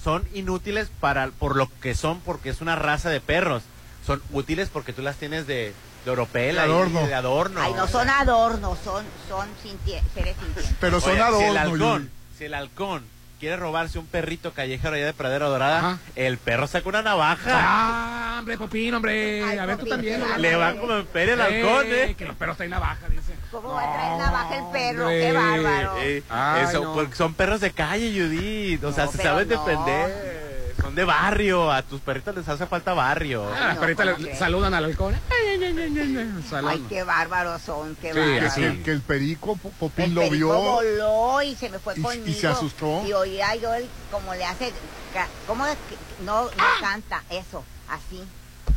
[0.02, 3.62] son inútiles para por lo que son porque es una raza de perros.
[4.06, 5.74] Son útiles porque tú las tienes de,
[6.04, 7.06] de oropel, De ahí, adorno.
[7.06, 7.60] de adorno.
[7.62, 10.74] Ay, no son adornos, son, son sintie- seres sintientes.
[10.80, 11.88] Pero son Oye, si el adornos.
[11.88, 13.04] halcón, si el halcón
[13.38, 15.98] quiere robarse un perrito callejero allá de Pradera Dorada, Ajá.
[16.16, 17.50] el perro saca una navaja.
[17.54, 19.42] Ah, hombre, Popín, hombre.
[19.44, 20.22] Ay, a ver, tú también.
[20.38, 22.14] Le va como en feria el halcón, ¿eh?
[22.16, 23.34] Que los perros traen navaja, dice.
[23.50, 25.02] ¿Cómo va a traer navaja el perro?
[25.04, 25.20] hombre.
[25.20, 25.94] ¡Qué bárbaro!
[26.00, 26.94] Eh, Ay, eso, no.
[26.94, 28.84] porque son perros de calle, Judith.
[28.84, 29.58] O sea, No, se saben no.
[29.64, 30.47] defender.
[30.88, 31.70] Son de barrio.
[31.70, 33.44] A tus perritos les hace falta barrio.
[33.54, 34.38] Ah, las no, perritas ¿cómo le crees?
[34.38, 35.14] saludan al halcón.
[35.14, 36.34] Ay, ay, ay,
[36.66, 38.54] ay, qué bárbaros son, qué Sí, bárbaros.
[38.54, 40.48] Que, que el perico Po- Popín El lo perico vio.
[40.48, 42.40] voló y se me fue y- y conmigo.
[42.40, 43.02] se asustó.
[43.06, 44.72] Y oía yo el, como le hace,
[45.12, 46.50] ca- ¿cómo es que- no, no
[46.80, 47.22] canta?
[47.28, 48.24] Eso, así.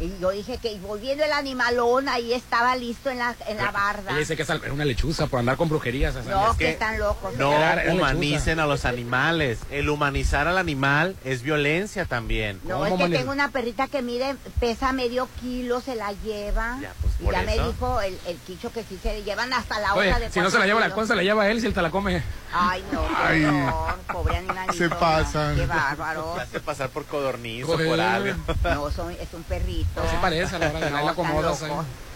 [0.02, 3.72] Y yo dije que y volviendo el animalón, ahí estaba listo en la, en la
[3.72, 4.16] barda.
[4.18, 6.16] Dice que es una lechuza por andar con brujerías.
[6.16, 7.34] o sea, No, es que que- están locos.
[7.38, 9.60] No Era- era humanicen a los animales.
[9.70, 12.60] El humanizar al animal es violencia también.
[12.64, 16.80] No, es ¿Cómo que tengo una perrita que mide, pesa medio kilo, se la lleva.
[16.82, 19.80] Ya, pues, y por ya me dijo el, el quicho que sí se llevan hasta
[19.80, 20.92] la otra de si no se la lleva kilos.
[20.94, 22.24] halcón, se la lleva él si él te la come.
[22.54, 23.46] Ay, no, Ay.
[23.46, 24.74] horror, pobre animalito.
[24.74, 25.56] Se pasan.
[25.56, 26.34] Qué bárbaro.
[26.36, 28.36] Se hace pasar por codorniz o por algo.
[28.64, 29.91] No, son, es un perrito.
[29.96, 31.64] No, sí parece a la hora de No, la acomodas.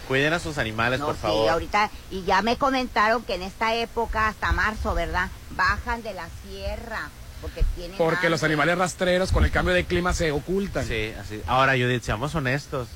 [0.07, 1.49] Cuiden a sus animales, No, por sí, favor.
[1.49, 5.29] ahorita, y ya me comentaron que en esta época, hasta marzo, ¿verdad?
[5.51, 7.09] Bajan de la sierra,
[7.41, 10.85] porque tienen Porque los animales rastreros con el cambio de clima se ocultan.
[10.87, 11.41] Sí, así.
[11.47, 12.87] Ahora, Judith, seamos honestos.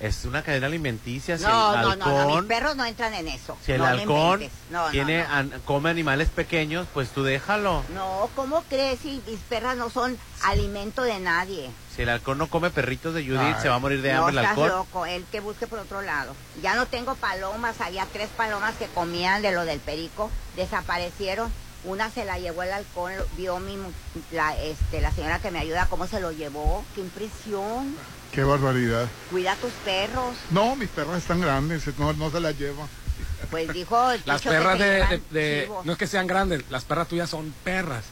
[0.00, 1.36] Es una cadena alimenticia.
[1.36, 3.56] Si No, el no, no, no, mis halcón, perros no entran en eso.
[3.64, 4.40] si el no halcón
[4.90, 5.30] tiene, no.
[5.30, 7.84] an- come animales pequeños, pues tú déjalo.
[7.94, 11.70] No, ¿cómo crees si mis perras no son alimento de nadie?
[12.00, 13.60] Si el halcón no come perritos de Judith, Ay.
[13.60, 14.68] se va a morir de no hambre el estás halcón.
[14.70, 16.34] loco, él que busque por otro lado.
[16.62, 21.52] Ya no tengo palomas, había tres palomas que comían de lo del perico, desaparecieron.
[21.84, 23.92] Una se la llevó el halcón, vio mi, mu-
[24.32, 26.82] la, este, la señora que me ayuda cómo se lo llevó.
[26.94, 27.94] ¡Qué impresión!
[28.32, 29.06] Qué barbaridad.
[29.30, 30.36] Cuida a tus perros.
[30.50, 32.86] No, mis perros están grandes, no, no se las lleva.
[33.50, 37.54] Pues dijo el Las perras de, no es que sean grandes, las perras tuyas son
[37.64, 38.04] perras.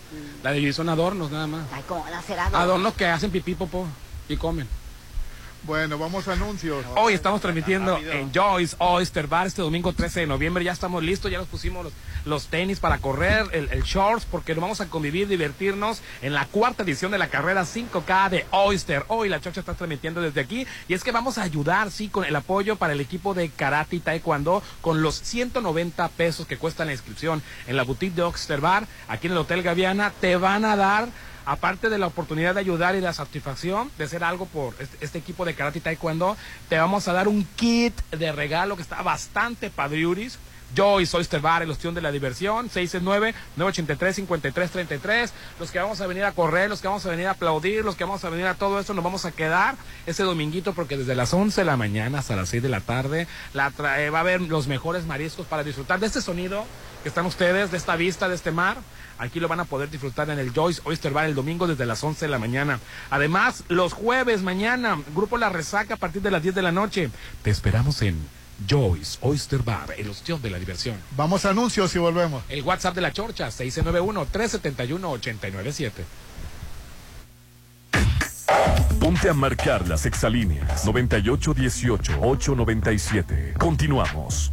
[0.43, 1.67] La de Luis son adornos nada más.
[1.73, 2.05] Ay, ¿cómo?
[2.53, 3.87] Adornos que hacen pipí, popó
[4.29, 4.69] y comen.
[5.65, 6.85] Bueno, vamos a anuncios.
[6.97, 10.65] Hoy estamos transmitiendo en Joyce Oyster Bar este domingo 13 de noviembre.
[10.65, 11.93] Ya estamos listos, ya nos pusimos los,
[12.25, 16.47] los tenis para correr, el, el shorts, porque nos vamos a convivir, divertirnos en la
[16.47, 19.05] cuarta edición de la carrera 5K de Oyster.
[19.09, 22.25] Hoy la Chocha está transmitiendo desde aquí y es que vamos a ayudar, sí, con
[22.25, 26.85] el apoyo para el equipo de Karate y Taekwondo con los 190 pesos que cuesta
[26.85, 30.13] la inscripción en la boutique de Oyster Bar, aquí en el Hotel Gaviana.
[30.21, 31.09] Te van a dar
[31.51, 35.19] aparte de la oportunidad de ayudar y la satisfacción de hacer algo por este, este
[35.19, 36.37] equipo de karate y taekwondo,
[36.69, 40.39] te vamos a dar un kit de regalo que está bastante padriuris.
[40.77, 45.31] Joyce Oyster Bar, el ostión de la diversión, 669-983-5333.
[45.59, 47.97] Los que vamos a venir a correr, los que vamos a venir a aplaudir, los
[47.97, 49.77] que vamos a venir a todo eso, nos vamos a quedar
[50.07, 53.27] ese dominguito porque desde las 11 de la mañana hasta las 6 de la tarde
[53.55, 56.65] la tra- eh, va a haber los mejores mariscos para disfrutar de este sonido
[57.03, 58.77] que están ustedes, de esta vista, de este mar.
[59.19, 62.03] Aquí lo van a poder disfrutar en el Joyce Oyster Bar el domingo desde las
[62.03, 62.81] 11 de la mañana.
[63.11, 67.11] Además, los jueves mañana, Grupo La Resaca a partir de las 10 de la noche.
[67.43, 68.17] Te esperamos en
[68.69, 70.97] Joyce Oyster Bar, el ostión de la diversión.
[71.17, 72.43] Vamos a anuncios y volvemos.
[72.49, 75.91] El WhatsApp de la Chorcha, 691-371-8907.
[79.01, 83.57] Ponte a marcar las exalíneas 9818-897.
[83.57, 84.53] Continuamos.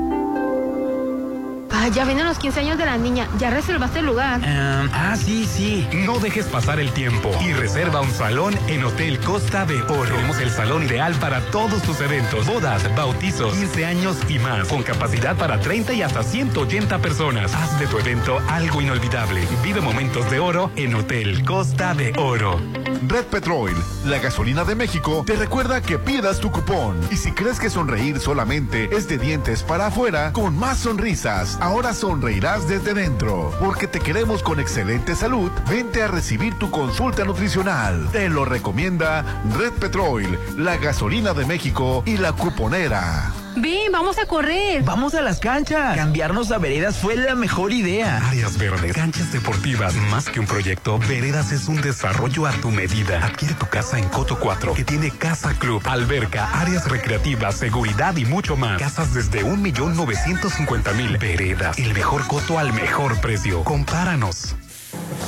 [1.83, 3.27] Ah, ya vienen los 15 años de la niña.
[3.39, 4.39] ¿Ya reservaste el lugar?
[4.45, 5.87] ah, sí, sí.
[6.05, 10.13] No dejes pasar el tiempo y reserva un salón en Hotel Costa de Oro.
[10.15, 14.83] Tenemos el salón ideal para todos tus eventos, bodas, bautizos, 15 años y más, con
[14.83, 17.51] capacidad para 30 y hasta 180 personas.
[17.55, 19.47] Haz de tu evento algo inolvidable.
[19.63, 22.59] Vive momentos de oro en Hotel Costa de Oro.
[23.07, 23.73] Red Petrol,
[24.05, 26.99] la gasolina de México, te recuerda que pidas tu cupón.
[27.09, 31.93] Y si crees que sonreír solamente es de dientes para afuera, con más sonrisas, ahora
[31.93, 33.53] sonreirás desde dentro.
[33.57, 38.09] Porque te queremos con excelente salud, vente a recibir tu consulta nutricional.
[38.11, 43.31] Te lo recomienda Red Petrol, la gasolina de México y la cuponera.
[43.55, 44.83] Ven, vamos a correr.
[44.83, 45.95] Vamos a las canchas.
[45.95, 48.17] Cambiarnos a veredas fue la mejor idea.
[48.29, 53.25] Áreas verdes, canchas deportivas, más que un proyecto, Veredas es un desarrollo a tu medida.
[53.25, 58.25] Adquiere tu casa en Coto 4, que tiene casa club, alberca, áreas recreativas, seguridad y
[58.25, 58.79] mucho más.
[58.79, 61.17] Casas desde un millón novecientos cincuenta mil.
[61.17, 63.63] Veredas, el mejor coto al mejor precio.
[63.63, 64.55] Compáranos.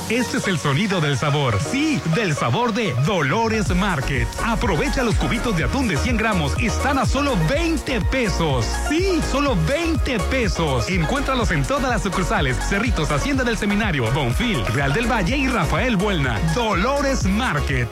[0.08, 1.58] Este es el sonido del sabor.
[1.60, 4.28] Sí, del sabor de Dolores Market.
[4.44, 6.52] Aprovecha los cubitos de atún de 100 gramos.
[6.58, 8.66] Están a solo 20 pesos.
[8.88, 10.88] Sí, solo 20 pesos.
[10.88, 12.56] Encuéntralos en todas las sucursales.
[12.68, 16.38] Cerritos, Hacienda del Seminario, Bonfil, Real del Valle y Rafael Buelna.
[16.54, 17.88] Dolores Market.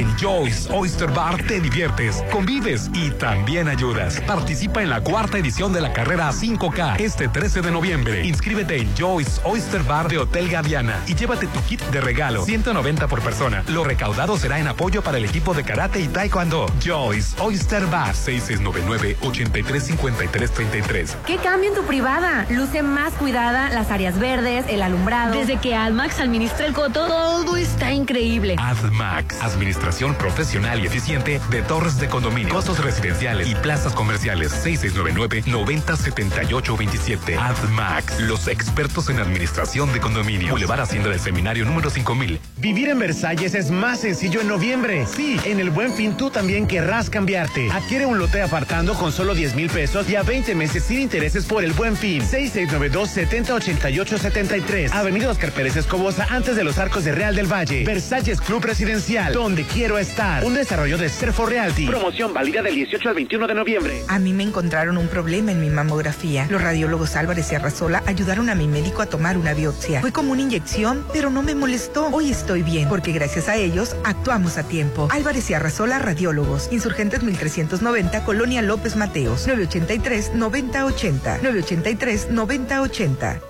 [0.00, 4.18] En Joyce Oyster Bar te diviertes, convives y también ayudas.
[4.22, 8.26] Participa en la cuarta edición de la carrera 5K este 13 de noviembre.
[8.26, 13.08] Inscríbete en Joyce Oyster Bar de Hotel Gaviana y llévate tu kit de regalo, 190
[13.08, 13.62] por persona.
[13.68, 16.64] Lo recaudado será en apoyo para el equipo de karate y taekwondo.
[16.82, 21.14] Joyce Oyster Bar 6699-835333.
[21.26, 22.46] ¿Qué cambio en tu privada?
[22.48, 25.34] Luce más cuidada, las áreas verdes, el alumbrado.
[25.34, 28.56] Desde que AdMax administra el coto, todo está increíble.
[28.58, 29.42] AdMax,
[29.90, 34.52] profesional y eficiente de torres de condominio, costos residenciales y plazas comerciales.
[34.64, 37.36] 6699-907827.
[37.36, 40.52] AdMax, los expertos en administración de condominio.
[40.52, 42.38] Boulevard Hacienda del Seminario número 5000.
[42.58, 45.06] Vivir en Versalles es más sencillo en noviembre.
[45.06, 47.68] Sí, en el Buen Fin tú también querrás cambiarte.
[47.72, 51.46] Adquiere un lote apartando con solo 10 mil pesos y a 20 meses sin intereses
[51.46, 52.22] por el Buen Fin.
[52.22, 54.92] 6692-708873.
[54.92, 57.82] Avenida Oscar Pérez Escobosa, antes de los arcos de Real del Valle.
[57.84, 60.44] Versalles Club Residencial, donde quiero estar.
[60.44, 61.86] Un desarrollo de Serfo Realty.
[61.86, 64.02] Promoción válida del 18 al 21 de noviembre.
[64.08, 66.46] A mí me encontraron un problema en mi mamografía.
[66.50, 70.02] Los radiólogos Álvarez y Arrasola ayudaron a mi médico a tomar una biopsia.
[70.02, 72.08] Fue como una inyección, pero no me molestó.
[72.08, 75.08] Hoy estoy bien, porque gracias a ellos actuamos a tiempo.
[75.10, 76.68] Álvarez y Arrasola Radiólogos.
[76.70, 79.48] Insurgentes 1390, Colonia López Mateos.
[79.48, 81.40] 983-9080.
[81.40, 83.49] 983-9080.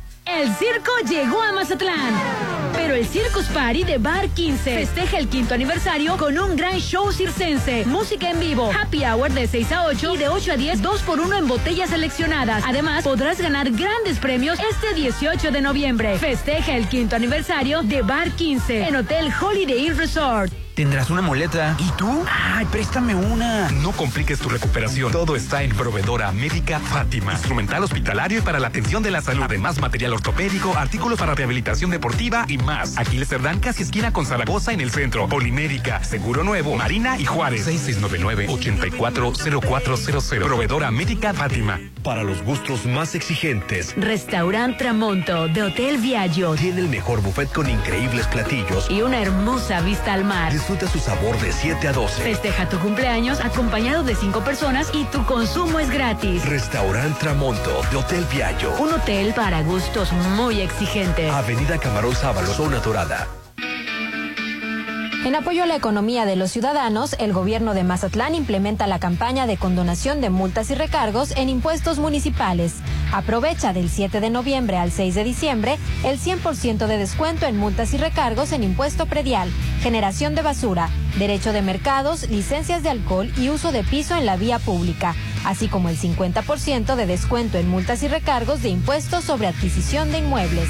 [0.39, 2.13] El circo llegó a Mazatlán.
[2.73, 7.11] Pero el Circus Party de Bar 15 festeja el quinto aniversario con un gran show
[7.11, 10.81] circense, música en vivo, happy hour de 6 a 8 y de 8 a 10,
[10.81, 12.63] 2 por 1 en botellas seleccionadas.
[12.65, 16.17] Además, podrás ganar grandes premios este 18 de noviembre.
[16.17, 20.60] Festeja el quinto aniversario de Bar 15 en Hotel Holiday Inn Resort.
[20.75, 21.75] Tendrás una muleta.
[21.79, 22.23] ¿Y tú?
[22.29, 23.69] Ay, préstame una.
[23.71, 25.11] No compliques tu recuperación.
[25.11, 27.33] Todo está en Proveedora Médica Fátima.
[27.33, 29.43] Instrumental hospitalario y para la atención de la salud.
[29.43, 32.97] Además, material ortopédico, artículos para rehabilitación deportiva y más.
[32.97, 35.27] Aquiles Cerdán, casi esquina con Zaragoza en el centro.
[35.27, 37.67] Polimérica, Seguro Nuevo, Marina y Juárez.
[37.67, 40.43] 6699-840400.
[40.43, 41.79] Proveedora Médica Fátima.
[42.03, 43.93] Para los gustos más exigentes.
[43.97, 46.55] Restaurant Tramonto de Hotel Viaggio.
[46.55, 48.89] Tiene el mejor buffet con increíbles platillos.
[48.89, 50.53] Y una hermosa vista al mar.
[50.61, 52.21] Disfruta su sabor de 7 a 12.
[52.21, 56.45] Festeja tu cumpleaños acompañado de 5 personas y tu consumo es gratis.
[56.45, 58.71] Restaurant Tramonto de Hotel Viaggio.
[58.77, 61.31] Un hotel para gustos muy exigentes.
[61.31, 63.27] Avenida Camarón Sábalo, Zona Dorada.
[65.23, 69.45] En apoyo a la economía de los ciudadanos, el gobierno de Mazatlán implementa la campaña
[69.45, 72.73] de condonación de multas y recargos en impuestos municipales.
[73.13, 77.93] Aprovecha del 7 de noviembre al 6 de diciembre el 100% de descuento en multas
[77.93, 79.51] y recargos en impuesto predial,
[79.83, 80.89] generación de basura,
[81.19, 85.13] derecho de mercados, licencias de alcohol y uso de piso en la vía pública,
[85.45, 90.17] así como el 50% de descuento en multas y recargos de impuestos sobre adquisición de
[90.17, 90.69] inmuebles.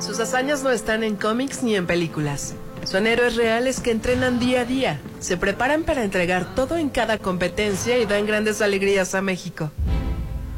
[0.00, 2.54] Sus hazañas no están en cómics ni en películas.
[2.84, 7.18] Son héroes reales que entrenan día a día, se preparan para entregar todo en cada
[7.18, 9.70] competencia y dan grandes alegrías a México.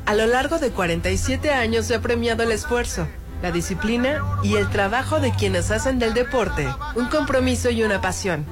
[0.05, 3.09] A lo largo de 47 años se ha premiado el esfuerzo,
[3.43, 8.45] la disciplina y el trabajo de quienes hacen del deporte un compromiso y una pasión.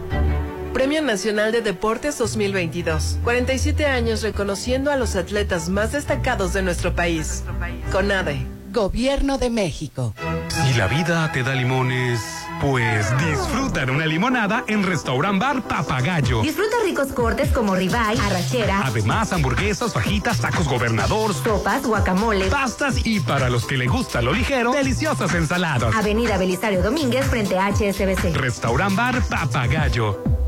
[0.73, 3.19] Premio Nacional de Deportes 2022.
[3.23, 7.45] 47 años reconociendo a los atletas más destacados de nuestro país.
[7.93, 8.45] CONADE.
[8.73, 10.15] Gobierno de México.
[10.49, 12.21] Si la vida te da limones,
[12.61, 16.43] pues disfruta de una limonada en Restaurant Bar Papagayo.
[16.43, 18.83] Disfruta ricos cortes como ribeye, arrachera.
[18.87, 24.33] Además, hamburguesas, fajitas, tacos gobernador, sopas, guacamole, pastas y para los que le gusta lo
[24.33, 25.95] ligero, deliciosas ensaladas.
[25.95, 28.35] Avenida Belisario Domínguez frente a HSBC.
[28.35, 30.44] Restaurant Bar Papagayo.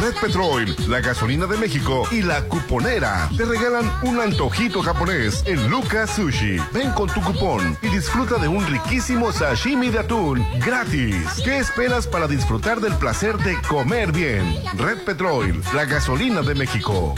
[0.00, 5.68] Red Petrol, la gasolina de México y la cuponera te regalan un antojito japonés en
[5.68, 6.56] Lucas Sushi.
[6.72, 11.42] Ven con tu cupón y disfruta de un riquísimo sashimi de atún gratis.
[11.44, 14.54] ¿Qué esperas para disfrutar del placer de comer bien?
[14.78, 17.14] Red Petrol, la gasolina de México.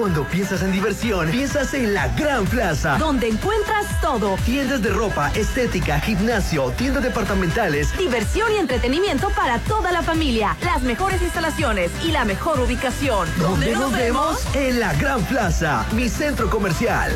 [0.00, 2.96] Cuando piensas en diversión, piensas en la Gran Plaza.
[2.96, 4.36] Donde encuentras todo.
[4.46, 7.94] Tiendas de ropa, estética, gimnasio, tiendas departamentales.
[7.98, 10.56] Diversión y entretenimiento para toda la familia.
[10.64, 13.28] Las mejores instalaciones y la mejor ubicación.
[13.36, 14.38] ¿Dónde nos vemos?
[14.54, 17.12] En la Gran Plaza, mi centro comercial.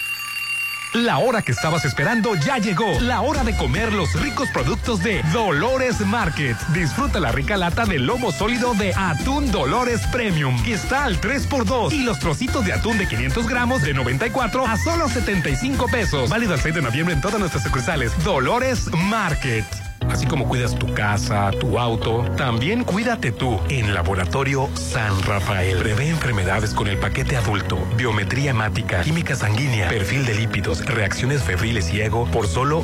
[0.94, 3.00] La hora que estabas esperando ya llegó.
[3.00, 6.58] La hora de comer los ricos productos de Dolores Market.
[6.74, 11.94] Disfruta la rica lata de lomo sólido de Atún Dolores Premium, que está al 3x2.
[11.94, 16.30] Y los trocitos de atún de 500 gramos de 94 a solo 75 pesos.
[16.30, 18.12] Válido el 6 de noviembre en todas nuestras sucursales.
[18.26, 19.91] Dolores Market.
[20.12, 25.78] Así como cuidas tu casa, tu auto, también cuídate tú en Laboratorio San Rafael.
[25.78, 31.94] Prevé enfermedades con el paquete adulto, biometría hemática, química sanguínea, perfil de lípidos, reacciones febriles
[31.94, 32.82] y ego por solo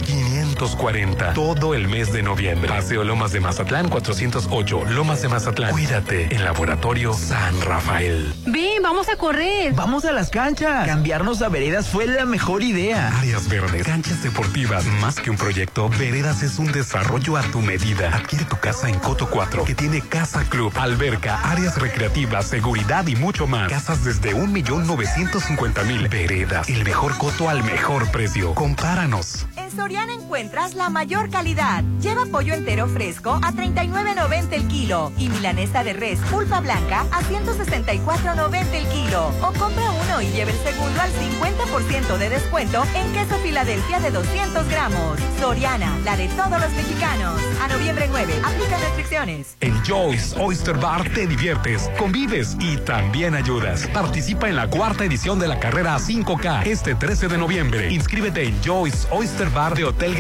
[0.58, 1.34] 540.
[1.34, 2.68] Todo el mes de noviembre.
[2.68, 5.72] Paseo Lomas de Mazatlán 408, Lomas de Mazatlán.
[5.72, 8.34] Cuídate en Laboratorio San Rafael.
[8.48, 9.74] Ven, vamos a correr.
[9.74, 10.88] Vamos a las canchas.
[10.88, 13.16] Cambiarnos a veredas fue la mejor idea.
[13.20, 18.16] Áreas verdes, canchas deportivas, más que un proyecto, Veredas es un desarrollo a tu medida.
[18.16, 23.16] Adquiere tu casa en Coto 4, que tiene Casa Club, alberca, áreas recreativas, seguridad y
[23.16, 23.70] mucho más.
[23.70, 26.68] Casas desde 1.950.000 veredas.
[26.70, 28.56] El mejor coto al mejor precio.
[28.56, 29.46] Compáranos.
[29.56, 30.14] En Soriana
[30.48, 31.84] encuentras la mayor calidad.
[32.02, 37.22] Lleva pollo entero fresco a 39.90 el kilo y milanesa de res pulpa blanca a
[37.22, 39.28] 164.90 el kilo.
[39.42, 44.12] O compra uno y lleve el segundo al 50% de descuento en queso Filadelfia de
[44.12, 45.20] 200 gramos.
[45.42, 47.42] Soriana, la de todos los mexicanos.
[47.62, 49.58] A noviembre 9, aplica restricciones.
[49.60, 53.86] En Joyce Oyster Bar te diviertes, convives y también ayudas.
[53.88, 57.92] Participa en la cuarta edición de la carrera 5K este 13 de noviembre.
[57.92, 60.16] Inscríbete en Joyce Oyster Bar de Hotel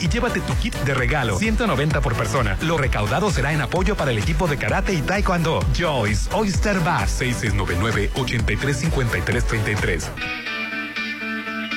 [0.00, 2.58] Y llévate tu kit de regalo, 190 por persona.
[2.60, 5.60] Lo recaudado será en apoyo para el equipo de karate y taekwondo.
[5.74, 10.10] Joyce Oyster Bar 6699 835333.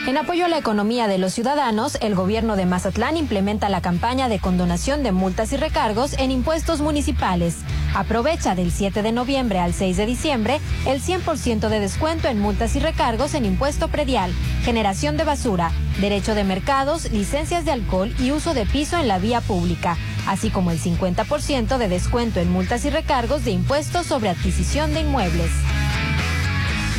[0.08, 4.30] En apoyo a la economía de los ciudadanos, el gobierno de Mazatlán implementa la campaña
[4.30, 7.58] de condonación de multas y recargos en impuestos municipales.
[7.94, 12.78] Aprovecha del 7 de noviembre al 6 de diciembre el 100% de descuento en multas
[12.78, 14.32] y recargos en impuesto predial,
[14.64, 19.20] generación de basura, derecho de mercados, licencias de alcohol y uso de piso en la
[19.20, 24.30] vía pública, así como el 50% de descuento en multas y recargos de impuestos sobre
[24.30, 25.52] adquisición de inmuebles.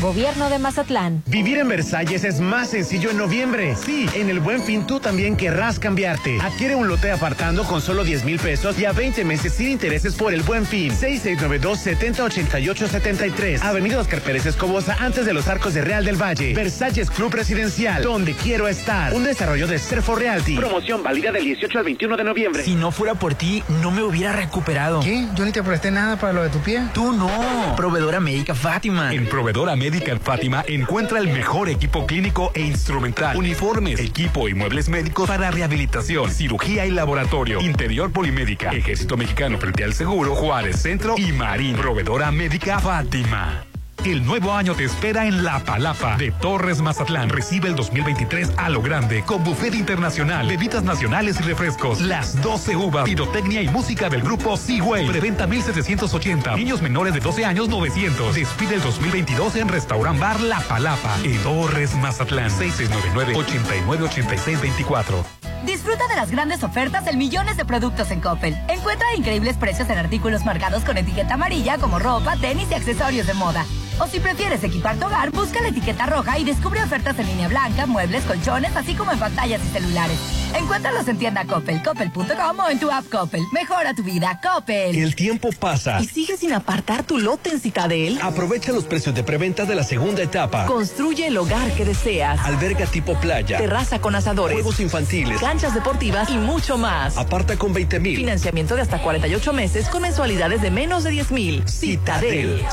[0.00, 1.24] Gobierno de Mazatlán.
[1.26, 3.74] Vivir en Versalles es más sencillo en noviembre.
[3.74, 6.38] Sí, en el Buen Fin tú también querrás cambiarte.
[6.40, 10.14] Adquiere un lote apartando con solo 10 mil pesos y a 20 meses sin intereses
[10.14, 10.92] por el Buen Fin.
[10.92, 13.60] 6692-708873.
[13.62, 16.54] Avenida Oscar Pérez Escobosa, antes de los arcos de Real del Valle.
[16.54, 19.12] Versalles Club Residencial, donde quiero estar.
[19.14, 20.54] Un desarrollo de Serfo Realty.
[20.54, 22.62] Promoción válida del 18 al 21 de noviembre.
[22.62, 25.00] Si no fuera por ti, no me hubiera recuperado.
[25.00, 25.26] ¿Qué?
[25.34, 26.82] Yo ni te presté nada para lo de tu pie.
[26.94, 27.28] Tú no.
[27.76, 29.12] Proveedora médica Fátima.
[29.12, 29.87] En Proveedora Médica
[30.20, 36.30] Fátima encuentra el mejor equipo clínico e instrumental, uniformes, equipo y muebles médicos para rehabilitación,
[36.30, 41.76] cirugía y laboratorio, interior polimédica, Ejército Mexicano frente al Seguro, Juárez Centro y Marín.
[41.76, 43.67] Proveedora Médica Fátima.
[44.04, 47.28] El nuevo año te espera en La Palapa de Torres Mazatlán.
[47.28, 52.00] Recibe el 2023 a lo grande con buffet internacional, bebidas nacionales y refrescos.
[52.00, 55.08] Las 12 uvas, pirotecnia y música del grupo Seaway.
[55.08, 56.56] Preventa 1780.
[56.56, 58.34] Niños menores de 12 años 900.
[58.34, 62.50] Despide el 2022 en Restaurant Bar La Palapa en Torres Mazatlán.
[62.50, 65.24] 6699-898624.
[65.66, 68.56] Disfruta de las grandes ofertas en millones de productos en Coppel.
[68.68, 73.34] Encuentra increíbles precios en artículos marcados con etiqueta amarilla como ropa, tenis y accesorios de
[73.34, 73.66] moda.
[74.00, 77.48] O si prefieres equipar tu hogar, busca la etiqueta roja y descubre ofertas en línea
[77.48, 80.18] blanca, muebles, colchones, así como en pantallas y celulares.
[80.54, 83.42] Encuéntralos en tienda Coppel, coppel.com o en tu app Coppel.
[83.52, 84.96] Mejora tu vida, Coppel.
[84.96, 86.00] El tiempo pasa.
[86.00, 88.18] ¿Y sigues sin apartar tu lote en Citadel?
[88.22, 90.66] Aprovecha los precios de preventa de la segunda etapa.
[90.66, 92.40] Construye el hogar que deseas.
[92.40, 93.58] Alberga tipo playa.
[93.58, 94.54] Terraza con asadores.
[94.54, 95.40] Juegos infantiles.
[95.40, 97.16] Canchas deportivas y mucho más.
[97.16, 98.16] Aparta con 20 mil.
[98.16, 101.68] Financiamiento de hasta 48 meses con mensualidades de menos de 10 mil.
[101.68, 102.64] Citadel.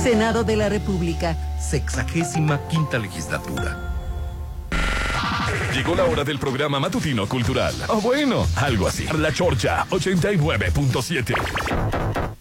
[0.03, 1.37] Senado de la República.
[1.57, 3.77] Sexagésima quinta legislatura.
[5.73, 7.73] Llegó la hora del programa matutino cultural.
[7.87, 9.07] O bueno, algo así.
[9.17, 12.40] La Chorcha 89.7.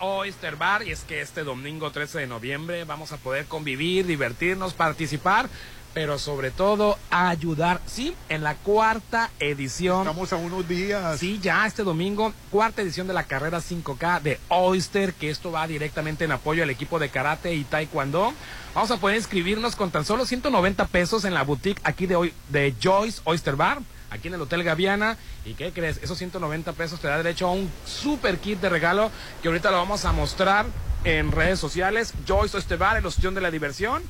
[0.00, 4.74] Oyster Bar y es que este domingo 13 de noviembre vamos a poder convivir, divertirnos,
[4.74, 5.48] participar,
[5.92, 10.00] pero sobre todo ayudar, sí, en la cuarta edición.
[10.00, 11.20] Estamos a unos días.
[11.20, 15.66] Sí, ya este domingo, cuarta edición de la carrera 5K de Oyster, que esto va
[15.66, 18.32] directamente en apoyo al equipo de karate y taekwondo.
[18.74, 22.34] Vamos a poder inscribirnos con tan solo 190 pesos en la boutique aquí de hoy
[22.48, 23.80] de Joyce Oyster Bar
[24.14, 25.16] aquí en el Hotel Gaviana.
[25.44, 25.98] ¿Y qué crees?
[26.02, 29.10] Esos 190 pesos te da derecho a un super kit de regalo
[29.42, 30.66] que ahorita lo vamos a mostrar
[31.02, 32.14] en redes sociales.
[32.26, 34.02] Joyce Estebar, el ostión de la diversión.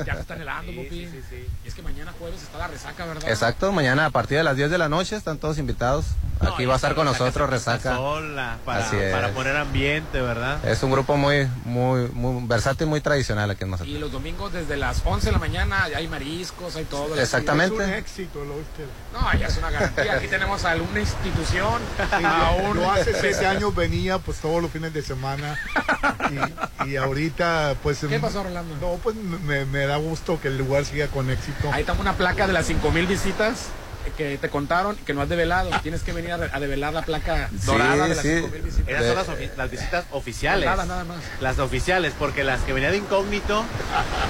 [0.05, 2.67] Ya se están helando, sí, sí, sí, sí, Y es que mañana jueves está la
[2.67, 3.29] resaca, ¿verdad?
[3.29, 6.05] Exacto, mañana a partir de las 10 de la noche están todos invitados.
[6.41, 7.95] No, Aquí va a estar con nosotros Resaca.
[7.95, 10.63] Sola, para, para poner ambiente, ¿verdad?
[10.65, 13.95] Es un grupo muy, muy, muy versátil, muy tradicional aquí en Mazatlán.
[13.95, 17.15] Y los domingos desde las 11 de la mañana hay mariscos, hay todo.
[17.15, 17.75] Exactamente.
[17.75, 18.85] Es un éxito, lo usted.
[19.13, 20.13] No, ya es una garantía.
[20.13, 21.79] Aquí tenemos a una institución.
[21.97, 22.77] Sí, a un...
[22.77, 25.59] Yo hace siete años venía pues todos los fines de semana
[26.85, 27.99] y, y ahorita pues...
[28.07, 28.75] ¿Qué pasó, Rolando?
[28.79, 31.69] No, pues me, me, da gusto que el lugar siga con éxito.
[31.73, 33.67] Ahí está una placa de las 5000 visitas
[34.17, 35.69] que te contaron que no has develado.
[35.81, 38.33] Tienes que venir a, develar la placa dorada sí, de las sí.
[38.39, 39.01] 5000 visitas.
[39.01, 40.65] Esas son las, las, visitas oficiales.
[40.65, 41.17] Nada, nada más.
[41.39, 43.63] Las oficiales, porque las que venían de incógnito,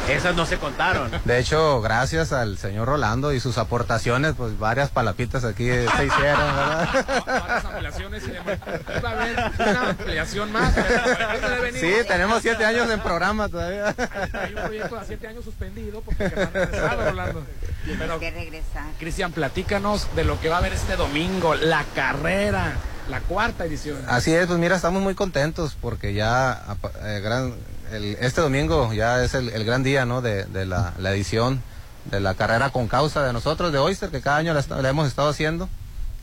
[0.10, 1.12] esas no se contaron.
[1.26, 6.56] De hecho, gracias al señor Rolando y sus aportaciones, pues varias palapitas aquí se hicieron,
[6.56, 7.24] ¿verdad?
[7.26, 8.58] Varias ampliaciones y demás.
[8.98, 10.74] Iba a haber una ampliación más.
[10.74, 13.96] Pero sí, tenemos siete años en programa todavía.
[14.34, 17.46] Hay un proyecto de siete años suspendido porque no han regresado, Rolando.
[17.86, 18.86] Pero, que regresar.
[19.00, 19.32] Cristian,
[19.62, 22.74] platícanos de lo que va a haber este domingo, la carrera,
[23.10, 23.98] la cuarta edición.
[24.08, 26.64] Así es, pues mira, estamos muy contentos porque ya
[27.04, 27.54] eh, gran,
[27.92, 30.22] el, este domingo ya es el, el gran día, ¿no?
[30.22, 31.62] De, de la, la, edición
[32.06, 35.08] de la carrera con causa de nosotros, de Oyster, que cada año la, la hemos
[35.08, 35.70] estado haciendo.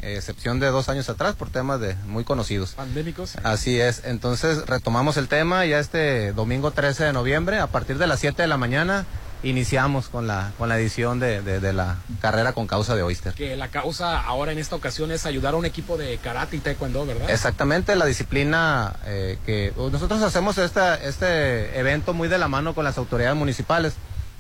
[0.01, 2.73] Eh, excepción de dos años atrás por temas de muy conocidos.
[2.73, 3.37] Pandémicos.
[3.45, 4.03] Así es.
[4.05, 8.43] Entonces retomamos el tema ya este domingo 13 de noviembre a partir de las 7
[8.43, 9.07] de la mañana
[9.43, 13.35] iniciamos con la, con la edición de, de, de, la carrera con causa de Oyster.
[13.35, 16.61] Que la causa ahora en esta ocasión es ayudar a un equipo de karate y
[16.61, 17.31] taekwondo, ¿verdad?
[17.31, 22.85] Exactamente, la disciplina eh, que nosotros hacemos esta, este evento muy de la mano con
[22.85, 23.95] las autoridades municipales.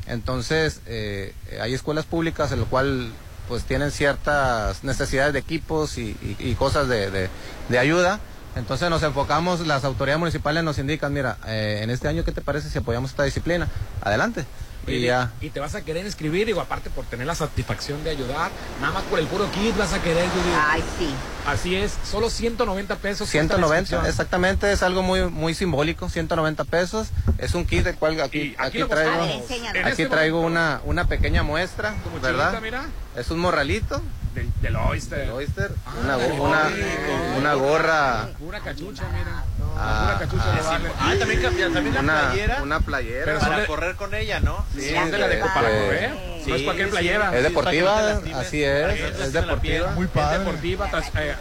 [0.06, 3.12] Entonces, eh, hay escuelas públicas en lo cual
[3.48, 7.28] pues tienen ciertas necesidades de equipos y, y, y cosas de, de,
[7.68, 8.20] de ayuda.
[8.56, 12.40] Entonces nos enfocamos, las autoridades municipales nos indican, mira, eh, en este año, ¿qué te
[12.40, 13.68] parece si apoyamos esta disciplina?
[14.02, 14.44] Adelante.
[14.86, 15.32] Y, ya.
[15.40, 18.50] y te vas a querer inscribir, digo, aparte por tener la satisfacción de ayudar,
[18.80, 20.54] nada más por el puro kit vas a querer, Judy.
[20.56, 21.08] Ay, sí.
[21.46, 23.28] Así es, solo 190 pesos.
[23.28, 27.08] 190, exactamente, es algo muy muy simbólico, 190 pesos.
[27.38, 31.42] Es un kit de cual aquí, aquí, aquí traigo, aquí este traigo una, una pequeña
[31.42, 32.60] muestra, ¿verdad?
[32.62, 32.86] Mira.
[33.18, 34.00] Es un morralito.
[34.34, 35.18] Del, del oyster.
[35.18, 35.72] Del oyster.
[35.84, 37.38] Ah, una, del una, oyster.
[37.38, 38.28] una gorra.
[38.38, 39.44] Pura cachucha, mira.
[39.76, 40.90] Ah, pura cachucha ah, vale.
[41.00, 42.62] Ah, también, también la una, playera.
[42.62, 43.24] Una playera.
[43.24, 43.66] Pero para de...
[43.66, 44.64] correr con ella, ¿no?
[44.72, 46.10] Sí, sí es de la de, para correr.
[46.44, 47.36] Sí, no es cualquier playera.
[47.36, 49.00] Es deportiva, así es.
[49.18, 49.90] Es deportiva.
[49.92, 50.36] Muy padre.
[50.36, 50.90] Es deportiva.
[51.16, 51.34] Eh,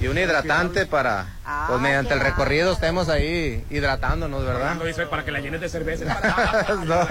[0.00, 1.26] y un hidratante para,
[1.68, 4.76] pues mediante el recorrido estemos ahí hidratándonos, ¿verdad?
[4.76, 6.04] Lo hice para que la llenes de cerveza.
[6.84, 7.06] no.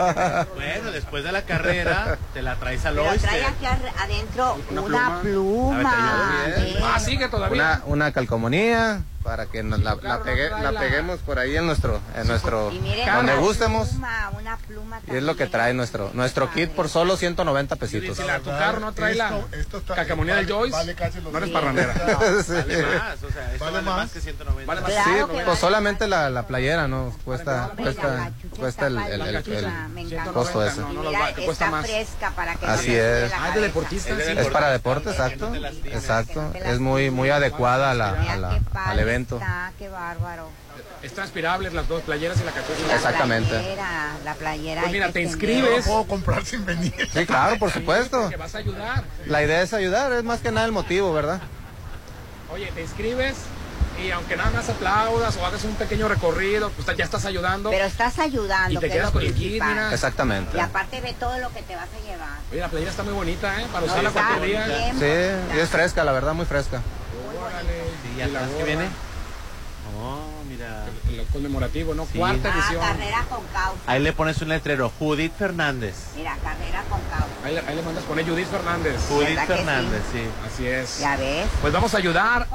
[0.55, 3.29] Bueno, después de la carrera te la traes al oyster.
[3.29, 5.79] trae aquí adentro una, una pluma.
[5.79, 6.45] pluma.
[6.83, 7.81] Ah, sigue todavía.
[7.83, 12.01] Una, una calcomanía para que nos la, la, pegue, la, peguemos por ahí en nuestro,
[12.15, 13.89] en nuestro, miren, donde gustemos.
[13.89, 18.18] Pluma, una pluma y es lo que trae nuestro, nuestro kit por solo 190 pesitos.
[18.18, 19.39] Si la, tu carro no trae la
[19.95, 20.95] cacamonía del Joyce, vale
[21.31, 21.93] no eres parrandera.
[22.43, 22.53] sí.
[22.53, 23.97] Vale más, o sea, esto vale, vale más.
[23.97, 24.65] más que 190.
[24.65, 24.91] Vale más.
[24.91, 25.60] sí, Claro pues vale.
[25.60, 27.15] solamente la, la playera, ¿no?
[27.23, 30.81] Cuesta, cuesta, cuesta el, el, el, el costo ese.
[31.38, 33.31] Está fresca para que Así es.
[33.38, 34.15] Ah, es de deportista.
[34.51, 35.53] Para deporte, exacto.
[35.85, 36.51] Exacto.
[36.56, 39.18] Es muy, muy adecuada a la, al evento.
[39.21, 40.49] Está, qué bárbaro.
[41.01, 42.87] Es transpirables las dos playeras y la cachucha.
[42.87, 43.49] La Exactamente.
[43.49, 44.81] Playera, la playera.
[44.81, 45.85] Pues mira, te inscribes.
[45.85, 46.93] puedo comprar sin venir.
[47.13, 48.29] Sí, claro, por supuesto.
[48.29, 49.03] Que vas a ayudar.
[49.25, 51.41] La idea es ayudar, es más que nada el motivo, ¿verdad?
[52.51, 53.35] Oye, te inscribes
[54.03, 57.69] Y aunque nada más aplaudas o hagas un pequeño recorrido, pues ya estás ayudando.
[57.69, 58.79] Pero estás ayudando.
[58.79, 59.93] Y te que quedas con el kit, mira.
[59.93, 60.57] Exactamente.
[60.57, 62.39] Y aparte ve todo lo que te vas a llevar.
[62.51, 63.65] Oye, la playera está muy bonita, ¿eh?
[63.71, 64.93] Para usarla cualquier día.
[64.93, 66.81] Sí, y es fresca, la verdad, muy fresca.
[68.15, 68.65] ¿Y la atrás qué gorra.
[68.65, 69.09] viene?
[70.01, 70.85] Oh, mira.
[71.09, 72.05] El conmemorativo, ¿no?
[72.05, 72.17] Sí.
[72.19, 72.81] Cuarta Ah, edición.
[72.81, 73.80] carrera con causa.
[73.88, 75.95] Ahí le pones un letrero, Judith Fernández.
[76.15, 77.26] Mira, carrera con causa.
[77.43, 78.95] Ahí, le- ahí le mandas poner Judith Fernández.
[79.09, 79.39] Judith.
[79.45, 80.21] Fernández, sí.
[80.45, 80.99] Así es.
[80.99, 81.47] Ya ves.
[81.61, 82.47] Pues vamos a ayudar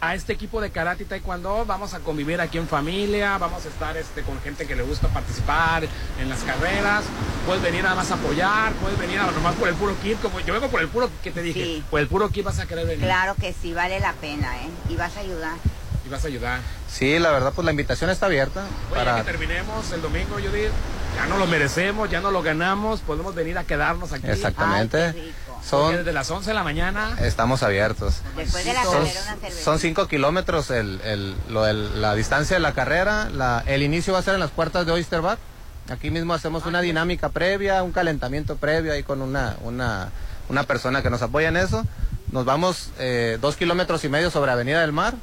[0.00, 1.64] a este equipo de karate y taekwondo.
[1.66, 3.36] Vamos a convivir aquí en familia.
[3.38, 5.86] Vamos a estar este, con gente que le gusta participar
[6.20, 7.04] en las carreras.
[7.46, 8.72] Puedes venir nada más a apoyar.
[8.74, 10.20] Puedes venir a nomás por el puro kit.
[10.22, 11.64] Como yo vengo por el puro que te dije.
[11.64, 11.84] Sí.
[11.90, 13.04] Por el puro kit vas a querer venir.
[13.04, 14.68] Claro que sí, vale la pena, ¿eh?
[14.88, 15.56] Y vas a ayudar.
[16.08, 16.60] Y vas a ayudar.
[16.90, 19.16] Sí, la verdad, pues la invitación está abierta Oye, para...
[19.16, 20.70] que terminemos el domingo, Judith.
[21.16, 23.00] Ya no lo merecemos, ya no lo ganamos.
[23.00, 24.26] Podemos venir a quedarnos aquí.
[24.26, 25.12] Exactamente.
[25.12, 25.32] Porque
[25.68, 27.16] Son, desde las 11 de la mañana.
[27.20, 28.22] estamos abiertos.
[28.36, 32.60] Después de la Son, carrera son cinco kilómetros el, el- lo del- la distancia de
[32.60, 33.28] la carrera.
[33.30, 35.38] La- el inicio va a ser en las puertas de Oyster Bar.
[35.90, 40.10] Aquí mismo hacemos una dinámica previa, un calentamiento previo ahí con una, una,
[40.48, 41.84] una persona que nos apoya en eso.
[42.30, 45.14] Nos vamos eh, dos kilómetros y medio sobre Avenida del Mar.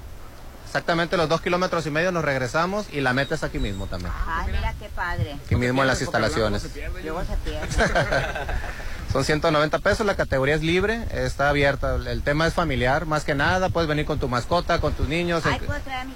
[0.76, 4.11] Exactamente los dos kilómetros y medio nos regresamos y la meta es aquí mismo también.
[4.27, 5.38] Ay, mira qué padre.
[5.45, 6.69] Aquí mismo en las instalaciones.
[7.02, 7.69] Luego se pierde.
[9.14, 11.95] Son 190 pesos, la categoría es libre, está abierta.
[11.95, 13.69] El tema es familiar, más que nada.
[13.69, 15.45] Puedes venir con tu mascota, con tus niños.
[15.45, 16.14] Ay, puedo traer a mi.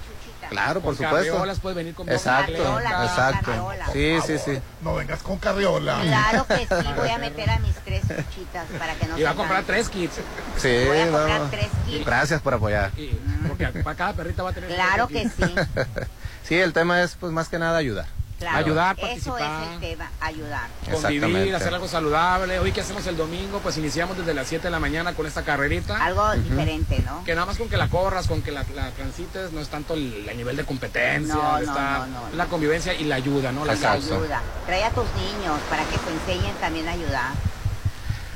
[0.50, 1.32] Claro, por Con supuesto.
[1.32, 3.46] carriolas puedes venir con Exacto, carriola, exacto.
[3.46, 3.86] carriola.
[3.92, 4.60] Sí, sí, sí.
[4.82, 6.00] No vengas con carriola.
[6.02, 9.30] Claro que sí, voy a meter a mis tres chuchitas para que no Y va
[9.30, 10.16] a se comprar tres kits.
[10.58, 11.48] Sí, Voy a comprar no.
[11.50, 12.04] tres kits.
[12.04, 12.90] Gracias por apoyar.
[12.98, 13.18] Y-
[13.48, 15.54] porque para cada perrita va a tener Claro que sí.
[16.42, 18.06] Sí, el tema es pues más que nada ayudar.
[18.40, 18.56] Claro.
[18.56, 19.72] Ayudar, Eso es participar.
[19.74, 20.68] el tema, ayudar.
[20.90, 22.58] Convivir, hacer algo saludable.
[22.58, 25.42] Hoy que hacemos el domingo, pues iniciamos desde las 7 de la mañana con esta
[25.42, 26.02] carrerita.
[26.02, 27.22] Algo diferente, ¿no?
[27.24, 29.92] Que nada más con que la corras, con que la, la transites, no es tanto
[29.92, 33.52] el, el nivel de competencia, No, no, está no, no, la convivencia y la ayuda,
[33.52, 33.66] ¿no?
[33.66, 34.40] La La ayuda.
[34.64, 37.32] Trae a tus niños para que te enseñen también a ayudar.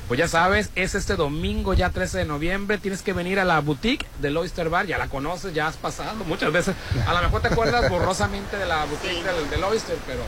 [0.08, 2.76] Pues ya sabes, es este domingo, ya 13 de noviembre.
[2.76, 4.86] Tienes que venir a la boutique del Oyster Bar.
[4.86, 6.74] Ya la conoces, ya has pasado muchas veces.
[7.06, 10.20] A lo mejor te acuerdas borrosamente de la boutique del, del Oyster, pero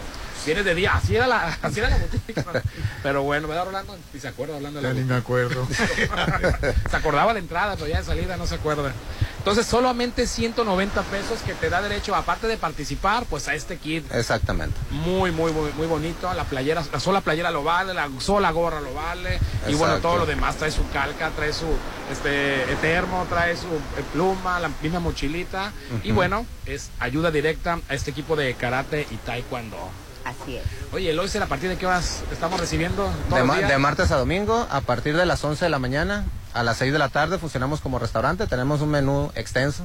[0.46, 0.94] vienes de día.
[0.94, 2.36] Así era la, así era la boutique.
[2.36, 2.60] ¿no?
[3.02, 3.96] Pero bueno, ¿verdad, Orlando?
[4.12, 5.66] Si se acuerda hablando de la Ya ni me acuerdo.
[6.90, 8.92] se acordaba de entrada, pero ya de salida no se acuerda.
[9.38, 14.04] Entonces, solamente 190 pesos que te da derecho, aparte de participar, pues a este kit
[14.12, 14.76] Exactamente.
[14.90, 16.32] muy, muy, muy, muy bonito.
[16.34, 19.38] La playera, la sola playera lo vale, la sola gorra lo vale.
[19.68, 21.66] Y bueno, todo lo demás trae su calca, trae su
[22.10, 25.72] este termo, trae su eh, pluma, la misma mochilita.
[26.02, 30.05] Y bueno, es ayuda directa a este equipo de karate y taekwondo.
[30.46, 30.64] Así es.
[30.92, 31.12] Oye,
[31.42, 33.12] ¿a partir de qué horas estamos recibiendo?
[33.34, 36.24] De, ma- de martes a domingo, a partir de las 11 de la mañana
[36.54, 39.84] a las 6 de la tarde funcionamos como restaurante, tenemos un menú extenso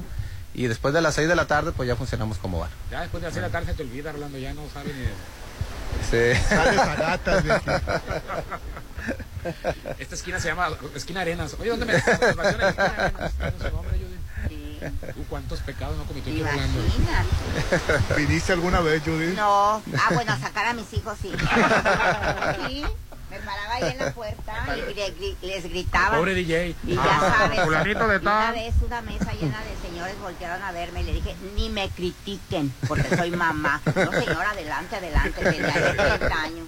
[0.54, 2.70] y después de las 6 de la tarde pues ya funcionamos como bar.
[2.90, 5.04] Ya después de hacer la tarde se te olvida, Orlando, ya no sabes ni...
[6.10, 6.40] Sí.
[6.48, 7.70] Sales de aquí.
[9.98, 11.54] Esta esquina se llama Esquina Arenas.
[11.60, 11.94] Oye, ¿dónde me?
[11.96, 12.22] Esquina
[12.96, 13.32] Arenas.
[15.28, 16.32] ¿Cuántos pecados no cometió?
[16.32, 16.78] Imagínate.
[18.16, 19.34] ¿Viniste alguna vez, Judith?
[19.36, 19.82] No.
[19.98, 21.30] Ah, bueno, a sacar a mis hijos sí.
[22.68, 22.84] Sí.
[23.30, 26.18] Me paraba ahí en la puerta y le- les gritaba.
[26.18, 26.76] Pobre DJ.
[26.86, 27.60] Y ya Ah, sabes.
[27.62, 31.34] fulanito de Una vez una mesa llena de señores voltearon a verme y le dije,
[31.56, 33.80] ni me critiquen, porque soy mamá.
[33.86, 36.66] No, señora, adelante, adelante, tenía yo 30 años.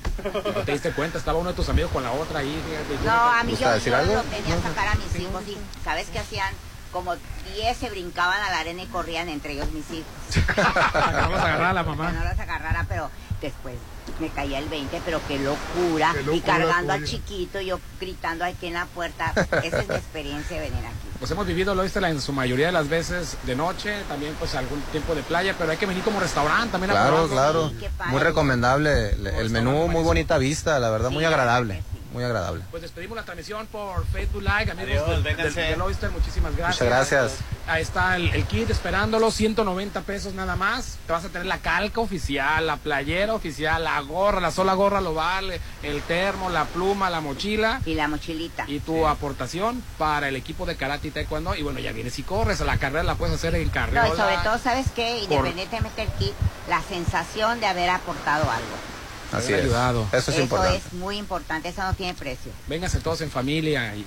[0.55, 1.19] ¿No te diste cuenta?
[1.19, 2.59] Estaba uno de tus amigos con la otra ahí.
[2.67, 3.05] fíjate.
[3.05, 4.15] No, a mí ¿Gusta yo, decir yo algo?
[4.15, 6.55] lo tenía a sacar a mis hijos y ¿sabes qué hacían?
[6.95, 7.17] Como
[7.57, 10.47] 10 se brincaban a la arena y corrían entre ellos mis hijos.
[10.57, 12.11] no los agarrara la mamá.
[12.13, 13.11] Que no los agarrara, pero
[13.43, 13.75] después
[14.21, 16.15] me caía el 20, pero qué locura.
[16.25, 19.33] Qué y cargando al chiquito, yo gritando aquí en la puerta.
[19.65, 20.95] Esa es mi experiencia de venir aquí.
[21.19, 24.55] Pues hemos vivido el Oyster en su mayoría de las veces de noche, también pues
[24.55, 26.93] algún tiempo de playa, pero hay que venir como restaurante también.
[26.93, 27.73] a Claro, probarlo.
[27.89, 28.11] claro.
[28.13, 31.83] Muy recomendable el, el menú, muy bonita vista, la verdad, muy agradable,
[32.15, 32.63] muy agradable.
[32.71, 36.81] Pues despedimos la transmisión por Facebook Live, amigos Adiós, del, del- del Oyster, muchísimas gracias.
[36.89, 37.39] Muchas gracias.
[37.67, 40.97] Ahí está el, el kit esperándolo, 190 pesos nada más.
[41.07, 45.01] Te vas a tener la calca oficial, la playera oficial, la gorra, la sola gorra
[45.01, 47.81] lo vale, el termo, la pluma, la mochila.
[47.85, 48.65] Y la mochilita.
[48.69, 51.55] Y tu aportación para el equipo de karate y taekwondo.
[51.55, 54.07] Y bueno, ya vienes y corres, la carrera la puedes hacer en carrera.
[54.07, 55.25] No, y sobre todo, ¿sabes qué?
[55.29, 56.35] Por- Independientemente del kit,
[56.69, 58.94] la sensación de haber aportado algo.
[59.37, 59.61] Así es.
[59.63, 60.07] ayudado.
[60.13, 60.77] Eso es importante.
[60.79, 62.53] es muy importante, eso no tiene precio.
[62.69, 63.95] Vénganse todos en familia.
[63.97, 64.01] ¿Y,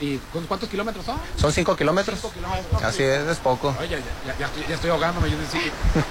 [0.00, 1.18] y- y- ¿cu- cuántos kilómetros son?
[1.36, 2.18] Son 5 kilómetros.
[2.20, 2.82] Cinco kilómetros.
[2.82, 3.74] Así es, es poco.
[3.80, 5.30] Oye, ya, ya- ya estoy, ya estoy ahogándome.
[5.30, 5.60] Yo decía,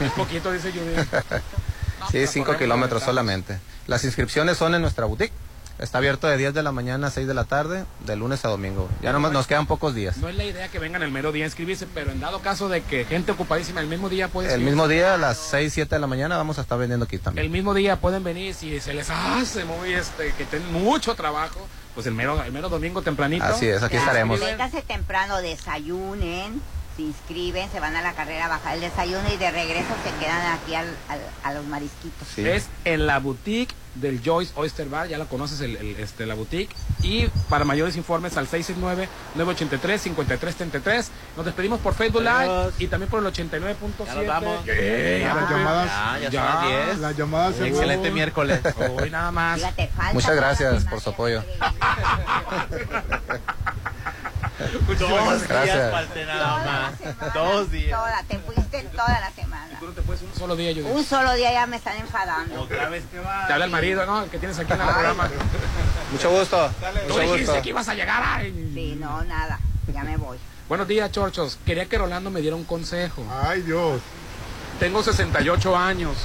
[0.01, 1.41] un poquito, dice Judy.
[2.11, 3.59] Sí, 5 kilómetros solamente.
[3.87, 5.31] Las inscripciones son en nuestra boutique.
[5.83, 8.47] Está abierto de 10 de la mañana a 6 de la tarde, de lunes a
[8.47, 8.87] domingo.
[9.01, 10.15] Ya nomás nos quedan pocos días.
[10.15, 12.69] No es la idea que vengan el mero día a inscribirse, pero en dado caso
[12.69, 15.93] de que gente ocupadísima el mismo día puede El mismo día a las 6, 7
[15.95, 17.43] de la mañana vamos a estar vendiendo aquí también.
[17.45, 21.67] el mismo día pueden venir si se les hace muy este que tienen mucho trabajo,
[21.95, 23.43] pues el mero el mero domingo tempranito.
[23.43, 24.39] Así es, aquí Ya, estaremos.
[24.39, 26.61] Vénganse temprano, desayunen,
[26.95, 30.25] se inscriben, se van a la carrera a bajar el desayuno y de regreso se
[30.25, 32.37] quedan aquí al- al- a los marisquitos.
[32.37, 36.33] Es en la boutique del Joyce Oyster Bar, ya la conoces el, el, este la
[36.35, 41.05] boutique y para mayores informes al 669-983-5333.
[41.37, 43.75] Nos despedimos por Facebook Live y también por el 89.7.
[44.05, 44.65] Ya nos vamos.
[44.65, 45.19] ¿Qué?
[45.21, 46.21] Ya, Ya, llamadas.
[46.21, 46.99] ya, ya son las 10.
[46.99, 48.59] Las llamadas Excelente miércoles.
[48.99, 49.61] Hoy nada más.
[50.13, 51.43] Muchas gracias por su apoyo.
[54.71, 56.97] Dos días falté nada Toda la más.
[56.97, 57.99] semana, Dos días.
[57.99, 59.79] Toda, te fuiste toda la semana.
[59.79, 60.73] Tú no te puedes un solo día.
[60.85, 62.61] Un solo día ya me están enfadando.
[62.61, 63.47] Otra vez te vas.
[63.47, 64.23] Te habla el marido, ¿no?
[64.23, 65.29] El que tienes aquí en el programa.
[66.11, 66.69] Mucho gusto.
[67.07, 67.61] Tú Mucho dijiste gusto.
[67.61, 68.21] que ibas a llegar.
[68.25, 68.71] ay.
[68.73, 69.59] Sí, no, nada.
[69.93, 70.37] Ya me voy.
[70.69, 71.57] Buenos días, Chorchos.
[71.65, 73.23] Quería que Rolando me diera un consejo.
[73.43, 74.01] Ay, Dios.
[74.79, 76.15] Tengo 68 años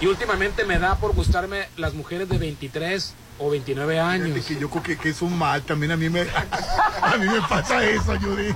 [0.00, 4.28] y últimamente me da por gustarme las mujeres de 23 o 29 años.
[4.28, 5.62] Fíjate que yo creo que, que es un mal.
[5.62, 6.20] También a mí me,
[7.02, 8.54] a mí me pasa eso, Judy.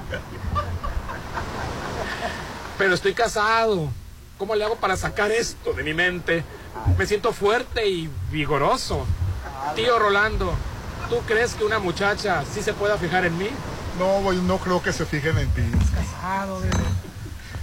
[2.79, 3.89] Pero estoy casado.
[4.39, 6.43] ¿Cómo le hago para sacar esto de mi mente?
[6.99, 9.07] Me siento fuerte y vigoroso.
[9.77, 10.53] Tío Rolando,
[11.09, 13.49] ¿tú crees que una muchacha sí se pueda fijar en mí?
[13.99, 15.63] No, güey, no creo que se fijen en ti.
[15.95, 16.73] Casado, bebé.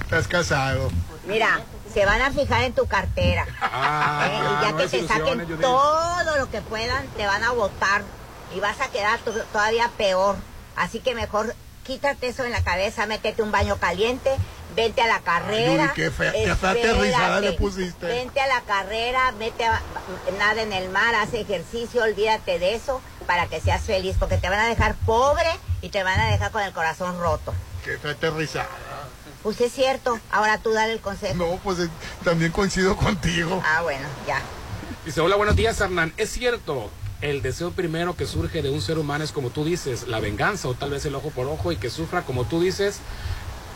[0.01, 0.89] Estás casado.
[1.27, 1.59] Mira,
[1.94, 3.45] se van a fijar en tu cartera.
[3.61, 4.40] Ah, ¿eh?
[4.40, 8.03] y ya no que te saquen todo lo que puedan, te van a votar.
[8.56, 10.36] Y vas a quedar to- todavía peor.
[10.76, 11.53] Así que mejor
[11.84, 14.32] quítate eso en la cabeza, métete un baño caliente,
[14.76, 15.90] vente a la carrera.
[15.90, 18.06] Judy, qué fea- qué aterrizada le pusiste.
[18.06, 19.82] Vente a la carrera, mete a,
[20.38, 24.49] nada en el mar, haz ejercicio, olvídate de eso para que seas feliz, porque te
[24.49, 25.49] van a dejar pobre
[25.82, 27.53] y te van a dejar con el corazón roto.
[27.84, 28.68] Que está aterrizada.
[29.44, 31.36] Pues es cierto, ahora tú dale el consejo.
[31.36, 31.90] No, pues eh,
[32.24, 33.61] también coincido contigo.
[33.66, 34.41] Ah, bueno, ya.
[35.06, 36.14] Dice, hola, buenos días, Hernán.
[36.18, 36.90] Es cierto,
[37.22, 40.68] el deseo primero que surge de un ser humano es como tú dices, la venganza
[40.68, 42.99] o tal vez el ojo por ojo y que sufra como tú dices,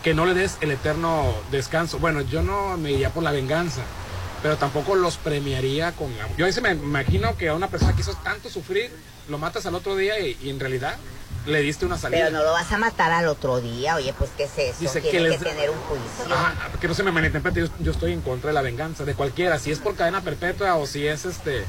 [0.03, 1.98] que no le des el eterno descanso.
[1.98, 3.81] Bueno, yo no me iría por la venganza,
[4.41, 6.27] pero tampoco los premiaría con la...
[6.35, 8.91] Yo a veces me imagino que a una persona que hizo tanto sufrir,
[9.30, 10.98] lo matas al otro día y, y en realidad
[11.45, 12.25] le diste una salida.
[12.25, 14.79] Pero no lo vas a matar al otro día, oye, pues ¿qué es eso?
[14.79, 16.33] Dice que Tiene que, les- tener un juicio.
[16.35, 19.13] Ajá, que no se me malinterprete, yo, yo estoy en contra de la venganza de
[19.13, 21.65] cualquiera, si es por cadena perpetua o si es este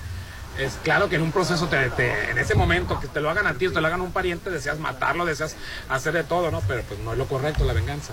[0.59, 3.48] es claro que en un proceso te, te- en ese momento que te lo hagan
[3.48, 5.56] a ti o te lo hagan a un pariente deseas matarlo, deseas
[5.88, 6.60] hacer de todo, ¿no?
[6.68, 8.12] Pero pues no es lo correcto la venganza.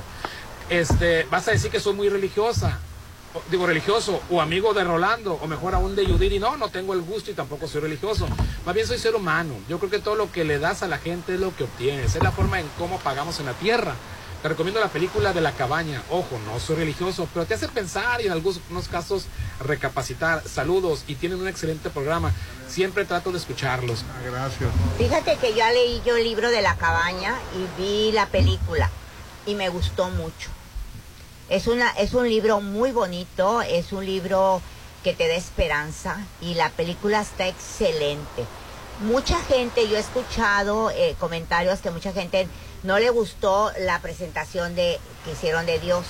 [0.69, 2.79] Este, vas a decir que soy muy religiosa.
[3.49, 6.93] Digo religioso o amigo de Rolando o mejor aún de Judith y no, no tengo
[6.93, 8.27] el gusto y tampoco soy religioso.
[8.65, 9.53] Más bien soy ser humano.
[9.69, 12.15] Yo creo que todo lo que le das a la gente es lo que obtienes.
[12.15, 13.95] Es la forma en cómo pagamos en la tierra.
[14.41, 16.01] Te recomiendo la película de la cabaña.
[16.09, 19.25] Ojo, no soy religioso, pero te hace pensar y en algunos casos
[19.59, 20.43] recapacitar.
[20.47, 22.33] Saludos y tienen un excelente programa.
[22.67, 24.03] Siempre trato de escucharlos.
[24.25, 24.71] Gracias.
[24.97, 28.89] Fíjate que ya leí yo el libro de la cabaña y vi la película
[29.45, 30.49] y me gustó mucho.
[31.51, 34.61] Es, una, es un libro muy bonito, es un libro
[35.03, 38.45] que te da esperanza y la película está excelente.
[39.01, 42.47] Mucha gente, yo he escuchado eh, comentarios que mucha gente
[42.83, 46.05] no le gustó la presentación de, que hicieron de Dios,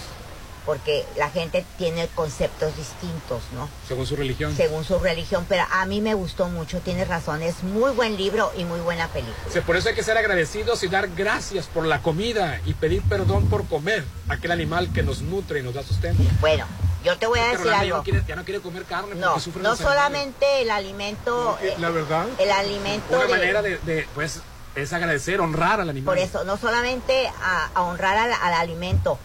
[0.65, 3.67] porque la gente tiene conceptos distintos, ¿no?
[3.87, 4.55] Según su religión.
[4.55, 8.51] Según su religión, pero a mí me gustó mucho, tienes razón, es muy buen libro
[8.57, 9.35] y muy buena película.
[9.51, 13.01] Sí, Por eso hay que ser agradecidos y dar gracias por la comida y pedir
[13.03, 16.21] perdón por comer aquel animal que nos nutre y nos da sustento.
[16.39, 16.65] Bueno,
[17.03, 17.97] yo te voy a decir Rolando ya algo.
[17.97, 19.93] no quiere, ya no quiere comer carne No, porque sufre no animales.
[19.95, 22.27] solamente el alimento, eh, La verdad.
[22.37, 24.41] el alimento Una de- manera de, de, pues,
[24.75, 26.05] es agradecer, honrar al animal.
[26.15, 29.17] Por eso, no solamente a, a honrar al, al alimento,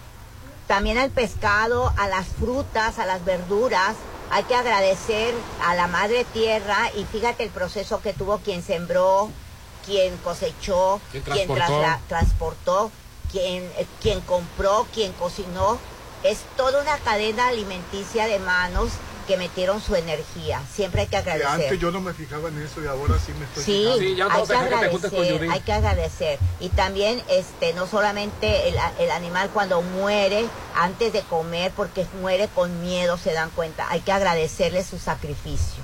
[0.67, 3.95] también al pescado, a las frutas, a las verduras.
[4.31, 9.31] Hay que agradecer a la madre tierra y fíjate el proceso que tuvo quien sembró,
[9.85, 11.81] quien cosechó, Quien quien transportó.
[11.81, 12.91] trasla- transportó,
[13.31, 15.79] quien, eh, quien compró, quien cocinó.
[16.25, 18.89] Es toda una cadena alimenticia de manos
[19.27, 20.63] que metieron su energía.
[20.73, 21.51] Siempre hay que Que agradecer.
[21.67, 24.35] antes yo no me fijaba en eso y ahora sí me estoy Sí, fijando.
[24.35, 26.39] hay que agradecer, hay que agradecer.
[26.61, 32.49] Y también, este, no solamente el, el animal cuando muere, antes de comer, porque muere
[32.55, 33.87] con miedo, se dan cuenta.
[33.91, 35.83] Hay que agradecerle su sacrificio.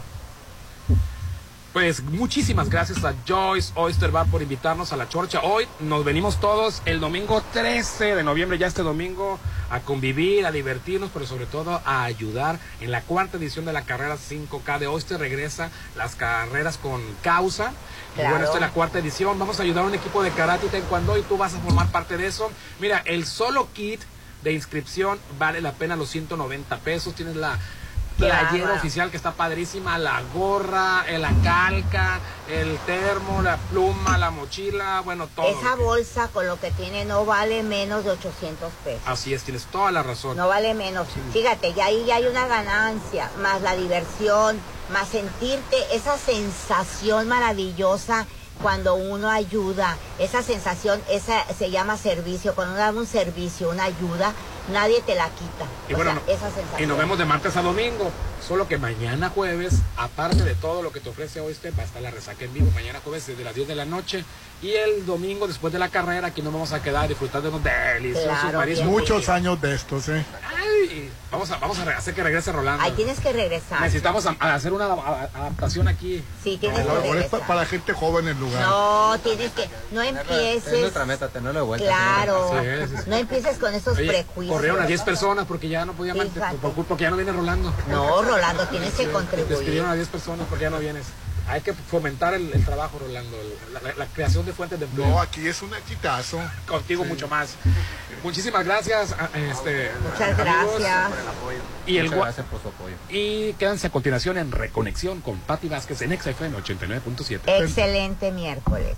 [1.73, 5.40] Pues muchísimas gracias a Joyce Oyster Bar por invitarnos a la chorcha.
[5.40, 9.39] Hoy nos venimos todos el domingo 13 de noviembre, ya este domingo,
[9.70, 13.86] a convivir, a divertirnos, pero sobre todo a ayudar en la cuarta edición de la
[13.86, 15.19] carrera 5K de Oyster.
[15.19, 17.73] Regresa las carreras con causa.
[18.19, 19.39] Y bueno, esta es la cuarta edición.
[19.39, 21.90] Vamos a ayudar a un equipo de karate y taekwondo y tú vas a formar
[21.90, 22.53] parte de eso.
[22.81, 24.03] Mira, el solo kit
[24.44, 27.15] de inscripción vale la pena los 190 pesos.
[27.15, 27.59] Tienes la
[28.28, 28.74] playera bárbaro.
[28.74, 35.28] oficial que está padrísima, la gorra, la calca, el termo, la pluma, la mochila, bueno,
[35.35, 35.47] todo.
[35.49, 39.03] Esa bolsa con lo que tiene no vale menos de 800 pesos.
[39.07, 40.36] Así es, tienes toda la razón.
[40.36, 41.09] No vale menos.
[41.32, 44.59] Fíjate, ya ahí ya hay una ganancia, más la diversión,
[44.93, 48.27] más sentirte esa sensación maravillosa
[48.61, 49.97] cuando uno ayuda.
[50.19, 52.55] Esa sensación, esa se llama servicio.
[52.55, 54.32] Cuando uno da un servicio, una ayuda,
[54.71, 55.67] nadie te la quita.
[55.89, 56.83] Y O bueno, sea, no- esa sensación.
[56.83, 58.11] Y nos vemos de martes a domingo.
[58.47, 62.03] Solo que mañana jueves, aparte de todo lo que te ofrece Oyster, va a estar
[62.03, 62.71] la resaca en vivo.
[62.75, 64.25] Mañana jueves desde las 10 de la noche.
[64.63, 67.65] Y el domingo, después de la carrera, aquí nos vamos a quedar disfrutando de unos
[67.65, 68.87] deliciosos Claro, mariscos.
[68.87, 70.25] Muchos años de estos, ¿eh?
[70.57, 72.81] Ay, vamos a, vamos a hacer que regrese Rolando.
[72.85, 73.81] Ahí tienes que regresar.
[73.81, 76.23] Necesitamos a- a hacer una a- adaptación aquí.
[76.45, 77.41] Sí, tienes A que lo mejor es regresar.
[77.41, 78.63] pa- para gente joven el lugar.
[78.63, 80.81] No, tienes que, no Es empieces.
[80.81, 81.87] nuestra meta, tenerlo de vuelta.
[81.89, 82.55] Claro,
[83.09, 84.55] no empieces con esos Oye, prejuicios.
[84.57, 86.39] corrieron a 10 personas porque ya no podían Fíjate.
[86.39, 87.75] mantener, por culpa porque ya no viene Rolando.
[87.89, 89.49] No, Rolando, tienes que contribuir.
[89.59, 91.07] Despidieron a 10 personas porque ya no vienes.
[91.48, 95.06] Hay que fomentar el, el trabajo, Rolando, el- la, creación de fuentes de empleo.
[95.09, 96.40] No, aquí es un exitazo.
[96.66, 97.55] Contigo mucho más.
[98.23, 99.12] Muchísimas gracias.
[99.12, 100.81] a- Este, Muchas amigos.
[100.81, 101.10] gracias.
[101.86, 102.94] Y el Muchas gua- gracias por su apoyo.
[103.09, 107.40] Y quédense a continuación en Reconexión con Patti Vázquez en XFM 89.7.
[107.62, 108.97] Excelente miércoles.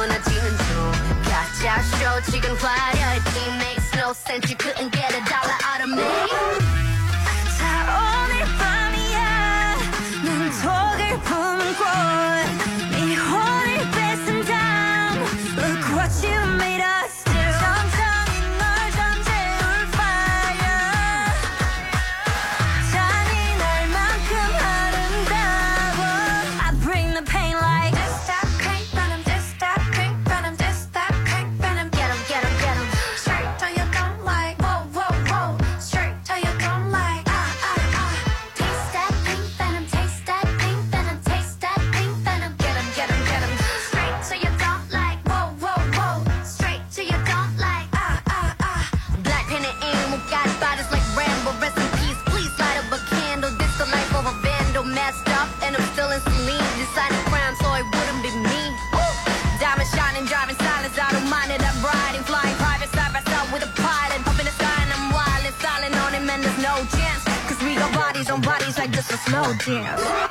[0.00, 0.92] 무너지는 중.
[1.24, 3.16] 가짜 쇼, 지금 화려해.
[3.16, 6.02] It makes no sense, you couldn't get a dollar out of me.
[7.58, 7.64] 자,
[7.98, 9.76] 오늘 밤이야.
[10.24, 11.84] 눈독을 품고.
[12.66, 12.69] 네
[69.43, 70.30] Oh, dear.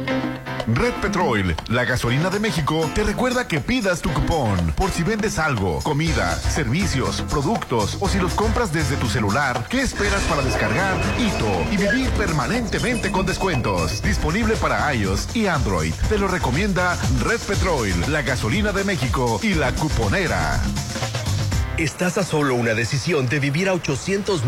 [0.67, 5.39] Red Petrol, la gasolina de México, te recuerda que pidas tu cupón por si vendes
[5.39, 9.65] algo, comida, servicios, productos o si los compras desde tu celular.
[9.69, 14.01] ¿Qué esperas para descargar Ito y vivir permanentemente con descuentos?
[14.01, 15.93] Disponible para iOS y Android.
[16.09, 20.61] Te lo recomienda Red Petrol, la gasolina de México y la cuponera.
[21.81, 24.39] Estás a solo una decisión de vivir a 800